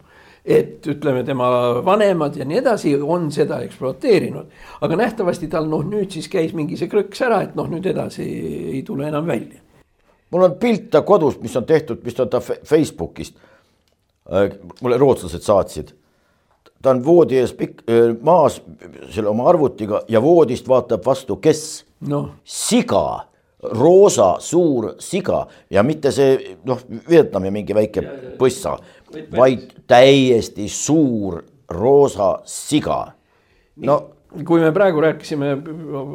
et 0.50 0.88
ütleme, 0.90 1.24
tema 1.26 1.48
vanemad 1.86 2.38
ja 2.40 2.46
nii 2.48 2.58
edasi 2.58 2.96
on 3.02 3.28
seda 3.32 3.60
ekspluateerinud. 3.62 4.46
aga 4.82 4.96
nähtavasti 4.96 5.48
tal 5.48 5.70
noh, 5.70 5.84
nüüd 5.86 6.10
siis 6.12 6.30
käis 6.32 6.56
mingi 6.58 6.78
see 6.78 6.90
krõks 6.90 7.22
ära, 7.26 7.44
et 7.46 7.56
noh, 7.56 7.70
nüüd 7.70 7.86
edasi 7.86 8.26
ei 8.74 8.82
tule 8.88 9.08
enam 9.08 9.28
välja. 9.28 9.62
mul 10.32 10.48
on 10.48 10.58
pilt 10.62 10.90
ta 10.90 11.02
kodus, 11.02 11.40
mis 11.42 11.56
on 11.56 11.66
tehtud, 11.66 12.04
mis 12.04 12.20
on 12.20 12.30
ta 12.30 12.42
Facebookist. 12.42 13.38
Äh, 14.34 14.50
mulle 14.82 14.98
rootslased 14.98 15.46
saatsid. 15.46 15.94
ta 16.82 16.90
on 16.90 17.06
voodi 17.06 17.38
ees 17.38 17.54
pikk, 17.54 17.84
äh, 17.86 18.16
maas 18.22 18.62
selle 19.12 19.30
oma 19.30 19.50
arvutiga 19.50 20.02
ja 20.08 20.22
voodist 20.22 20.68
vaatab 20.68 21.06
vastu, 21.06 21.36
kes 21.36 21.86
no.? 22.02 22.30
siga 22.44 23.30
roosa 23.60 24.36
suur 24.40 24.94
siga 25.00 25.48
ja 25.70 25.84
mitte 25.84 26.12
see 26.16 26.56
noh, 26.66 26.80
Vietnami 27.10 27.52
mingi 27.52 27.76
väike 27.76 28.04
põssa, 28.40 28.78
vaid 29.32 29.72
täiesti 29.88 30.70
suur 30.70 31.44
roosa 31.70 32.40
siga. 32.46 33.12
no 33.76 34.00
kui 34.46 34.62
me 34.62 34.72
praegu 34.72 35.02
rääkisime 35.02 35.52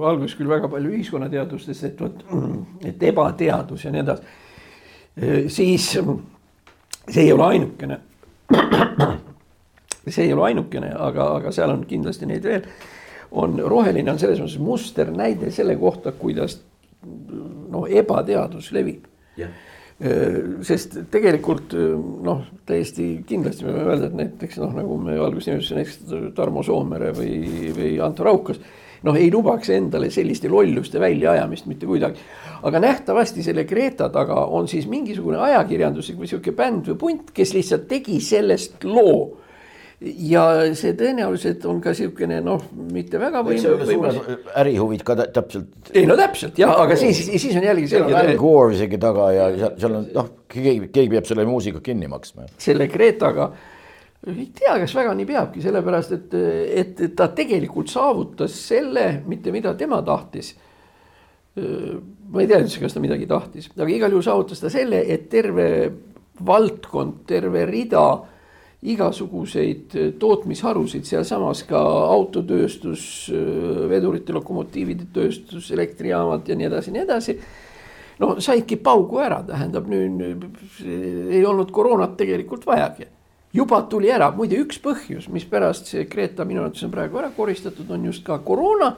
alguses 0.07 0.37
küll 0.39 0.49
väga 0.51 0.69
palju 0.71 0.93
ühiskonnateadustest, 0.95 1.85
et 1.89 2.01
vot, 2.01 2.21
et 2.87 3.03
ebateadus 3.03 3.85
ja 3.85 3.91
nii 3.95 4.03
edasi, 4.05 4.35
siis 5.51 5.89
see 5.95 7.25
ei 7.25 7.33
ole 7.33 7.49
ainukene. 7.57 7.99
see 10.07 10.29
ei 10.29 10.33
ole 10.33 10.51
ainukene, 10.51 10.93
aga, 10.95 11.31
aga 11.41 11.53
seal 11.55 11.73
on 11.75 11.87
kindlasti 11.89 12.29
neid 12.31 12.47
veel. 12.47 12.69
on 13.35 13.59
roheline 13.59 14.13
on 14.13 14.19
selles 14.19 14.39
mõttes 14.39 14.61
musternäide 14.63 15.51
selle 15.51 15.75
kohta, 15.77 16.13
kuidas 16.15 16.61
noh, 17.03 17.89
ebateadus 17.91 18.71
levib 18.73 19.09
yeah.. 19.39 19.51
Sest 20.67 20.97
tegelikult 21.11 21.75
noh, 22.27 22.41
täiesti 22.67 23.21
kindlasti 23.29 23.63
me 23.63 23.77
võime 23.77 23.93
öelda, 23.93 24.09
et 24.09 24.17
näiteks 24.19 24.59
noh, 24.59 24.73
nagu 24.75 24.97
me 24.99 25.15
alguses 25.23 25.53
nimetasime, 25.53 25.85
näiteks 25.85 26.33
Tarmo 26.35 26.65
Soomere 26.67 27.13
või, 27.15 27.71
või 27.77 27.93
Anto 28.03 28.27
Raukas. 28.27 28.59
noh, 29.07 29.15
ei 29.15 29.31
lubaks 29.31 29.71
endale 29.71 30.11
selliste 30.11 30.49
lolluste 30.51 30.99
väljaajamist 31.01 31.67
mitte 31.71 31.87
kuidagi. 31.87 32.19
aga 32.63 32.81
nähtavasti 32.81 33.43
selle 33.43 33.65
Greta 33.65 34.09
taga 34.09 34.47
on 34.47 34.69
siis 34.69 34.89
mingisugune 34.91 35.39
ajakirjanduslik 35.39 36.19
või 36.19 36.27
sihuke 36.27 36.53
bänd 36.53 36.91
või 36.91 36.99
punt, 36.99 37.31
kes 37.31 37.55
lihtsalt 37.55 37.87
tegi 37.89 38.21
sellest 38.21 38.85
loo 38.85 39.44
ja 40.01 40.45
see 40.77 40.95
tõenäoliselt 40.99 41.65
on 41.71 41.79
ka 41.83 41.93
niisugune 41.95 42.41
noh, 42.45 42.65
mitte 42.93 43.21
väga 43.21 43.45
võimas. 43.47 44.19
ärihuvid 44.61 45.05
ka 45.07 45.17
täpselt. 45.23 45.93
ei 45.95 46.07
no 46.09 46.17
täpselt 46.19 46.59
jah, 46.59 46.75
aga 46.85 46.97
siis, 46.99 47.23
siis 47.31 47.55
on 47.55 47.69
jällegi 47.69 47.93
selge. 47.95 48.17
Al 48.19 48.35
Gore 48.41 48.75
isegi 48.75 48.99
taga 49.01 49.31
ja 49.35 49.47
seal, 49.55 49.79
seal 49.81 50.01
on 50.01 50.11
noh, 50.17 50.33
keegi, 50.51 50.91
keegi 50.91 51.15
peab 51.15 51.31
selle 51.31 51.47
muusika 51.49 51.83
kinni 51.85 52.11
maksma. 52.11 52.49
selle 52.59 52.89
Gretaga 52.93 53.53
ei 54.25 54.49
tea, 54.57 54.77
kas 54.81 54.95
väga 54.97 55.13
nii 55.17 55.27
peabki, 55.29 55.63
sellepärast 55.65 56.15
et, 56.17 56.37
et 56.81 57.03
ta 57.17 57.29
tegelikult 57.37 57.91
saavutas 57.93 58.55
selle, 58.71 59.09
mitte 59.29 59.53
mida 59.53 59.75
tema 59.77 60.01
tahtis. 60.05 60.55
ma 61.55 62.41
ei 62.43 62.49
tea 62.51 62.59
üldse, 62.59 62.81
kas 62.83 62.97
ta 62.97 63.03
midagi 63.05 63.29
tahtis, 63.31 63.69
aga 63.77 63.91
igal 63.93 64.15
juhul 64.15 64.25
saavutas 64.27 64.63
ta 64.65 64.73
selle, 64.73 65.05
et 65.07 65.29
terve 65.31 65.67
valdkond, 66.45 67.21
terve 67.29 67.63
rida 67.69 68.07
igasuguseid 68.85 69.95
tootmisharusid, 70.21 71.07
sealsamas 71.09 71.63
ka 71.69 71.81
autotööstus, 72.13 73.05
vedurite, 73.89 74.35
lokomotiivide 74.37 75.09
tööstus, 75.15 75.71
elektrijaamad 75.73 76.49
ja 76.49 76.59
nii 76.59 76.69
edasi, 76.69 76.93
nii 76.93 77.05
edasi. 77.07 77.39
no 78.21 78.37
saidki 78.45 78.77
paugu 78.77 79.19
ära, 79.25 79.41
tähendab 79.47 79.89
nüüd 79.91 80.45
ei 80.85 81.45
olnud 81.45 81.73
koroonat 81.75 82.17
tegelikult 82.21 82.67
vajagi 82.69 83.09
juba 83.55 83.83
tuli 83.91 84.11
ära, 84.11 84.31
muide 84.35 84.59
üks 84.59 84.81
põhjus, 84.83 85.29
mispärast 85.33 85.93
see 85.93 86.09
Greta 86.11 86.45
minu 86.47 86.65
arvates 86.65 86.85
on 86.87 86.93
praegu 86.95 87.21
ära 87.21 87.31
koristatud, 87.37 87.91
on 87.91 88.09
just 88.11 88.25
ka 88.27 88.41
koroona. 88.45 88.97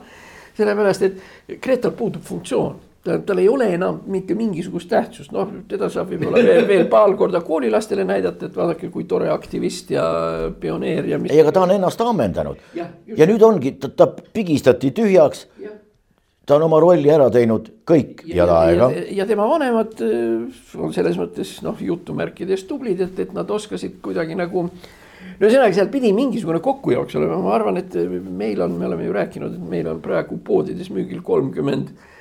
sellepärast, 0.57 1.01
et 1.05 1.59
Gretal 1.61 1.91
puudub 1.93 2.23
funktsioon, 2.25 2.79
tal 3.25 3.41
ei 3.41 3.47
ole 3.49 3.69
enam 3.75 4.01
mitte 4.11 4.35
mingisugust 4.37 4.89
tähtsust, 4.91 5.31
noh, 5.35 5.49
teda 5.69 5.89
saab 5.91 6.11
võib-olla 6.13 6.43
veel, 6.43 6.67
veel 6.67 6.85
paar 6.91 7.13
korda 7.19 7.41
koolilastele 7.45 8.05
näidata, 8.07 8.49
et 8.49 8.57
vaadake, 8.57 8.91
kui 8.93 9.07
tore 9.09 9.29
aktivist 9.33 9.91
ja 9.95 10.05
pioneer 10.59 11.07
ja. 11.13 11.19
ei, 11.29 11.41
aga 11.41 11.53
ta 11.55 11.65
on 11.65 11.75
ennast 11.77 12.01
ammendanud 12.03 12.61
ja, 12.77 12.89
ja 13.17 13.29
nüüd 13.29 13.43
ongi, 13.45 13.75
ta 13.79 14.09
pigistati 14.09 14.93
tühjaks 14.95 15.45
ta 16.47 16.55
on 16.55 16.67
oma 16.69 16.79
rolli 16.79 17.11
ära 17.11 17.27
teinud 17.33 17.71
kõik 17.87 18.23
head 18.29 18.51
aega. 18.55 18.91
ja 19.11 19.27
tema 19.27 19.47
vanemad 19.49 19.99
äh, 20.05 20.61
on 20.79 20.95
selles 20.95 21.19
mõttes 21.19 21.57
noh, 21.65 21.75
jutumärkides 21.89 22.63
tublid, 22.69 23.03
et, 23.03 23.19
et 23.25 23.33
nad 23.35 23.49
oskasid 23.51 23.99
kuidagi 24.03 24.37
nagu. 24.39 24.67
no 24.67 25.43
ühesõnaga, 25.43 25.75
seal 25.75 25.91
pidi 25.91 26.13
mingisugune 26.15 26.63
kokkujooks 26.63 27.19
olema, 27.19 27.41
ma 27.43 27.55
arvan, 27.57 27.81
et 27.83 27.97
meil 28.27 28.61
on, 28.63 28.77
me 28.79 28.87
oleme 28.87 29.09
ju 29.09 29.17
rääkinud, 29.17 29.57
et 29.57 29.73
meil 29.75 29.91
on 29.91 29.99
praegu 30.03 30.39
poodides 30.47 30.91
müügil 30.93 31.19
kolmkümmend 31.25 31.91
äh, 31.91 32.13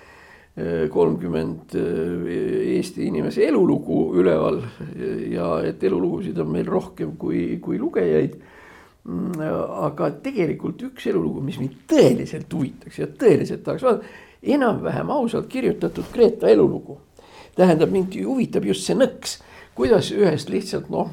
kolmkümmend 0.90 1.74
äh, 1.76 2.28
Eesti 2.76 3.06
inimese 3.10 3.44
elulugu 3.44 4.14
üleval 4.16 4.62
ja 5.30 5.50
et 5.68 5.82
elulugusid 5.84 6.38
on 6.40 6.52
meil 6.54 6.68
rohkem 6.70 7.16
kui, 7.20 7.58
kui 7.60 7.80
lugejaid 7.80 8.38
Mm, 9.06 9.38
aga 9.86 10.08
tegelikult 10.18 10.80
üks 10.82 11.04
elulugu, 11.06 11.38
mis 11.46 11.60
mind 11.60 11.76
tõeliselt 11.86 12.50
huvitaks 12.50 12.96
ja 12.98 13.06
tõeliselt 13.06 13.62
tahaks 13.62 13.84
vaadata, 13.86 14.08
enam-vähem 14.56 15.12
ausalt 15.14 15.46
kirjutatud 15.50 16.08
Greta 16.14 16.50
elulugu. 16.50 16.98
tähendab, 17.56 17.92
mind 17.94 18.16
huvitab 18.26 18.66
just 18.66 18.82
see 18.84 18.96
nõks, 18.98 19.38
kuidas 19.78 20.10
ühest 20.12 20.50
lihtsalt 20.50 20.90
noh, 20.90 21.12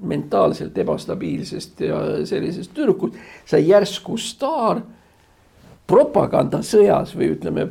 mentaalselt 0.00 0.78
ebastabiilsest 0.78 1.80
ja 1.84 2.00
sellisest 2.26 2.72
tüdrukust 2.74 3.20
sai 3.44 3.68
järsku 3.68 4.16
staar 4.16 4.80
propagandasõjas 5.86 7.14
või 7.14 7.30
ütleme 7.36 7.66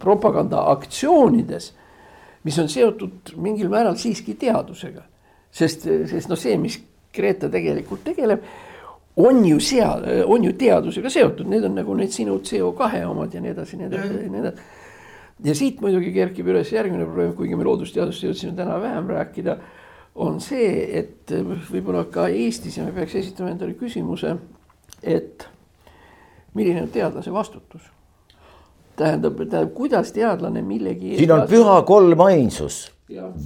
propagandaaktsioonides, 0.00 1.72
mis 2.48 2.58
on 2.62 2.70
seotud 2.72 3.34
mingil 3.36 3.68
määral 3.72 3.98
siiski 4.00 4.34
teadusega. 4.40 5.02
sest, 5.50 5.84
sest 6.10 6.28
noh, 6.28 6.38
see, 6.38 6.56
mis 6.60 6.78
Greta 7.14 7.48
tegelikult 7.48 8.02
tegeleb 8.04 8.42
on 9.18 9.40
ju 9.46 9.60
seal, 9.60 10.04
on 10.26 10.44
ju 10.44 10.52
teadusega 10.54 11.10
seotud, 11.10 11.48
need 11.50 11.64
on 11.66 11.74
nagu 11.74 11.94
need 11.98 12.12
sinu 12.14 12.38
CO2 12.44 13.00
omad 13.08 13.34
ja 13.34 13.40
nii 13.42 13.50
edasi, 13.50 13.78
nii 13.80 13.88
edasi, 13.88 14.18
nii 14.30 14.42
edasi. 14.42 14.66
ja 15.44 15.54
siit 15.58 15.80
muidugi 15.82 16.12
kerkib 16.14 16.46
üles 16.52 16.70
järgmine 16.72 17.06
probleem, 17.08 17.32
kuigi 17.34 17.58
me 17.58 17.66
loodusteadust 17.66 18.22
jõudsime 18.22 18.54
täna 18.56 18.78
vähem 18.82 19.10
rääkida, 19.10 19.56
on 20.22 20.38
see, 20.42 20.70
et 21.00 21.34
võib-olla 21.70 22.04
ka 22.12 22.28
Eestis 22.30 22.78
ja 22.78 22.86
me 22.86 22.94
peaks 22.94 23.16
esitama 23.18 23.50
endale 23.54 23.74
küsimuse, 23.78 24.36
et 25.02 25.48
milline 26.58 26.82
on 26.82 26.90
teadlase 26.94 27.32
vastutus 27.32 27.86
tähendab, 28.98 29.38
tähendab, 29.38 29.72
kuidas 29.74 30.12
teadlane 30.12 30.62
millegi. 30.62 31.16
siin 31.16 31.32
on 31.32 31.46
püha 31.48 31.80
kolmainsus, 31.86 32.90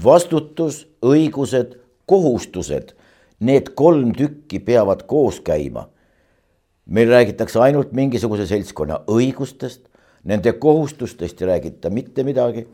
vastutus, 0.05 0.87
õigused, 1.05 1.77
kohustused 2.07 2.97
Need 3.43 3.73
kolm 3.75 4.13
tükki 4.15 4.61
peavad 4.61 5.03
koos 5.07 5.41
käima. 5.41 5.89
meil 6.87 7.09
räägitakse 7.09 7.59
ainult 7.63 7.93
mingisuguse 7.93 8.47
seltskonna 8.47 9.01
õigustest, 9.11 9.87
nende 10.25 10.53
kohustustest 10.53 11.43
ei 11.43 11.49
räägita 11.49 11.91
mitte 11.91 12.23
midagi. 12.23 12.69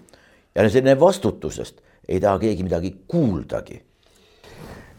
ja 0.55 0.69
selline 0.69 1.01
vastutusest 1.01 1.81
ei 2.09 2.21
taha 2.21 2.39
keegi 2.39 2.63
midagi 2.63 2.97
kuuldagi. 3.09 3.83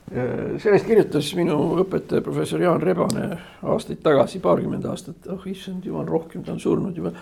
Sellest 0.10 0.88
kirjutas 0.88 1.28
minu 1.38 1.58
õpetaja 1.84 2.24
professor 2.26 2.62
Jaan 2.62 2.82
Rebane 2.82 3.28
aastaid 3.62 4.00
tagasi, 4.02 4.42
paarkümmend 4.42 4.88
aastat, 4.90 5.28
oh 5.30 5.46
issand 5.50 5.86
jumal, 5.86 6.08
rohkem 6.10 6.42
ta 6.44 6.56
on 6.56 6.64
surnud 6.64 6.98
juba 6.98 7.14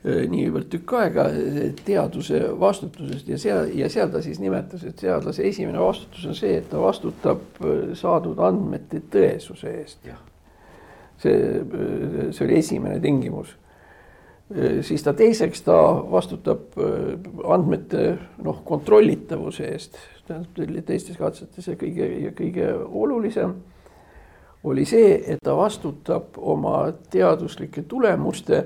Äh, 0.00 0.22
niivõrd 0.32 0.70
tükk 0.72 0.94
aega 0.96 1.26
teaduse 1.84 2.38
vastutusest 2.56 3.26
ja 3.28 3.36
seal 3.40 3.66
ja 3.76 3.88
seal 3.92 4.08
ta 4.08 4.22
siis 4.24 4.38
nimetas, 4.40 4.86
et 4.88 4.96
teadlase 4.96 5.44
esimene 5.44 5.82
vastutus 5.82 6.24
on 6.24 6.38
see, 6.38 6.54
et 6.56 6.70
ta 6.70 6.80
vastutab 6.80 7.60
äh, 7.60 7.90
saadud 8.00 8.40
andmete 8.40 9.02
tõesuse 9.12 9.74
eest. 9.82 10.08
see, 11.20 11.34
äh, 11.36 12.30
see 12.32 12.46
oli 12.46 12.58
esimene 12.62 13.00
tingimus. 13.00 13.56
siis 14.82 15.04
ta 15.06 15.12
teiseks, 15.14 15.60
ta 15.62 15.76
vastutab 16.10 16.72
andmete 17.44 18.16
noh, 18.42 18.64
kontrollitavuse 18.66 19.68
eest, 19.68 20.00
teistes 20.86 21.18
katsetes 21.18 21.68
ja 21.68 21.76
kõige 21.80 22.08
ja 22.26 22.32
kõige 22.36 22.72
olulisem 22.86 23.54
oli 24.64 24.84
see, 24.84 25.14
et 25.32 25.40
ta 25.44 25.54
vastutab 25.56 26.36
oma 26.36 26.84
teaduslike 27.10 27.82
tulemuste 27.88 28.64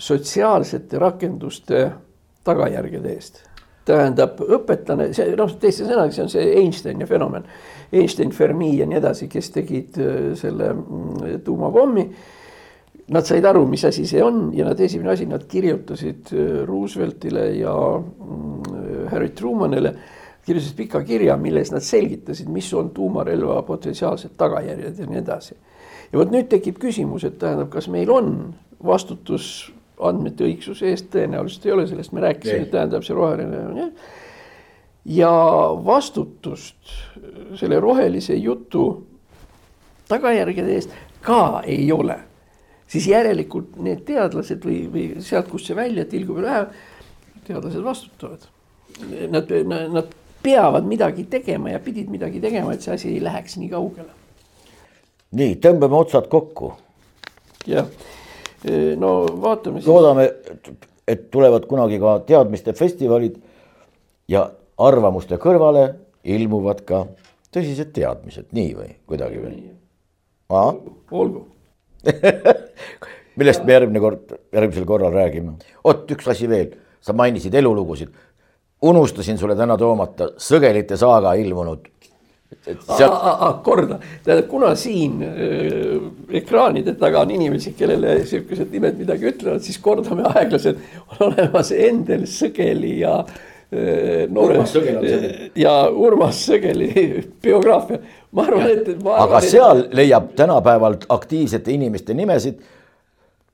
sotsiaalsete 0.00 0.98
rakenduste 0.98 1.90
tagajärgede 2.44 3.12
eest. 3.12 3.46
tähendab, 3.90 4.36
õpetlane, 4.38 5.08
see 5.16 5.32
noh, 5.34 5.50
teiste 5.58 5.82
sõnadega, 5.82 6.12
see 6.14 6.22
on 6.22 6.28
see 6.30 6.50
Einsteini 6.60 7.06
fenomen. 7.08 7.46
Einstein, 7.96 8.30
Fermi 8.30 8.68
ja 8.76 8.86
nii 8.86 8.98
edasi, 9.00 9.26
kes 9.28 9.48
tegid 9.50 9.96
äh, 9.98 10.18
selle 10.38 10.68
mm, 10.76 11.40
tuumapommi. 11.42 12.04
Nad 13.10 13.26
said 13.26 13.48
aru, 13.50 13.64
mis 13.66 13.82
asi 13.88 14.04
see 14.06 14.22
on 14.22 14.52
ja 14.54 14.68
nad 14.68 14.78
esimene 14.78 15.10
asi, 15.16 15.26
nad 15.26 15.42
kirjutasid 15.50 16.30
äh, 16.36 16.52
Rooseveltile 16.68 17.48
ja 17.56 17.74
mm, 17.98 19.08
Harry 19.10 19.32
Trumanile 19.34 19.94
kirjutasid 20.50 20.76
pika 20.76 21.02
kirja, 21.06 21.36
milles 21.38 21.70
nad 21.70 21.84
selgitasid, 21.86 22.48
mis 22.50 22.68
on 22.74 22.90
tuumarelva 22.94 23.60
potentsiaalsed 23.68 24.34
tagajärjed 24.40 24.98
ja 24.98 25.06
nii 25.06 25.20
edasi. 25.22 25.54
ja 26.12 26.18
vot 26.18 26.32
nüüd 26.34 26.48
tekib 26.50 26.80
küsimus, 26.82 27.24
et 27.24 27.38
tähendab, 27.38 27.70
kas 27.70 27.86
meil 27.88 28.10
on 28.10 28.32
vastutus 28.82 29.70
andmete 30.00 30.48
õigsuse 30.48 30.90
eest 30.90 31.10
tõenäoliselt 31.12 31.68
ei 31.68 31.74
ole, 31.76 31.86
sellest 31.86 32.16
me 32.16 32.24
rääkisime, 32.24 32.66
tähendab 32.72 33.06
see 33.06 33.14
roheline 33.14 33.60
on 33.68 33.78
jah. 33.78 33.90
ja 35.20 35.32
vastutust 35.86 36.94
selle 37.60 37.78
rohelise 37.80 38.34
jutu 38.34 38.86
tagajärgede 40.10 40.74
eest 40.74 40.96
ka 41.22 41.62
ei 41.66 41.92
ole. 41.92 42.18
siis 42.90 43.06
järelikult 43.06 43.76
need 43.78 44.02
teadlased 44.08 44.64
või, 44.66 44.80
või 44.90 45.04
sealt, 45.22 45.46
kust 45.52 45.70
see 45.70 45.78
välja 45.78 46.04
tilgub 46.10 46.40
ja 46.40 46.48
läheb, 46.48 46.72
teadlased 47.46 47.84
vastutavad. 47.86 48.48
Nad, 49.30 49.52
nad 49.94 50.08
peavad 50.42 50.86
midagi 50.88 51.24
tegema 51.30 51.70
ja 51.74 51.80
pidid 51.82 52.10
midagi 52.10 52.40
tegema, 52.40 52.72
et 52.74 52.84
see 52.84 52.94
asi 52.94 53.10
ei 53.14 53.24
läheks 53.24 53.56
nii 53.60 53.68
kaugele. 53.72 54.08
nii, 55.36 55.56
tõmbame 55.62 55.98
otsad 56.00 56.28
kokku. 56.32 56.72
jah 57.66 57.86
no 59.00 59.12
vaatame 59.42 59.80
siis. 59.80 59.88
loodame, 59.88 60.28
et 61.08 61.30
tulevad 61.30 61.66
kunagi 61.68 62.00
ka 62.00 62.18
teadmiste 62.26 62.72
festivalid 62.76 63.38
ja 64.28 64.50
arvamuste 64.80 65.38
kõrvale 65.40 65.86
ilmuvad 66.24 66.84
ka 66.88 67.04
tõsised 67.54 67.92
teadmised, 67.96 68.50
nii 68.56 68.74
või 68.76 68.90
kuidagi 69.08 69.40
või? 69.44 69.62
olgu 71.10 71.46
millest 73.40 73.64
me 73.64 73.74
järgmine 73.76 74.00
kord, 74.02 74.32
järgmisel 74.52 74.86
korral 74.88 75.12
räägime. 75.14 75.56
oot, 75.84 76.06
üks 76.12 76.28
asi 76.30 76.48
veel, 76.48 76.74
sa 77.00 77.12
mainisid 77.16 77.54
elulugusid. 77.54 78.12
Unustasin 78.82 79.38
sulle 79.38 79.56
täna 79.56 79.76
toomata 79.78 80.30
Sõgelite 80.40 80.96
saaga 80.96 81.34
ilmunud 81.38 81.88
Sealt... 82.96 83.60
korda, 83.62 84.00
tähendab, 84.24 84.48
kuna 84.50 84.72
siin 84.74 85.20
äh, 85.22 86.00
ekraanide 86.40 86.96
taga 86.98 87.22
on 87.22 87.30
inimesi, 87.30 87.76
kellele 87.78 88.16
sihukesed 88.26 88.72
nimed 88.74 88.98
midagi 88.98 89.28
ütlevad, 89.30 89.62
siis 89.62 89.78
kordame 89.78 90.26
aeglaselt. 90.32 90.80
on 91.12 91.28
olemas 91.28 91.70
Endel 91.72 92.26
Sõgeli 92.26 92.96
ja 93.04 93.20
äh, 93.22 94.26
noore 94.28 94.64
ja 95.54 95.76
Urmas 95.94 96.42
Sõgeli 96.48 96.90
biograafia. 97.46 98.00
ma 98.32 98.48
arvan, 98.48 98.66
et. 98.74 98.92
aga 98.98 99.38
et... 99.38 99.48
seal 99.54 99.86
leiab 99.94 100.34
tänapäeval 100.36 100.98
aktiivsete 101.20 101.72
inimeste 101.78 102.18
nimesid 102.18 102.58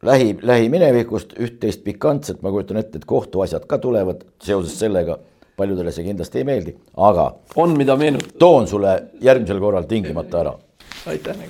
lähi, 0.06 0.34
lähiminevikust 0.42 1.36
üht-teist 1.38 1.84
pikantset, 1.86 2.42
ma 2.42 2.52
kujutan 2.54 2.80
ette, 2.82 3.00
et 3.00 3.08
kohtuasjad 3.08 3.66
ka 3.68 3.78
tulevad 3.82 4.24
seoses 4.42 4.78
sellega 4.78 5.18
paljudele 5.56 5.92
see 5.92 6.04
kindlasti 6.06 6.42
ei 6.42 6.48
meeldi, 6.48 6.76
aga. 6.96 7.30
on, 7.56 7.76
mida 7.78 7.96
meenutada. 7.96 8.38
toon 8.38 8.68
sulle 8.68 8.98
järgmisel 9.20 9.60
korral 9.60 9.88
tingimata 9.88 10.44
ära. 10.44 10.58
aitäh. 11.06 11.48